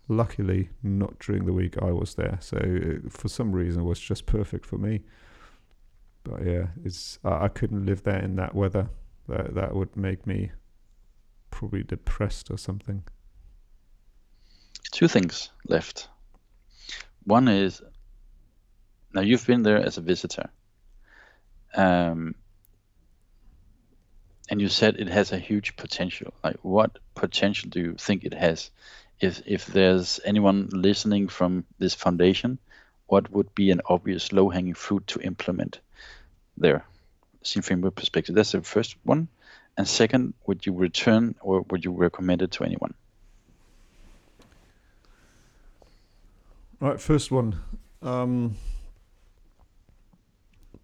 Luckily, 0.08 0.70
not 0.82 1.20
during 1.20 1.46
the 1.46 1.54
week 1.54 1.78
I 1.82 1.92
was 1.92 2.16
there, 2.16 2.38
so 2.42 2.58
it, 2.60 3.12
for 3.12 3.30
some 3.30 3.52
reason 3.52 3.84
it 3.84 3.86
was 3.86 4.00
just 4.00 4.26
perfect 4.26 4.66
for 4.66 4.78
me. 4.78 5.02
But 6.24 6.46
yeah, 6.46 6.68
it's 6.84 7.20
I, 7.24 7.46
I 7.46 7.48
couldn't 7.50 7.86
live 7.86 8.04
there 8.04 8.20
in 8.20 8.36
that 8.38 8.56
weather. 8.56 8.90
That 9.28 9.54
that 9.56 9.76
would 9.76 9.96
make 9.96 10.26
me 10.26 10.52
probably 11.52 11.84
depressed 11.84 12.50
or 12.50 12.58
something. 12.58 13.04
Two 14.92 15.08
things 15.08 15.52
left. 15.68 16.10
One 17.24 17.48
is 17.48 17.82
now 19.14 19.22
you've 19.22 19.46
been 19.46 19.62
there 19.62 19.78
as 19.78 19.98
a 19.98 20.02
visitor, 20.02 20.50
um, 21.76 22.36
and 24.50 24.62
you 24.62 24.68
said 24.68 24.98
it 24.98 25.08
has 25.08 25.32
a 25.32 25.38
huge 25.40 25.76
potential. 25.78 26.34
Like, 26.44 26.58
what 26.62 26.98
potential 27.16 27.70
do 27.70 27.80
you 27.80 27.96
think 27.98 28.24
it 28.24 28.34
has? 28.34 28.70
If 29.20 29.42
if 29.46 29.66
there's 29.66 30.20
anyone 30.26 30.70
listening 30.72 31.28
from 31.30 31.66
this 31.80 31.94
foundation, 31.94 32.60
what 33.08 33.32
would 33.32 33.54
be 33.56 33.72
an 33.72 33.82
obvious 33.86 34.32
low-hanging 34.32 34.74
fruit 34.74 35.08
to 35.08 35.22
implement 35.22 35.80
there, 36.58 36.86
seen 37.44 37.62
from 37.62 37.82
your 37.82 37.92
perspective? 37.92 38.36
That's 38.36 38.52
the 38.52 38.62
first 38.62 38.96
one. 39.04 39.28
And 39.78 39.88
second, 39.88 40.34
would 40.46 40.66
you 40.66 40.74
return 40.74 41.36
or 41.40 41.62
would 41.70 41.86
you 41.86 41.92
recommend 41.92 42.42
it 42.42 42.52
to 42.52 42.64
anyone? 42.64 42.94
Right, 46.80 47.00
first 47.00 47.32
one. 47.32 47.56
Um, 48.02 48.56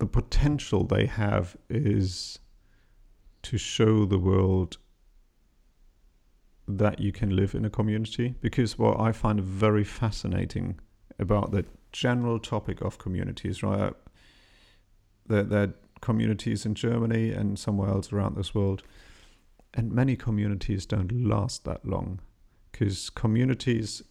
potential 0.08 0.84
they 0.84 1.06
have 1.06 1.56
is 1.70 2.40
to 3.44 3.58
show 3.58 4.06
the 4.06 4.20
world 4.20 4.78
that 6.68 7.00
you 7.00 7.12
can 7.12 7.36
live 7.36 7.56
in 7.56 7.64
a 7.64 7.70
community 7.70 8.36
because 8.42 8.78
what 8.78 9.00
I 9.00 9.12
find 9.12 9.40
very 9.40 9.84
fascinating 9.84 10.80
about 11.18 11.52
the 11.52 11.66
general 11.92 12.40
topic 12.40 12.82
of 12.82 12.98
communities, 12.98 13.64
right? 13.64 13.82
Uh, 13.82 13.92
that 15.28 15.50
that 15.50 15.74
communities 16.02 16.66
in 16.66 16.76
Germany 16.76 17.32
and 17.32 17.58
somewhere 17.58 17.90
else 17.90 18.14
around 18.14 18.36
this 18.36 18.54
world. 18.54 18.84
And 19.74 19.92
many 19.92 20.16
communities 20.16 20.86
don't 20.86 21.12
last 21.12 21.66
that 21.66 21.86
long 21.86 22.20
because 22.72 23.10
communities, 23.10 24.04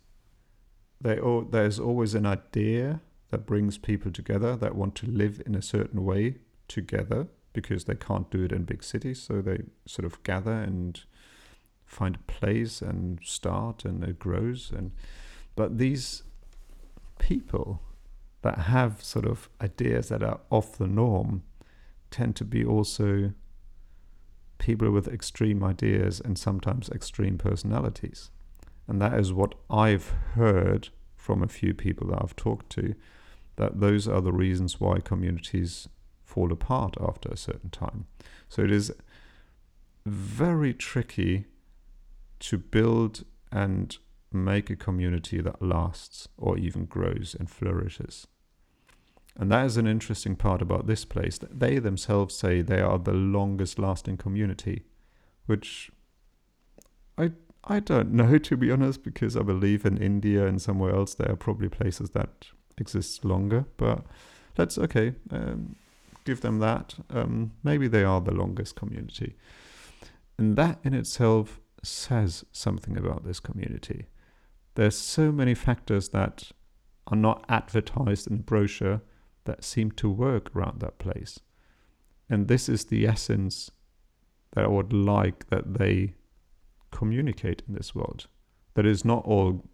they 1.01 1.19
all, 1.19 1.43
there's 1.43 1.79
always 1.79 2.15
an 2.15 2.27
idea 2.27 3.01
that 3.31 3.47
brings 3.47 3.79
people 3.79 4.11
together 4.11 4.57
that 4.57 4.74
want 4.74 4.95
to 4.97 5.07
live 5.07 5.43
in 5.47 5.55
a 5.55 5.62
certain 5.62 6.05
way 6.05 6.37
together 6.68 7.29
because 7.53 7.85
they 7.85 7.95
can't 7.95 8.31
do 8.31 8.45
it 8.45 8.53
in 8.53 8.64
big 8.64 8.85
cities. 8.85 9.22
So 9.22 9.41
they 9.41 9.62
sort 9.87 10.05
of 10.05 10.22
gather 10.22 10.53
and 10.53 11.01
find 11.85 12.16
a 12.16 12.33
place 12.33 12.83
and 12.83 13.18
start 13.24 13.85
and 13.85 14.05
it 14.05 14.18
grows. 14.18 14.70
And 14.77 14.93
but 15.55 15.79
these 15.79 16.22
people 17.18 17.81
that 18.43 18.59
have 18.59 19.03
sort 19.03 19.24
of 19.24 19.49
ideas 19.61 20.09
that 20.09 20.22
are 20.22 20.41
off 20.51 20.77
the 20.77 20.87
norm 20.87 21.43
tend 22.11 22.37
to 22.37 22.45
be 22.45 22.64
also 22.64 23.33
people 24.59 24.91
with 24.91 25.09
extreme 25.09 25.64
ideas 25.64 26.20
and 26.20 26.39
sometimes 26.39 26.89
extreme 26.91 27.39
personalities. 27.39 28.31
And 28.87 29.01
that 29.01 29.18
is 29.18 29.33
what 29.33 29.55
I've 29.68 30.11
heard 30.35 30.91
from 31.16 31.43
a 31.43 31.49
few 31.49 31.74
people 31.74 32.09
that 32.09 32.22
I've 32.22 32.37
talked 32.37 32.70
to, 32.70 32.95
that 33.57 33.81
those 33.81 34.07
are 34.07 34.21
the 34.21 34.33
reasons 34.33 34.81
why 34.81 35.01
communities 35.01 35.89
fall 36.25 36.53
apart 36.53 36.97
after 37.01 37.29
a 37.31 37.37
certain 37.37 37.71
time. 37.71 38.07
So 38.49 38.63
it 38.63 38.71
is 38.71 38.93
very 40.05 40.75
tricky 40.75 41.47
to 42.41 42.59
build 42.59 43.25
and 43.51 43.97
make 44.33 44.71
a 44.71 44.77
community 44.77 45.41
that 45.41 45.63
lasts 45.63 46.29
or 46.37 46.59
even 46.59 46.85
grows 46.85 47.35
and 47.39 47.51
flourishes. 47.51 48.27
And 49.39 49.51
that 49.53 49.67
is 49.67 49.77
an 49.77 49.87
interesting 49.87 50.37
part 50.37 50.63
about 50.63 50.87
this 50.87 51.05
place. 51.05 51.39
That 51.39 51.61
they 51.61 51.79
themselves 51.79 52.35
say 52.35 52.63
they 52.63 52.81
are 52.81 52.99
the 52.99 53.13
longest 53.13 53.79
lasting 53.79 54.17
community, 54.17 54.85
which 55.47 55.91
I 57.19 57.33
I 57.65 57.81
don't 57.81 58.13
know 58.21 58.39
to 58.39 58.57
be 58.57 58.71
honest, 58.71 59.03
because 59.03 59.37
I 59.37 59.43
believe 59.43 59.85
in 59.85 59.99
India 59.99 60.47
and 60.47 60.61
somewhere 60.61 60.95
else 60.95 61.15
there 61.15 61.31
are 61.31 61.37
probably 61.37 61.69
places 61.69 62.11
that 62.11 62.49
exist 62.79 63.24
longer. 63.24 63.64
But 63.77 64.05
let's 64.57 64.79
okay, 64.79 65.14
um, 65.31 65.77
give 66.24 66.41
them 66.41 66.59
that. 66.61 66.95
Um, 67.11 67.53
maybe 67.62 67.89
they 67.89 68.05
are 68.05 68.20
the 68.20 68.35
longest 68.35 68.77
community, 68.77 69.37
and 70.39 70.57
that 70.57 70.79
in 70.85 70.95
itself 70.95 71.61
says 71.83 72.45
something 72.53 72.97
about 72.97 73.24
this 73.24 73.41
community. 73.41 74.07
There's 74.74 74.97
so 74.97 75.33
many 75.33 75.55
factors 75.55 76.11
that 76.11 76.51
are 77.07 77.16
not 77.16 77.45
advertised 77.49 78.27
in 78.27 78.39
the 78.39 78.43
brochure 78.43 79.01
that 79.45 79.64
seem 79.64 79.91
to 79.93 80.11
work 80.11 80.55
around 80.55 80.81
that 80.81 80.99
place. 80.99 81.39
And 82.29 82.49
this 82.49 82.68
is 82.68 82.87
the 82.87 83.07
essence 83.07 83.70
that 84.53 84.64
I 84.64 84.68
would 84.68 84.93
like 84.93 85.49
that 85.49 85.74
they 85.74 86.14
communicate 86.91 87.62
in 87.68 87.74
this 87.74 87.95
world. 87.95 88.27
That 88.74 88.87
is 88.87 89.05
not 89.05 89.24
all, 89.24 89.64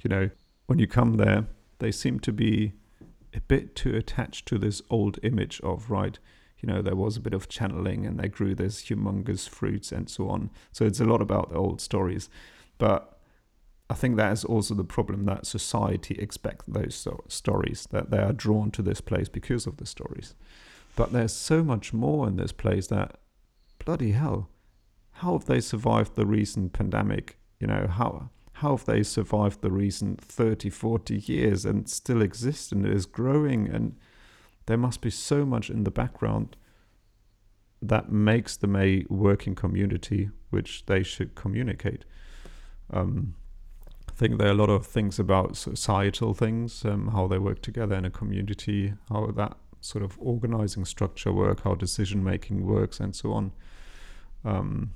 you 0.00 0.08
know, 0.08 0.30
when 0.66 0.78
you 0.78 0.86
come 0.86 1.14
there, 1.14 1.46
they 1.78 1.92
seem 1.92 2.20
to 2.20 2.32
be 2.32 2.72
a 3.34 3.40
bit 3.40 3.74
too 3.74 3.94
attached 3.94 4.46
to 4.46 4.58
this 4.58 4.82
old 4.90 5.18
image 5.22 5.60
of, 5.62 5.90
right, 5.90 6.18
you 6.60 6.66
know, 6.66 6.82
there 6.82 6.96
was 6.96 7.16
a 7.16 7.20
bit 7.20 7.34
of 7.34 7.48
channeling 7.48 8.04
and 8.04 8.18
they 8.18 8.28
grew 8.28 8.54
this 8.54 8.82
humongous 8.82 9.48
fruits 9.48 9.92
and 9.92 10.08
so 10.08 10.28
on. 10.28 10.50
So 10.72 10.84
it's 10.84 11.00
a 11.00 11.04
lot 11.04 11.22
about 11.22 11.50
the 11.50 11.56
old 11.56 11.80
stories. 11.80 12.28
But 12.78 13.18
I 13.90 13.94
think 13.94 14.16
that 14.16 14.32
is 14.32 14.44
also 14.44 14.74
the 14.74 14.84
problem 14.84 15.24
that 15.26 15.46
society 15.46 16.16
expects 16.18 16.64
those 16.66 16.94
so- 16.94 17.24
stories, 17.28 17.86
that 17.90 18.10
they 18.10 18.18
are 18.18 18.32
drawn 18.32 18.70
to 18.72 18.82
this 18.82 19.00
place 19.00 19.28
because 19.28 19.66
of 19.66 19.76
the 19.76 19.86
stories. 19.86 20.34
But 20.96 21.12
there's 21.12 21.32
so 21.32 21.62
much 21.62 21.92
more 21.92 22.26
in 22.26 22.36
this 22.36 22.52
place 22.52 22.88
that, 22.88 23.20
bloody 23.84 24.12
hell, 24.12 24.48
how 25.12 25.32
have 25.32 25.46
they 25.46 25.60
survived 25.60 26.16
the 26.16 26.26
recent 26.26 26.72
pandemic? 26.72 27.38
You 27.60 27.68
know, 27.68 27.86
how 27.88 28.30
how 28.58 28.76
have 28.76 28.86
they 28.86 29.04
survived 29.04 29.60
the 29.60 29.70
recent 29.70 30.20
30, 30.20 30.70
40 30.70 31.16
years 31.16 31.64
and 31.64 31.88
still 31.88 32.20
exist 32.22 32.72
and 32.72 32.84
is 32.84 33.06
growing? 33.06 33.68
And 33.68 33.96
there 34.66 34.76
must 34.76 35.00
be 35.00 35.10
so 35.10 35.46
much 35.46 35.70
in 35.70 35.84
the 35.84 35.92
background 35.92 36.56
that 37.80 38.10
makes 38.10 38.56
them 38.56 38.74
a 38.74 39.04
working 39.08 39.54
community, 39.54 40.30
which 40.50 40.86
they 40.86 41.04
should 41.04 41.36
communicate. 41.36 42.04
Um, 42.92 43.34
I 44.08 44.12
think 44.12 44.38
there 44.38 44.48
are 44.48 44.52
a 44.52 44.54
lot 44.54 44.70
of 44.70 44.84
things 44.84 45.20
about 45.20 45.56
societal 45.56 46.34
things, 46.34 46.84
um, 46.84 47.08
how 47.08 47.28
they 47.28 47.38
work 47.38 47.62
together 47.62 47.94
in 47.94 48.04
a 48.04 48.10
community, 48.10 48.94
how 49.08 49.26
that 49.26 49.56
sort 49.80 50.02
of 50.02 50.18
organizing 50.20 50.84
structure 50.84 51.32
work, 51.32 51.62
how 51.62 51.76
decision 51.76 52.24
making 52.24 52.66
works, 52.66 52.98
and 52.98 53.14
so 53.14 53.32
on. 53.32 53.52
Um, 54.44 54.94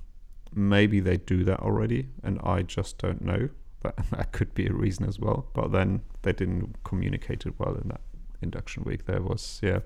maybe 0.55 1.01
they 1.01 1.17
do 1.17 1.45
that 1.45 1.61
already, 1.61 2.09
and 2.23 2.39
I 2.43 2.63
just 2.63 2.99
don't 2.99 3.23
know. 3.23 3.49
That 3.83 3.97
that 4.11 4.33
could 4.33 4.55
be 4.55 4.67
a 4.67 4.73
reason 4.73 5.07
as 5.07 5.19
well. 5.19 5.47
But 5.55 5.73
then 5.73 6.03
they 6.23 6.33
didn't 6.33 6.77
communicate 6.85 7.47
it 7.47 7.55
well 7.59 7.75
in 7.75 7.89
that 7.89 8.01
induction 8.41 8.85
week. 8.85 9.07
There 9.07 9.23
was 9.23 9.61
yeah, 9.63 9.81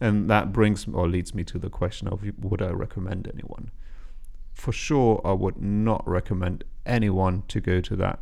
and 0.00 0.28
that 0.30 0.52
brings 0.52 0.86
or 0.88 1.08
leads 1.08 1.34
me 1.34 1.44
to 1.44 1.58
the 1.58 1.70
question 1.70 2.08
of 2.08 2.24
would 2.38 2.62
I 2.62 2.70
recommend 2.70 3.30
anyone? 3.32 3.70
For 4.54 4.72
sure, 4.72 5.20
I 5.24 5.32
would 5.32 5.60
not 5.60 6.06
recommend 6.06 6.64
anyone 6.84 7.44
to 7.48 7.60
go 7.60 7.80
to 7.80 7.96
that 7.96 8.20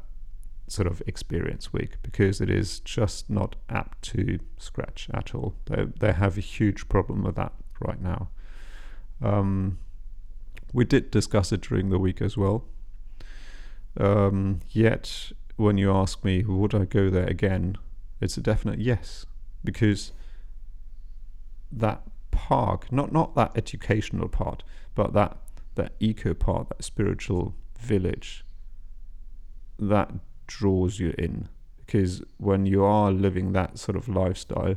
sort 0.68 0.86
of 0.86 1.02
experience 1.06 1.72
week 1.72 1.96
because 2.02 2.40
it 2.40 2.50
is 2.50 2.80
just 2.80 3.30
not 3.30 3.56
apt 3.70 4.02
to 4.02 4.38
scratch 4.58 5.08
at 5.12 5.34
all. 5.34 5.54
They 5.66 5.86
they 5.98 6.12
have 6.12 6.36
a 6.36 6.42
huge 6.42 6.88
problem 6.88 7.22
with 7.22 7.36
that 7.36 7.52
right 7.80 8.00
now. 8.00 8.28
Um, 9.22 9.78
we 10.72 10.84
did 10.84 11.10
discuss 11.10 11.52
it 11.52 11.60
during 11.60 11.90
the 11.90 11.98
week 11.98 12.20
as 12.20 12.36
well. 12.36 12.64
Um, 13.98 14.60
yet, 14.70 15.32
when 15.56 15.76
you 15.76 15.92
ask 15.92 16.24
me 16.24 16.44
would 16.44 16.74
I 16.74 16.84
go 16.84 17.10
there 17.10 17.26
again, 17.26 17.76
it's 18.20 18.36
a 18.36 18.40
definite 18.40 18.78
yes 18.78 19.26
because 19.64 20.12
that 21.72 22.02
park, 22.30 22.92
not 22.92 23.12
not 23.12 23.34
that 23.34 23.52
educational 23.56 24.28
part, 24.28 24.62
but 24.94 25.12
that 25.14 25.36
that 25.74 25.92
eco 26.00 26.34
part, 26.34 26.68
that 26.68 26.84
spiritual 26.84 27.54
village, 27.78 28.44
that 29.78 30.10
draws 30.46 30.98
you 30.98 31.14
in 31.18 31.48
because 31.88 32.22
when 32.36 32.66
you 32.66 32.84
are 32.84 33.10
living 33.10 33.52
that 33.52 33.78
sort 33.78 33.96
of 33.96 34.08
lifestyle, 34.08 34.74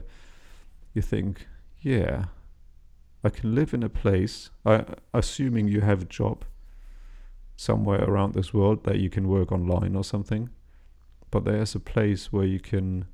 you 0.94 1.02
think, 1.02 1.46
yeah, 1.82 2.26
I 3.24 3.30
can 3.30 3.54
live 3.54 3.74
in 3.74 3.84
a 3.84 3.90
place, 3.90 4.50
I, 4.66 4.86
assuming 5.14 5.68
you 5.68 5.82
have 5.82 6.02
a 6.02 6.06
job 6.06 6.44
somewhere 7.56 8.04
around 8.04 8.34
this 8.34 8.54
world 8.54 8.84
that 8.86 9.00
you 9.00 9.10
can 9.10 9.28
work 9.28 9.52
online 9.52 9.96
or 9.96 10.04
something, 10.04 10.50
but 11.30 11.46
there's 11.46 11.76
a 11.76 11.80
place 11.80 12.32
where 12.34 12.46
you 12.46 12.60
can 12.60 13.06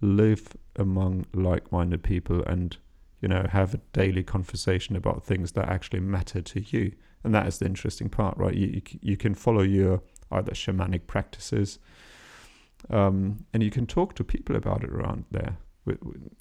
live 0.00 0.56
among 0.74 1.26
like-minded 1.32 2.02
people 2.02 2.42
and 2.44 2.76
you 3.22 3.28
know 3.28 3.46
have 3.50 3.72
a 3.72 3.80
daily 3.92 4.22
conversation 4.22 4.94
about 4.94 5.24
things 5.24 5.52
that 5.52 5.68
actually 5.68 6.00
matter 6.00 6.42
to 6.42 6.60
you. 6.60 6.92
And 7.24 7.34
that 7.34 7.46
is 7.46 7.58
the 7.58 7.66
interesting 7.66 8.08
part 8.08 8.36
right? 8.36 8.54
You 8.54 8.82
you 9.00 9.16
can 9.16 9.34
follow 9.34 9.62
your 9.62 10.02
either 10.30 10.52
shamanic 10.52 11.06
practices 11.06 11.78
um, 12.90 13.44
and 13.54 13.62
you 13.62 13.70
can 13.70 13.86
talk 13.86 14.14
to 14.14 14.24
people 14.24 14.56
about 14.56 14.82
it 14.84 14.90
around 14.90 15.24
there 15.30 15.56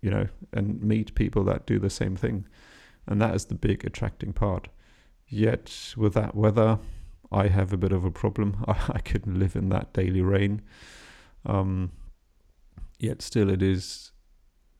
you 0.01 0.10
know 0.10 0.28
and 0.53 0.82
meet 0.82 1.14
people 1.16 1.43
that 1.43 1.66
do 1.66 1.80
the 1.80 1.89
same 1.89 2.16
thing 2.16 2.45
and 3.08 3.22
that 3.22 3.36
is 3.36 3.45
the 3.45 3.56
big 3.56 3.86
attracting 3.86 4.34
part. 4.34 4.68
Yet 5.28 5.93
with 5.97 6.14
that 6.14 6.36
weather 6.36 6.80
i 7.32 7.47
have 7.47 7.74
a 7.74 7.78
bit 7.78 7.91
of 7.91 8.06
a 8.06 8.12
problem. 8.12 8.64
I, 8.68 8.76
I 8.89 8.99
couldn't 8.99 9.39
live 9.39 9.56
in 9.56 9.70
that 9.70 9.93
daily 9.93 10.22
rain. 10.22 10.62
Um, 11.45 11.91
yet 12.99 13.22
still 13.22 13.49
it 13.49 13.62
is 13.62 14.12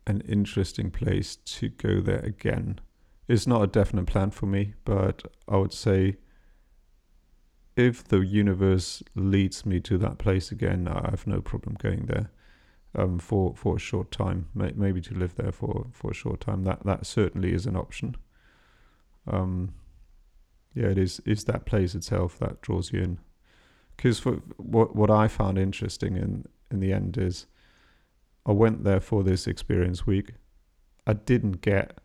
an 0.08 0.22
interesting 0.22 0.92
place 0.92 1.36
to 1.36 1.70
go 1.70 2.00
there 2.00 2.20
again. 2.20 2.80
It's 3.28 3.48
not 3.48 3.64
a 3.64 3.68
definite 3.68 4.06
plan 4.06 4.32
for 4.32 4.46
me, 4.46 4.76
but 4.86 5.24
I 5.48 5.58
would 5.58 5.74
say 5.74 6.18
if 7.76 8.04
the 8.04 8.20
universe 8.20 9.04
leads 9.16 9.66
me 9.66 9.80
to 9.82 9.98
that 9.98 10.18
place 10.18 10.52
again, 10.52 10.88
I 10.88 11.10
have 11.10 11.28
no 11.28 11.42
problem 11.42 11.76
going 11.80 12.06
there 12.06 12.30
um, 12.96 13.20
for 13.20 13.54
for 13.56 13.76
a 13.76 13.80
short 13.80 14.12
time. 14.12 14.48
May, 14.54 14.72
maybe 14.76 15.02
to 15.02 15.14
live 15.14 15.36
there 15.36 15.52
for, 15.52 15.88
for 15.92 16.12
a 16.12 16.14
short 16.14 16.42
time. 16.42 16.64
That 16.64 16.86
that 16.86 17.06
certainly 17.06 17.54
is 17.54 17.66
an 17.66 17.76
option. 17.76 18.16
Um, 19.28 19.74
yeah, 20.74 20.88
it 20.88 20.98
is. 20.98 21.22
Is 21.26 21.46
that 21.46 21.66
place 21.66 21.96
itself 21.96 22.38
that 22.40 22.62
draws 22.62 22.92
you 22.92 23.02
in? 23.02 23.20
Because 23.96 24.20
what 24.26 24.96
what 24.96 25.10
I 25.10 25.28
found 25.28 25.58
interesting 25.58 26.18
in 26.18 26.46
in 26.72 26.80
the 26.80 26.94
end 26.94 27.18
is 27.18 27.46
I 28.46 28.52
went 28.52 28.84
there 28.84 29.00
for 29.00 29.24
this 29.24 29.48
experience 29.48 30.06
week. 30.06 30.34
I 31.08 31.14
didn't 31.14 31.62
get 31.62 32.00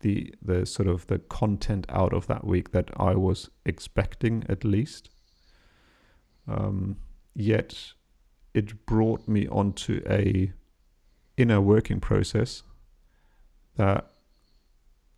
the 0.00 0.34
the 0.42 0.66
sort 0.66 0.88
of 0.88 1.06
the 1.06 1.18
content 1.18 1.86
out 1.88 2.12
of 2.12 2.26
that 2.26 2.44
week 2.44 2.72
that 2.72 2.90
I 2.96 3.14
was 3.14 3.50
expecting 3.64 4.44
at 4.48 4.64
least. 4.64 5.10
Um, 6.48 6.96
yet 7.34 7.92
it 8.54 8.86
brought 8.86 9.26
me 9.28 9.46
onto 9.48 10.02
a 10.08 10.52
inner 11.36 11.60
working 11.60 12.00
process 12.00 12.62
that 13.76 14.10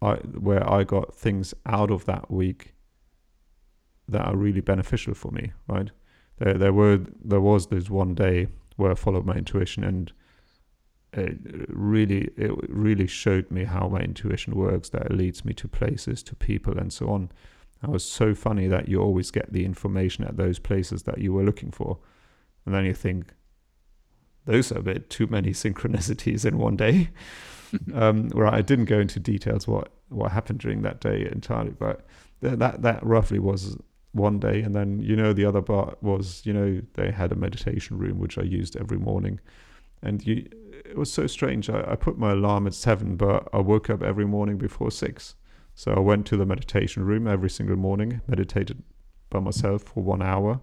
I 0.00 0.14
where 0.14 0.68
I 0.68 0.84
got 0.84 1.14
things 1.14 1.54
out 1.66 1.90
of 1.90 2.04
that 2.06 2.30
week 2.30 2.74
that 4.08 4.26
are 4.26 4.36
really 4.36 4.60
beneficial 4.60 5.14
for 5.14 5.30
me, 5.30 5.52
right? 5.68 5.90
There 6.38 6.54
there 6.54 6.72
were 6.72 7.00
there 7.24 7.40
was 7.40 7.68
this 7.68 7.88
one 7.88 8.14
day 8.14 8.48
where 8.76 8.92
I 8.92 8.94
followed 8.94 9.24
my 9.24 9.34
intuition 9.34 9.84
and 9.84 10.12
it 11.12 11.36
really 11.68 12.30
it 12.36 12.52
really 12.70 13.06
showed 13.06 13.50
me 13.50 13.64
how 13.64 13.88
my 13.88 14.00
intuition 14.00 14.54
works 14.54 14.88
that 14.90 15.06
it 15.06 15.12
leads 15.12 15.44
me 15.44 15.52
to 15.54 15.68
places 15.68 16.22
to 16.22 16.34
people 16.34 16.78
and 16.78 16.92
so 16.92 17.08
on 17.10 17.30
it 17.82 17.90
was 17.90 18.04
so 18.04 18.34
funny 18.34 18.66
that 18.68 18.88
you 18.88 19.00
always 19.00 19.30
get 19.30 19.52
the 19.52 19.64
information 19.64 20.24
at 20.24 20.36
those 20.36 20.58
places 20.58 21.02
that 21.02 21.18
you 21.18 21.32
were 21.32 21.42
looking 21.42 21.70
for 21.70 21.98
and 22.64 22.74
then 22.74 22.84
you 22.84 22.94
think 22.94 23.34
those 24.44 24.72
are 24.72 24.78
a 24.78 24.82
bit 24.82 25.10
too 25.10 25.26
many 25.26 25.50
synchronicities 25.64 26.44
in 26.44 26.58
one 26.58 26.76
day 26.76 27.10
um, 27.94 28.28
where 28.30 28.46
I 28.46 28.62
didn't 28.62 28.86
go 28.86 29.00
into 29.00 29.20
details 29.20 29.66
what 29.66 29.92
what 30.08 30.32
happened 30.32 30.60
during 30.60 30.82
that 30.82 31.00
day 31.00 31.28
entirely 31.30 31.74
but 31.78 32.06
that 32.40 32.82
that 32.82 33.04
roughly 33.04 33.38
was 33.38 33.76
one 34.12 34.38
day 34.38 34.60
and 34.60 34.74
then 34.74 35.00
you 35.00 35.16
know 35.16 35.32
the 35.32 35.44
other 35.46 35.62
part 35.62 36.02
was 36.02 36.42
you 36.44 36.52
know 36.52 36.82
they 36.94 37.10
had 37.10 37.32
a 37.32 37.36
meditation 37.36 37.96
room 37.98 38.18
which 38.18 38.36
I 38.36 38.42
used 38.42 38.76
every 38.76 38.98
morning 38.98 39.40
and 40.02 40.26
you 40.26 40.48
it 40.92 40.98
was 40.98 41.12
so 41.12 41.26
strange. 41.26 41.70
I, 41.70 41.92
I 41.92 41.96
put 41.96 42.18
my 42.18 42.32
alarm 42.32 42.66
at 42.66 42.74
seven, 42.74 43.16
but 43.16 43.48
I 43.52 43.58
woke 43.58 43.88
up 43.88 44.02
every 44.02 44.26
morning 44.26 44.58
before 44.58 44.90
six. 44.90 45.34
So 45.74 45.94
I 45.94 46.00
went 46.00 46.26
to 46.26 46.36
the 46.36 46.44
meditation 46.44 47.04
room 47.04 47.26
every 47.26 47.48
single 47.48 47.76
morning, 47.76 48.20
meditated 48.26 48.82
by 49.30 49.40
myself 49.40 49.84
for 49.84 50.02
one 50.02 50.20
hour, 50.20 50.60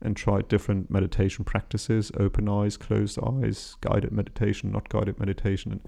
and 0.00 0.16
tried 0.16 0.48
different 0.48 0.90
meditation 0.90 1.44
practices 1.44 2.12
open 2.18 2.48
eyes, 2.48 2.76
closed 2.76 3.18
eyes, 3.22 3.76
guided 3.80 4.12
meditation, 4.12 4.70
not 4.72 4.88
guided 4.88 5.18
meditation. 5.18 5.72
And 5.72 5.80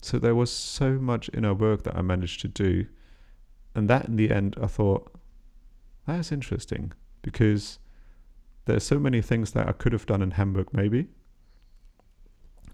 so 0.00 0.18
there 0.18 0.34
was 0.34 0.50
so 0.50 0.92
much 0.92 1.30
inner 1.34 1.54
work 1.54 1.82
that 1.82 1.96
I 1.96 2.02
managed 2.02 2.40
to 2.42 2.48
do. 2.48 2.86
And 3.74 3.90
that 3.90 4.06
in 4.06 4.16
the 4.16 4.30
end, 4.30 4.56
I 4.60 4.66
thought, 4.66 5.12
that's 6.06 6.32
interesting 6.32 6.92
because 7.22 7.78
there's 8.64 8.84
so 8.84 8.98
many 8.98 9.20
things 9.20 9.52
that 9.52 9.68
I 9.68 9.72
could 9.72 9.92
have 9.92 10.06
done 10.06 10.22
in 10.22 10.32
Hamburg, 10.32 10.68
maybe, 10.72 11.08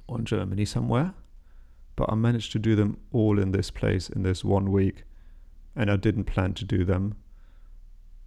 or 0.06 0.18
in 0.18 0.24
Germany 0.24 0.64
somewhere, 0.64 1.14
but 1.96 2.10
I 2.10 2.14
managed 2.14 2.52
to 2.52 2.58
do 2.58 2.76
them 2.76 2.98
all 3.12 3.38
in 3.38 3.52
this 3.52 3.70
place 3.70 4.08
in 4.08 4.22
this 4.22 4.44
one 4.44 4.70
week, 4.70 5.04
and 5.74 5.90
I 5.90 5.96
didn't 5.96 6.24
plan 6.24 6.54
to 6.54 6.64
do 6.64 6.84
them. 6.84 7.16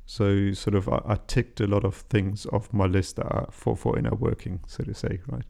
So 0.06 0.52
sort 0.54 0.76
of 0.76 0.88
I, 0.88 1.02
I 1.06 1.18
ticked 1.28 1.60
a 1.60 1.68
lot 1.68 1.84
of 1.84 1.96
things 1.96 2.46
off 2.48 2.72
my 2.72 2.86
list 2.86 3.16
that 3.16 3.26
are 3.26 3.48
for 3.52 3.76
for 3.76 3.98
inner 3.98 4.16
working, 4.16 4.60
so 4.68 4.84
to 4.84 4.94
say, 4.94 5.20
right? 5.28 5.46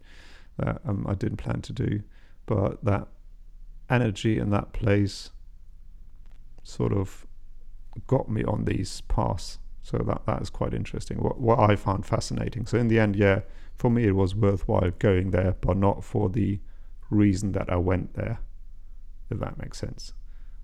That 0.58 0.82
um, 0.86 1.06
I 1.08 1.16
didn't 1.16 1.38
plan 1.38 1.62
to 1.62 1.74
do, 1.74 2.01
but 2.45 2.84
that 2.84 3.08
energy 3.89 4.39
in 4.39 4.49
that 4.51 4.74
place 4.74 5.32
sort 6.64 6.93
of 6.93 7.26
got 8.08 8.30
me 8.30 8.43
on 8.43 8.66
these 8.66 9.01
paths. 9.01 9.60
So 9.82 9.97
that 9.99 10.26
that 10.26 10.41
is 10.41 10.49
quite 10.49 10.74
interesting. 10.74 11.22
What 11.22 11.39
what 11.39 11.60
I 11.60 11.76
found 11.76 12.06
fascinating. 12.06 12.66
So 12.66 12.78
in 12.78 12.88
the 12.88 12.99
end, 12.99 13.16
yeah, 13.16 13.41
for 13.76 13.91
me 13.91 14.06
it 14.06 14.16
was 14.16 14.36
worthwhile 14.36 14.91
going 14.99 15.32
there, 15.32 15.56
but 15.62 15.78
not 15.78 16.03
for 16.03 16.30
the 16.30 16.60
reason 17.10 17.51
that 17.51 17.70
I 17.70 17.76
went 17.76 18.14
there. 18.16 18.39
If 19.30 19.39
that 19.39 19.58
makes 19.58 19.80
sense. 19.80 20.14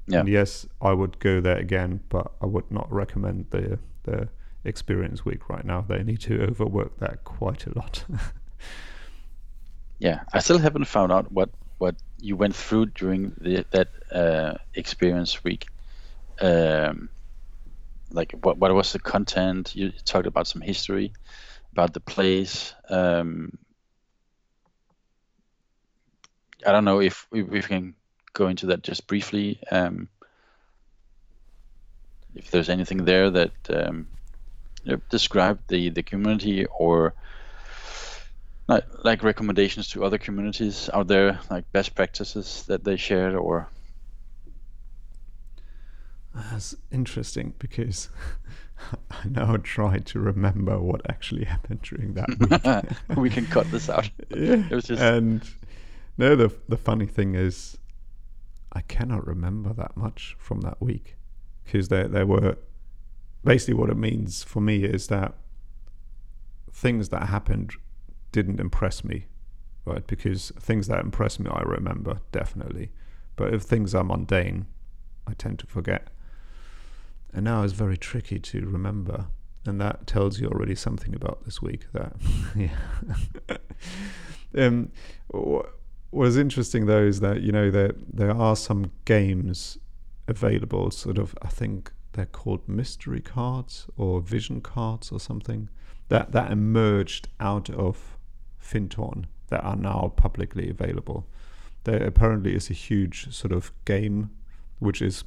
Yeah. 0.07 0.19
And 0.19 0.29
yes, 0.29 0.67
I 0.81 0.93
would 0.93 1.19
go 1.19 1.41
there 1.41 1.57
again, 1.57 2.01
but 2.09 2.31
I 2.41 2.45
would 2.45 2.69
not 2.71 2.91
recommend 2.91 3.45
the 3.51 3.79
the 4.03 4.29
experience 4.63 5.25
week 5.25 5.49
right 5.49 5.65
now. 5.65 5.81
They 5.81 6.03
need 6.03 6.21
to 6.21 6.41
overwork 6.43 6.99
that 6.99 7.23
quite 7.23 7.65
a 7.67 7.77
lot. 7.77 8.03
yeah, 9.99 10.21
I 10.33 10.39
still 10.39 10.57
haven't 10.57 10.85
found 10.85 11.11
out 11.11 11.31
what 11.31 11.49
what 11.77 11.95
you 12.19 12.35
went 12.35 12.55
through 12.55 12.87
during 12.87 13.33
the, 13.41 13.65
that 13.71 13.89
uh, 14.11 14.53
experience 14.75 15.43
week. 15.43 15.67
Um, 16.39 17.09
like 18.11 18.33
what 18.41 18.57
what 18.57 18.73
was 18.73 18.93
the 18.93 18.99
content? 18.99 19.75
You 19.75 19.91
talked 20.05 20.27
about 20.27 20.47
some 20.47 20.61
history 20.61 21.13
about 21.71 21.93
the 21.93 21.99
place. 21.99 22.73
Um, 22.89 23.57
I 26.65 26.71
don't 26.71 26.85
know 26.85 27.01
if 27.01 27.27
we, 27.31 27.43
we 27.43 27.61
can 27.61 27.95
go 28.33 28.47
into 28.47 28.67
that 28.67 28.83
just 28.83 29.07
briefly. 29.07 29.59
Um, 29.71 30.07
if 32.35 32.51
there's 32.51 32.69
anything 32.69 33.05
there 33.05 33.29
that 33.29 33.51
um, 33.69 34.07
you 34.83 34.93
know, 34.93 35.01
describe 35.09 35.59
the 35.67 35.89
the 35.89 36.03
community 36.03 36.65
or 36.65 37.13
like, 38.67 38.85
like 39.03 39.23
recommendations 39.23 39.89
to 39.89 40.05
other 40.05 40.17
communities 40.17 40.89
out 40.93 41.07
there, 41.07 41.39
like 41.49 41.69
best 41.71 41.93
practices 41.93 42.63
that 42.67 42.83
they 42.83 42.95
shared, 42.95 43.35
or 43.35 43.67
that's 46.33 46.75
interesting 46.91 47.53
because 47.59 48.09
I 49.11 49.27
now 49.29 49.57
try 49.57 49.99
to 49.99 50.19
remember 50.19 50.79
what 50.79 51.01
actually 51.09 51.45
happened 51.45 51.81
during 51.81 52.13
that 52.13 52.29
week. 53.09 53.17
we 53.17 53.29
can 53.29 53.45
cut 53.45 53.69
this 53.71 53.89
out. 53.89 54.09
yeah. 54.29 54.63
It 54.69 54.71
was 54.71 54.85
just... 54.85 55.01
And 55.01 55.43
no, 56.17 56.35
the 56.35 56.53
the 56.67 56.77
funny 56.77 57.05
thing 57.05 57.35
is, 57.35 57.77
I 58.73 58.81
cannot 58.81 59.25
remember 59.27 59.73
that 59.73 59.97
much 59.97 60.35
from 60.39 60.61
that 60.61 60.81
week 60.81 61.17
because 61.63 61.89
there 61.89 62.07
there 62.07 62.25
were 62.25 62.57
basically 63.43 63.73
what 63.73 63.89
it 63.89 63.97
means 63.97 64.43
for 64.43 64.61
me 64.61 64.83
is 64.83 65.07
that 65.07 65.33
things 66.71 67.09
that 67.09 67.27
happened 67.27 67.73
didn't 68.31 68.59
impress 68.59 69.03
me, 69.03 69.25
right? 69.85 70.05
Because 70.07 70.51
things 70.59 70.87
that 70.87 70.99
impress 70.99 71.39
me, 71.39 71.49
I 71.51 71.61
remember 71.63 72.21
definitely. 72.31 72.91
But 73.35 73.53
if 73.53 73.63
things 73.63 73.93
are 73.93 74.03
mundane, 74.03 74.67
I 75.27 75.33
tend 75.33 75.59
to 75.59 75.67
forget 75.67 76.09
and 77.33 77.45
now 77.45 77.63
it's 77.63 77.73
very 77.73 77.97
tricky 77.97 78.39
to 78.39 78.65
remember 78.67 79.27
and 79.65 79.79
that 79.79 80.07
tells 80.07 80.39
you 80.39 80.47
already 80.47 80.75
something 80.75 81.13
about 81.15 81.43
this 81.45 81.61
week 81.61 81.85
that 81.93 82.13
yeah 82.55 83.57
um 84.57 84.91
what 86.11 86.25
was 86.25 86.37
interesting 86.37 86.85
though 86.85 87.03
is 87.03 87.19
that 87.19 87.41
you 87.41 87.51
know 87.51 87.71
there 87.71 87.93
there 88.11 88.31
are 88.31 88.55
some 88.55 88.91
games 89.05 89.77
available 90.27 90.91
sort 90.91 91.17
of 91.17 91.35
i 91.41 91.47
think 91.47 91.91
they're 92.13 92.25
called 92.25 92.67
mystery 92.67 93.21
cards 93.21 93.87
or 93.97 94.21
vision 94.21 94.61
cards 94.61 95.11
or 95.11 95.19
something 95.19 95.69
that 96.11 96.33
that 96.33 96.51
emerged 96.51 97.29
out 97.39 97.69
of 97.69 98.17
Findhorn 98.61 99.25
that 99.47 99.63
are 99.63 99.75
now 99.75 100.13
publicly 100.15 100.69
available. 100.69 101.27
There 101.83 102.03
apparently 102.03 102.53
is 102.55 102.69
a 102.69 102.73
huge 102.73 103.33
sort 103.33 103.51
of 103.51 103.71
game, 103.85 104.31
which 104.79 105.01
is 105.01 105.23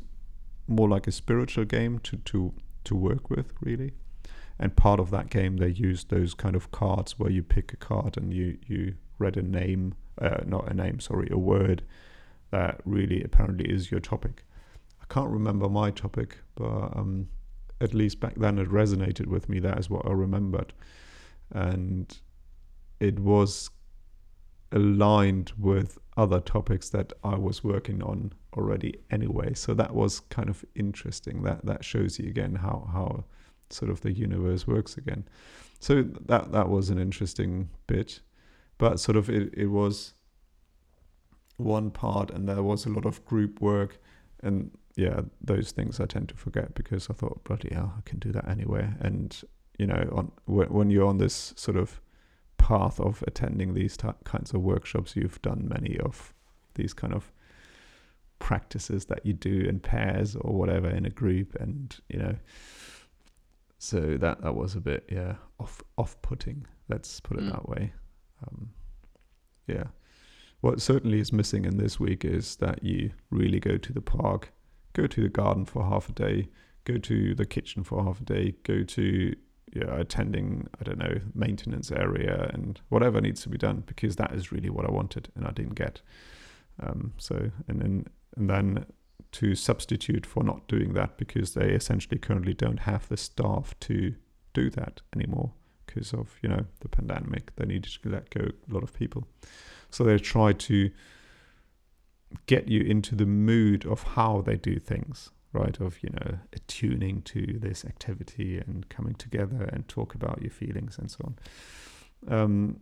more 0.67 0.89
like 0.89 1.07
a 1.07 1.13
spiritual 1.13 1.65
game 1.65 1.99
to 2.01 2.17
to 2.19 2.53
to 2.85 2.95
work 2.95 3.31
with, 3.31 3.55
really. 3.61 3.93
And 4.59 4.77
part 4.77 5.01
of 5.01 5.11
that 5.11 5.31
game, 5.31 5.57
they 5.57 5.69
use 5.69 6.05
those 6.05 6.35
kind 6.35 6.55
of 6.55 6.71
cards 6.71 7.19
where 7.19 7.31
you 7.31 7.43
pick 7.43 7.73
a 7.73 7.77
card 7.77 8.17
and 8.17 8.33
you 8.33 8.59
you 8.67 8.95
read 9.19 9.37
a 9.37 9.43
name, 9.43 9.95
uh, 10.21 10.39
not 10.47 10.71
a 10.71 10.75
name, 10.75 11.01
sorry, 11.01 11.29
a 11.31 11.39
word 11.39 11.83
that 12.51 12.81
really 12.85 13.23
apparently 13.23 13.67
is 13.67 13.91
your 13.91 14.01
topic. 14.01 14.45
I 15.01 15.13
can't 15.13 15.31
remember 15.31 15.69
my 15.69 15.91
topic, 15.91 16.39
but 16.55 16.97
um, 16.97 17.29
at 17.81 17.95
least 17.95 18.21
back 18.21 18.35
then 18.37 18.59
it 18.59 18.69
resonated 18.69 19.27
with 19.27 19.49
me. 19.49 19.59
That 19.59 19.79
is 19.79 19.91
what 19.91 20.07
I 20.07 20.13
remembered, 20.13 20.73
and 21.53 22.17
it 23.01 23.19
was 23.19 23.71
aligned 24.73 25.53
with 25.59 25.99
other 26.17 26.41
topics 26.41 26.89
that 26.91 27.13
I 27.23 27.37
was 27.37 27.63
working 27.63 28.03
on 28.03 28.33
already 28.57 28.95
anyway. 29.11 29.55
So 29.55 29.75
that 29.75 29.95
was 29.95 30.21
kind 30.21 30.49
of 30.49 30.65
interesting. 30.75 31.43
That 31.43 31.65
that 31.67 31.85
shows 31.85 32.19
you 32.19 32.29
again 32.29 32.55
how 32.55 32.89
how 32.93 33.25
sort 33.71 33.91
of 33.91 34.01
the 34.01 34.13
universe 34.13 34.67
works 34.67 34.97
again. 34.97 35.25
So 35.81 36.03
that 36.03 36.53
that 36.53 36.69
was 36.69 36.91
an 36.91 36.99
interesting 36.99 37.69
bit, 37.87 38.21
but 38.79 39.01
sort 39.01 39.17
of 39.17 39.29
it, 39.29 39.53
it 39.55 39.67
was 39.67 40.15
one 41.57 41.91
part, 41.91 42.31
and 42.31 42.49
there 42.49 42.63
was 42.63 42.87
a 42.87 42.91
lot 42.91 43.07
of 43.07 43.25
group 43.25 43.61
work, 43.61 43.99
and 44.43 44.71
yeah, 44.97 45.23
those 45.41 45.73
things 45.73 46.01
I 46.01 46.07
tend 46.07 46.29
to 46.29 46.37
forget 46.37 46.75
because 46.75 47.09
I 47.11 47.15
thought 47.15 47.45
bloody 47.45 47.75
hell, 47.75 47.95
I 47.99 48.09
can 48.09 48.19
do 48.19 48.33
that 48.33 48.49
anywhere. 48.49 48.97
And 49.01 49.37
you 49.79 49.87
know, 49.87 50.09
on 50.13 50.33
when 50.47 50.91
you're 50.91 51.07
on 51.07 51.19
this 51.19 51.53
sort 51.57 51.77
of 51.77 52.01
path 52.59 53.01
of 53.01 53.23
attending 53.27 53.75
these 53.75 53.97
t- 53.97 54.09
kinds 54.25 54.53
of 54.55 54.63
workshops, 54.63 55.17
you've 55.17 55.43
done 55.43 55.69
many 55.69 55.99
of 55.99 56.33
these 56.75 56.95
kind 56.95 57.13
of 57.13 57.33
practices 58.39 59.07
that 59.07 59.25
you 59.25 59.33
do 59.33 59.61
in 59.61 59.81
pairs 59.81 60.37
or 60.37 60.55
whatever 60.55 60.89
in 60.89 61.07
a 61.07 61.11
group, 61.11 61.55
and 61.57 61.97
you 62.09 62.19
know, 62.19 62.37
so 63.79 64.17
that 64.19 64.43
that 64.43 64.55
was 64.55 64.75
a 64.75 64.81
bit 64.81 65.05
yeah 65.11 65.35
off 65.59 65.83
off 65.99 66.21
putting. 66.23 66.67
Let's 66.89 67.21
put 67.21 67.39
it 67.39 67.45
mm. 67.45 67.53
that 67.53 67.69
way. 67.69 67.93
Um, 68.47 68.71
yeah. 69.67 69.85
What 70.61 70.81
certainly 70.81 71.21
is 71.21 71.33
missing 71.33 71.65
in 71.65 71.77
this 71.77 72.01
week 72.01 72.25
is 72.25 72.57
that 72.57 72.83
you 72.83 73.13
really 73.31 73.61
go 73.61 73.77
to 73.77 73.93
the 73.93 74.01
park, 74.01 74.53
go 74.95 75.07
to 75.07 75.23
the 75.23 75.29
garden 75.29 75.65
for 75.65 75.85
half 75.85 76.09
a 76.09 76.13
day, 76.13 76.49
go 76.85 76.97
to 76.99 77.35
the 77.35 77.45
kitchen 77.45 77.85
for 77.85 78.03
half 78.03 78.21
a 78.21 78.25
day, 78.25 78.55
go 78.63 78.83
to 78.83 79.35
yeah, 79.75 79.99
attending, 79.99 80.69
I 80.81 80.85
don't 80.85 80.99
know, 80.99 81.21
maintenance 81.35 81.91
area 81.91 82.51
and 82.55 82.81
whatever 82.89 83.21
needs 83.21 83.43
to 83.43 83.49
be 83.49 83.59
done 83.59 83.83
because 83.87 84.17
that 84.17 84.33
is 84.33 84.53
really 84.53 84.71
what 84.71 84.87
I 84.87 84.91
wanted 84.91 85.29
and 85.35 85.47
I 85.47 85.51
didn't 85.51 85.75
get. 85.75 86.01
Um, 86.81 87.13
so, 87.19 87.51
and 87.69 87.81
then, 87.81 88.07
and 88.37 88.49
then 88.49 88.87
to 89.33 89.55
substitute 89.55 90.25
for 90.25 90.45
not 90.45 90.69
doing 90.69 90.95
that 90.95 91.19
because 91.19 91.55
they 91.55 91.71
essentially 91.73 92.19
currently 92.19 92.55
don't 92.55 92.81
have 92.81 93.09
the 93.09 93.17
staff 93.17 93.75
to 93.81 94.15
do 94.53 94.71
that 94.71 95.01
anymore 95.15 95.53
because 95.87 96.13
of, 96.13 96.37
you 96.43 96.49
know, 96.49 96.65
the 96.81 96.89
pandemic. 96.89 97.55
They 97.57 97.67
needed 97.67 97.97
to 98.03 98.09
let 98.09 98.31
go 98.31 98.41
a 98.41 98.73
lot 98.73 98.83
of 98.83 98.93
people. 98.93 99.27
So 99.91 100.05
they 100.05 100.19
try 100.19 100.53
to 100.53 100.91
get 102.47 102.69
you 102.69 102.81
into 102.81 103.15
the 103.15 103.27
mood 103.27 103.87
of 103.87 104.03
how 104.03 104.43
they 104.43 104.57
do 104.57 104.79
things 104.79 105.31
right? 105.55 105.81
Of, 105.81 106.03
you 106.03 106.11
know, 106.11 106.39
attuning 106.53 107.23
to 107.23 107.59
this 107.61 107.85
activity 107.85 108.59
and 108.59 108.87
coming 108.89 109.15
together 109.15 109.71
and 109.73 109.87
talk 109.89 110.15
about 110.15 110.43
your 110.43 110.51
feelings 110.51 110.99
and 110.99 111.11
so 111.11 111.19
on. 111.25 112.37
Um, 112.37 112.81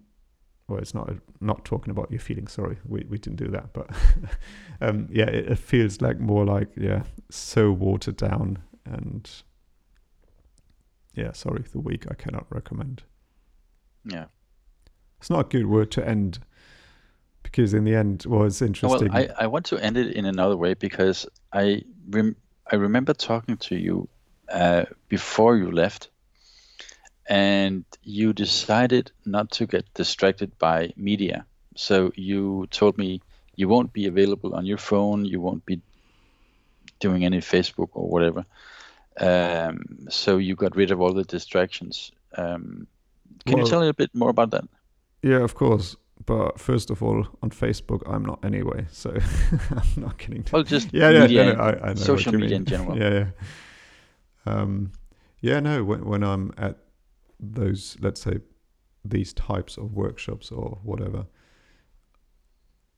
well, 0.69 0.79
it's 0.79 0.95
not 0.95 1.11
not 1.41 1.65
talking 1.65 1.91
about 1.91 2.11
your 2.11 2.21
feelings. 2.21 2.53
Sorry, 2.53 2.79
we, 2.89 3.05
we 3.09 3.19
didn't 3.19 3.37
do 3.37 3.49
that, 3.49 3.73
but 3.73 3.91
um, 4.81 5.07
yeah, 5.11 5.27
it, 5.27 5.49
it, 5.53 5.59
feels 5.59 6.01
like 6.01 6.19
more 6.19 6.45
like 6.45 6.71
yeah, 6.77 7.03
so 7.31 7.71
watered 7.71 8.17
down 8.17 8.59
and 8.87 9.31
yeah. 11.15 11.33
Sorry, 11.33 11.65
the 11.73 11.81
week 11.81 12.07
I 12.11 12.15
cannot 12.15 12.47
recommend. 12.51 13.03
Yeah, 14.05 14.27
it's 15.19 15.31
not 15.31 15.41
a 15.41 15.49
good 15.49 15.67
word 15.67 15.91
to 15.93 16.07
end 16.07 16.41
because 17.43 17.75
in 17.75 17.85
the 17.85 17.95
end, 17.95 18.25
well, 18.27 18.45
interesting. 18.45 18.89
Well, 18.89 19.09
I, 19.11 19.29
I 19.39 19.47
want 19.47 19.67
to 19.67 19.79
end 19.79 19.97
it 19.97 20.15
in 20.15 20.25
another 20.25 20.57
way 20.57 20.75
because 20.75 21.27
I 21.53 21.83
rem- 22.09 22.37
I 22.71 22.77
remember 22.77 23.15
talking 23.15 23.57
to 23.59 23.77
you 23.77 24.09
uh, 24.49 24.85
before 25.09 25.57
you 25.57 25.71
left, 25.71 26.11
and 27.29 27.85
you 28.03 28.33
decided 28.33 29.13
not 29.25 29.51
to 29.53 29.67
get 29.67 29.93
distracted 29.95 30.57
by 30.59 30.93
media. 30.97 31.47
So 31.77 32.13
you 32.17 32.67
told 32.71 32.99
me 32.99 33.21
you 33.57 33.69
won't 33.69 33.93
be 33.93 34.07
available 34.07 34.55
on 34.55 34.67
your 34.67 34.79
phone, 34.79 35.25
you 35.25 35.41
won't 35.41 35.65
be 35.67 35.81
doing 37.01 37.25
any 37.25 37.39
Facebook 37.39 37.89
or 37.93 38.09
whatever. 38.09 38.45
Um, 39.19 40.07
so 40.09 40.39
you 40.39 40.55
got 40.55 40.77
rid 40.77 40.91
of 40.91 41.01
all 41.01 41.13
the 41.13 41.25
distractions. 41.25 42.13
Um, 42.37 42.87
can 43.45 43.55
well, 43.55 43.65
you 43.65 43.71
tell 43.71 43.81
me 43.81 43.89
a 43.89 43.95
bit 43.95 44.11
more 44.15 44.31
about 44.31 44.51
that? 44.51 44.65
Yeah, 45.23 45.43
of 45.43 45.55
course. 45.55 45.97
But 46.25 46.61
first 46.61 46.91
of 46.91 47.03
all, 47.03 47.27
on 47.43 47.51
Facebook, 47.51 48.03
I'm 48.07 48.25
not 48.25 48.45
anyway, 48.45 48.87
so 48.93 49.11
I'm 49.71 50.03
not 50.03 50.19
getting. 50.19 50.45
To... 50.45 50.53
Well, 50.53 50.63
just 50.63 50.93
yeah, 50.93 51.11
yeah, 51.11 51.21
media, 51.23 51.55
I, 51.59 51.71
I 51.71 51.89
know 51.89 51.95
social 51.95 52.33
media 52.33 52.57
in 52.57 52.65
general. 52.65 52.97
Yeah, 53.03 53.11
yeah, 53.11 53.27
um, 54.47 54.93
yeah. 55.41 55.59
No, 55.61 55.83
when 55.83 56.05
when 56.05 56.23
I'm 56.23 56.53
at 56.57 56.79
those, 57.41 57.97
let's 58.01 58.21
say, 58.21 58.39
these 59.05 59.33
types 59.33 59.77
of 59.77 59.95
workshops 59.95 60.53
or 60.53 60.79
whatever, 60.85 61.27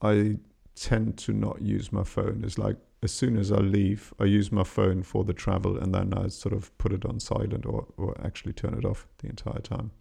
I 0.02 0.36
tend 0.74 1.16
to 1.18 1.32
not 1.32 1.62
use 1.62 1.92
my 1.92 2.04
phone. 2.04 2.42
It's 2.44 2.58
like 2.58 2.76
as 3.04 3.12
soon 3.12 3.36
as 3.36 3.52
I 3.52 3.58
leave, 3.58 4.12
I 4.18 4.24
use 4.24 4.50
my 4.50 4.64
phone 4.64 5.02
for 5.02 5.24
the 5.24 5.34
travel, 5.34 5.76
and 5.78 5.94
then 5.94 6.14
I 6.14 6.28
sort 6.28 6.54
of 6.54 6.76
put 6.78 6.92
it 6.92 7.04
on 7.04 7.20
silent 7.20 7.66
or 7.66 7.86
or 7.96 8.16
actually 8.24 8.54
turn 8.54 8.74
it 8.74 8.84
off 8.84 9.06
the 9.18 9.28
entire 9.28 9.60
time. 9.60 9.92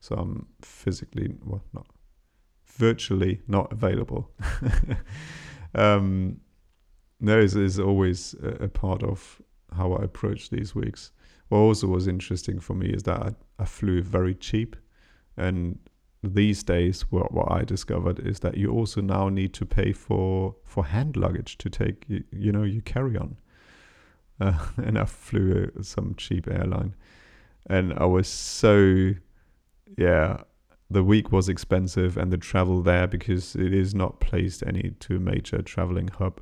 So 0.00 0.14
I'm 0.16 0.46
physically 0.60 1.34
well, 1.44 1.64
not 1.72 1.86
virtually 2.66 3.40
not 3.48 3.72
available. 3.72 4.30
um, 5.74 6.40
is, 7.22 7.56
is 7.56 7.78
always 7.78 8.34
a, 8.42 8.64
a, 8.64 8.68
part 8.68 9.02
of 9.02 9.42
how 9.76 9.92
I 9.92 10.04
approach 10.04 10.50
these 10.50 10.74
weeks. 10.74 11.12
What 11.48 11.58
also 11.58 11.86
was 11.86 12.08
interesting 12.08 12.60
for 12.60 12.74
me 12.74 12.88
is 12.88 13.02
that 13.02 13.20
I, 13.20 13.34
I 13.58 13.64
flew 13.66 14.02
very 14.02 14.34
cheap. 14.34 14.76
And 15.36 15.78
these 16.22 16.62
days, 16.62 17.02
what, 17.10 17.32
what 17.32 17.50
I 17.50 17.64
discovered 17.64 18.18
is 18.18 18.40
that 18.40 18.56
you 18.56 18.70
also 18.70 19.00
now 19.00 19.28
need 19.28 19.54
to 19.54 19.64
pay 19.64 19.92
for, 19.92 20.54
for 20.64 20.84
hand 20.84 21.16
luggage 21.16 21.56
to 21.58 21.70
take, 21.70 22.04
you, 22.08 22.24
you 22.30 22.52
know, 22.52 22.62
you 22.62 22.82
carry 22.82 23.16
on. 23.16 23.36
Uh, 24.42 24.58
and 24.78 24.98
I 24.98 25.04
flew 25.04 25.70
a, 25.76 25.84
some 25.84 26.14
cheap 26.16 26.48
airline. 26.48 26.94
And 27.68 27.92
I 27.98 28.06
was 28.06 28.26
so, 28.26 29.12
yeah, 29.98 30.38
the 30.90 31.04
week 31.04 31.30
was 31.30 31.50
expensive 31.50 32.16
and 32.16 32.32
the 32.32 32.38
travel 32.38 32.80
there 32.80 33.06
because 33.06 33.54
it 33.54 33.74
is 33.74 33.94
not 33.94 34.18
placed 34.18 34.62
any 34.66 34.94
to 35.00 35.16
a 35.16 35.20
major 35.20 35.60
traveling 35.60 36.08
hub. 36.08 36.40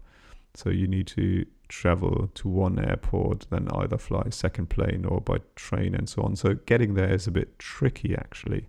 So 0.55 0.71
you 0.71 0.87
need 0.87 1.09
to 1.09 1.45
travel 1.69 2.31
to 2.35 2.49
one 2.49 2.79
airport, 2.79 3.47
then 3.51 3.69
either 3.75 3.99
fly 3.99 4.29
second 4.31 4.71
plane 4.71 5.05
or 5.05 5.21
by 5.21 5.39
train 5.57 5.95
and 5.95 6.09
so 6.09 6.23
on. 6.23 6.37
So 6.37 6.55
getting 6.55 6.95
there 6.95 7.13
is 7.13 7.27
a 7.27 7.31
bit 7.31 7.59
tricky 7.59 8.15
actually. 8.17 8.69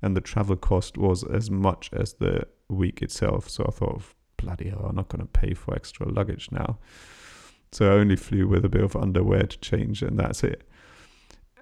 And 0.00 0.16
the 0.16 0.20
travel 0.20 0.56
cost 0.56 0.96
was 0.96 1.24
as 1.24 1.50
much 1.50 1.90
as 1.92 2.14
the 2.14 2.46
week 2.68 3.02
itself. 3.02 3.48
So 3.48 3.64
I 3.66 3.70
thought, 3.70 4.02
bloody 4.36 4.68
hell, 4.68 4.86
I'm 4.88 4.96
not 4.96 5.08
going 5.08 5.20
to 5.20 5.26
pay 5.26 5.54
for 5.54 5.74
extra 5.74 6.08
luggage 6.08 6.48
now. 6.50 6.78
So 7.72 7.90
I 7.90 7.94
only 7.94 8.16
flew 8.16 8.48
with 8.48 8.64
a 8.64 8.68
bit 8.68 8.82
of 8.82 8.96
underwear 8.96 9.42
to 9.42 9.58
change, 9.58 10.02
and 10.02 10.18
that's 10.18 10.42
it. 10.42 10.66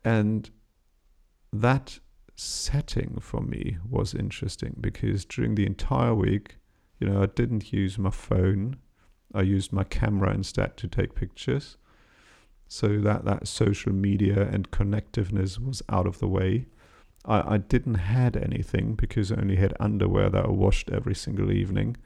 And 0.05 0.49
that 1.53 1.99
setting 2.37 3.19
for 3.21 3.41
me 3.41 3.79
was 3.89 4.15
interesting 4.15 4.77
because 4.81 5.25
during 5.25 5.55
the 5.55 5.67
entire 5.67 6.15
week, 6.15 6.57
you 7.01 7.09
know, 7.09 7.23
I 7.23 7.27
didn't 7.27 7.73
use 7.73 7.99
my 7.99 8.11
phone. 8.11 8.77
I 9.35 9.43
used 9.43 9.73
my 9.73 9.85
camera 9.85 10.33
instead 10.33 10.77
to 10.79 10.89
take 10.89 11.15
pictures. 11.15 11.77
So 12.69 12.99
that, 12.99 13.25
that 13.25 13.49
social 13.49 13.93
media 13.93 14.49
and 14.51 14.71
connectiveness 14.71 15.59
was 15.59 15.83
out 15.89 16.07
of 16.07 16.19
the 16.19 16.29
way. 16.29 16.67
I, 17.27 17.55
I 17.55 17.59
didn't 17.59 17.95
had 17.95 18.37
anything 18.37 18.95
because 18.95 19.33
I 19.33 19.37
only 19.37 19.57
had 19.57 19.75
underwear 19.81 20.31
that 20.31 20.47
I 20.47 20.51
washed 20.51 20.91
every 20.91 21.15
single 21.15 21.53
evening. 21.53 21.97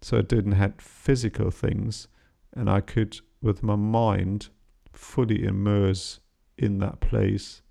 So 0.00 0.18
I 0.18 0.22
didn't 0.22 0.52
had 0.52 0.82
physical 0.82 1.50
things 1.50 2.08
and 2.54 2.68
I 2.68 2.80
could 2.80 3.20
with 3.40 3.62
my 3.62 3.76
mind 3.76 4.48
fully 4.92 5.44
immerse 5.44 6.20
in 6.56 6.78
that 6.78 7.00
place 7.00 7.62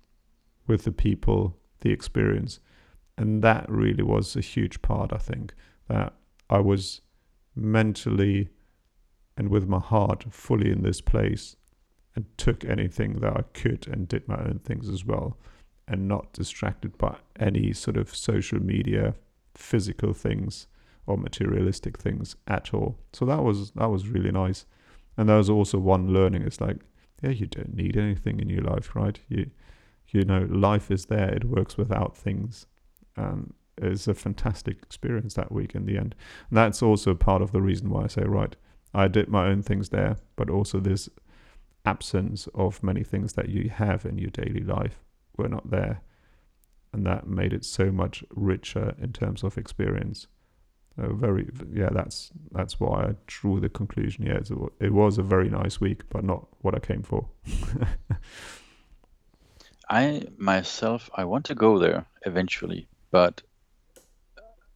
with 0.66 0.84
the 0.84 0.92
people 0.92 1.56
the 1.80 1.90
experience. 1.90 2.60
And 3.16 3.42
that 3.42 3.66
really 3.68 4.02
was 4.02 4.36
a 4.36 4.40
huge 4.40 4.80
part, 4.82 5.12
I 5.12 5.18
think, 5.18 5.54
that 5.88 6.14
I 6.48 6.58
was 6.58 7.00
mentally 7.54 8.48
and 9.36 9.48
with 9.48 9.68
my 9.68 9.78
heart 9.78 10.24
fully 10.30 10.70
in 10.70 10.82
this 10.82 11.00
place 11.00 11.56
and 12.14 12.26
took 12.36 12.64
anything 12.64 13.20
that 13.20 13.36
I 13.36 13.42
could 13.52 13.86
and 13.86 14.08
did 14.08 14.26
my 14.26 14.38
own 14.38 14.60
things 14.64 14.88
as 14.88 15.04
well 15.04 15.36
and 15.88 16.06
not 16.06 16.32
distracted 16.32 16.96
by 16.98 17.16
any 17.38 17.72
sort 17.72 17.96
of 17.96 18.14
social 18.14 18.62
media 18.62 19.14
physical 19.54 20.12
things 20.12 20.66
or 21.06 21.16
materialistic 21.16 21.98
things 21.98 22.36
at 22.46 22.72
all. 22.74 22.98
So 23.12 23.24
that 23.24 23.42
was 23.42 23.72
that 23.72 23.90
was 23.90 24.08
really 24.08 24.30
nice. 24.30 24.66
And 25.16 25.28
there 25.28 25.38
was 25.38 25.50
also 25.50 25.78
one 25.78 26.12
learning. 26.12 26.42
It's 26.42 26.60
like, 26.60 26.76
yeah, 27.22 27.30
you 27.30 27.46
don't 27.46 27.74
need 27.74 27.96
anything 27.96 28.38
in 28.38 28.48
your 28.48 28.62
life, 28.62 28.94
right? 28.94 29.18
You 29.28 29.50
you 30.10 30.24
know, 30.24 30.46
life 30.50 30.90
is 30.90 31.06
there. 31.06 31.34
It 31.34 31.44
works 31.44 31.76
without 31.76 32.16
things. 32.16 32.66
And 33.16 33.52
it's 33.76 34.08
a 34.08 34.14
fantastic 34.14 34.78
experience 34.82 35.34
that 35.34 35.52
week 35.52 35.74
in 35.74 35.86
the 35.86 35.96
end. 35.96 36.14
And 36.48 36.56
that's 36.56 36.82
also 36.82 37.14
part 37.14 37.42
of 37.42 37.52
the 37.52 37.60
reason 37.60 37.90
why 37.90 38.04
I 38.04 38.06
say, 38.06 38.22
right, 38.22 38.56
I 38.94 39.08
did 39.08 39.28
my 39.28 39.46
own 39.48 39.62
things 39.62 39.90
there, 39.90 40.16
but 40.36 40.48
also 40.48 40.80
this 40.80 41.08
absence 41.84 42.48
of 42.54 42.82
many 42.82 43.02
things 43.02 43.34
that 43.34 43.48
you 43.48 43.70
have 43.70 44.04
in 44.06 44.18
your 44.18 44.30
daily 44.30 44.62
life 44.62 45.04
were 45.38 45.48
not 45.48 45.70
there. 45.70 46.00
And 46.92 47.06
that 47.06 47.26
made 47.26 47.52
it 47.52 47.64
so 47.64 47.92
much 47.92 48.24
richer 48.30 48.94
in 49.00 49.12
terms 49.12 49.44
of 49.44 49.56
experience. 49.56 50.26
So 50.96 51.14
very, 51.14 51.48
yeah, 51.72 51.90
that's 51.92 52.30
that's 52.50 52.80
why 52.80 53.04
I 53.04 53.14
drew 53.26 53.60
the 53.60 53.68
conclusion. 53.68 54.26
Yeah, 54.26 54.40
it 54.80 54.92
was 54.92 55.18
a 55.18 55.22
very 55.22 55.48
nice 55.48 55.80
week, 55.80 56.02
but 56.10 56.24
not 56.24 56.48
what 56.62 56.74
I 56.74 56.80
came 56.80 57.02
for. 57.02 57.28
I 59.88 60.24
myself, 60.36 61.08
I 61.14 61.24
want 61.24 61.46
to 61.46 61.54
go 61.54 61.78
there 61.78 62.04
eventually, 62.26 62.88
but 63.10 63.42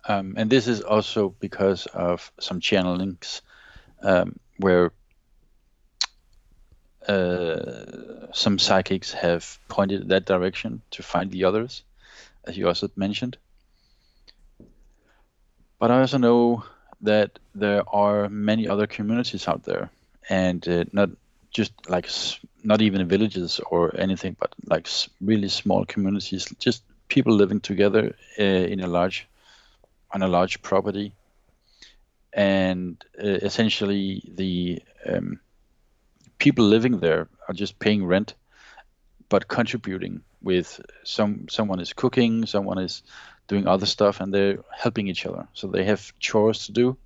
um, 0.09 0.35
and 0.37 0.49
this 0.49 0.69
is 0.69 0.81
also 0.81 1.31
because 1.41 1.87
of 1.87 2.33
some 2.41 2.61
channelings 2.61 3.41
um, 4.03 4.39
where 4.59 4.93
uh, 7.09 8.33
some 8.33 8.59
psychics 8.59 9.13
have 9.13 9.59
pointed 9.69 10.09
that 10.09 10.27
direction 10.27 10.83
to 10.93 11.03
find 11.03 11.31
the 11.31 11.45
others, 11.45 11.83
as 12.45 12.57
you 12.57 12.69
also 12.69 12.89
mentioned. 12.97 13.37
But 15.79 15.91
I 15.91 16.01
also 16.01 16.19
know 16.19 16.65
that 17.03 17.39
there 17.55 17.83
are 17.89 18.29
many 18.29 18.69
other 18.69 18.87
communities 18.87 19.49
out 19.49 19.65
there, 19.65 19.91
and 20.29 20.67
uh, 20.69 20.85
not 20.93 21.11
just 21.51 21.73
like 21.89 22.09
not 22.63 22.81
even 22.81 23.09
villages 23.09 23.61
or 23.71 23.95
anything, 23.99 24.37
but 24.39 24.55
like 24.67 24.89
really 25.21 25.49
small 25.49 25.85
communities, 25.85 26.47
just 26.59 26.83
people 27.09 27.35
living 27.35 27.61
together 27.61 28.15
uh, 28.39 28.43
in 28.43 28.81
a 28.81 28.87
large 28.87 29.29
on 30.13 30.23
a 30.23 30.29
large 30.29 30.63
property, 30.63 31.15
and 32.33 33.05
uh, 33.23 33.27
essentially 33.27 34.23
the 34.35 34.83
um, 35.07 35.41
people 36.43 36.65
living 36.65 36.99
there 36.99 37.29
are 37.49 37.55
just 37.55 37.79
paying 37.79 38.05
rent, 38.05 38.35
but 39.29 39.47
contributing 39.47 40.23
with 40.43 40.81
some 41.05 41.47
someone 41.49 41.81
is 41.81 41.93
cooking, 41.93 42.47
someone 42.47 42.79
is 42.79 43.03
doing 43.47 43.69
other 43.69 43.87
stuff, 43.87 44.21
and 44.21 44.35
they're 44.35 44.59
helping 44.77 45.07
each 45.07 45.25
other. 45.25 45.47
So 45.53 45.69
they 45.69 45.85
have 45.85 46.13
chores 46.19 46.67
to 46.67 46.73
do, 46.73 46.97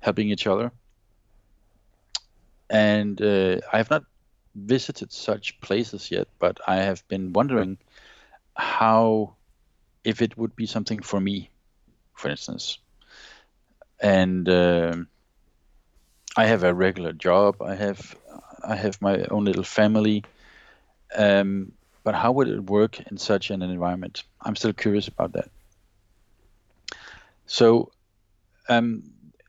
helping 0.00 0.30
each 0.30 0.46
other. 0.46 0.72
And 2.70 3.20
uh, 3.20 3.60
I 3.72 3.76
have 3.76 3.90
not 3.90 4.04
visited 4.54 5.12
such 5.12 5.60
places 5.60 6.10
yet, 6.10 6.28
but 6.38 6.60
I 6.66 6.76
have 6.76 7.06
been 7.08 7.32
wondering 7.32 7.78
how, 8.56 9.34
if 10.04 10.22
it 10.22 10.38
would 10.38 10.56
be 10.56 10.66
something 10.66 11.02
for 11.02 11.20
me 11.20 11.50
for 12.20 12.30
instance. 12.30 12.78
And 14.00 14.48
uh, 14.48 14.96
I 16.36 16.46
have 16.46 16.62
a 16.64 16.74
regular 16.74 17.12
job. 17.12 17.62
I 17.62 17.74
have 17.74 18.16
I 18.64 18.76
have 18.76 19.00
my 19.00 19.24
own 19.30 19.44
little 19.44 19.64
family. 19.64 20.24
Um, 21.16 21.72
but 22.04 22.14
how 22.14 22.32
would 22.32 22.48
it 22.48 22.64
work 22.64 23.00
in 23.10 23.18
such 23.18 23.50
an 23.50 23.62
environment? 23.62 24.24
I'm 24.40 24.56
still 24.56 24.72
curious 24.72 25.08
about 25.08 25.32
that. 25.32 25.50
So, 27.46 27.90
um, 28.68 29.02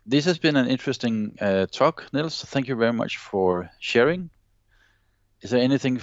this 0.05 0.25
has 0.25 0.39
been 0.39 0.55
an 0.55 0.67
interesting 0.67 1.37
uh, 1.39 1.67
talk, 1.67 2.11
Nils. 2.11 2.43
Thank 2.43 2.67
you 2.67 2.75
very 2.75 2.93
much 2.93 3.17
for 3.17 3.69
sharing. 3.79 4.29
Is 5.41 5.51
there 5.51 5.61
anything 5.61 6.01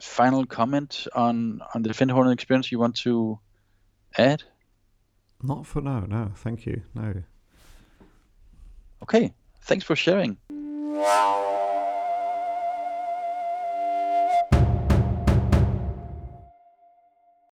final 0.00 0.46
comment 0.46 1.06
on 1.14 1.60
on 1.74 1.82
the 1.82 1.90
Findhorn 1.90 2.32
experience 2.32 2.72
you 2.72 2.78
want 2.78 2.96
to 2.96 3.38
add? 4.16 4.42
Not 5.42 5.66
for 5.66 5.80
now, 5.80 6.00
no. 6.00 6.32
Thank 6.36 6.66
you. 6.66 6.82
No. 6.94 7.22
Okay. 9.02 9.34
Thanks 9.62 9.84
for 9.84 9.96
sharing. 9.96 10.36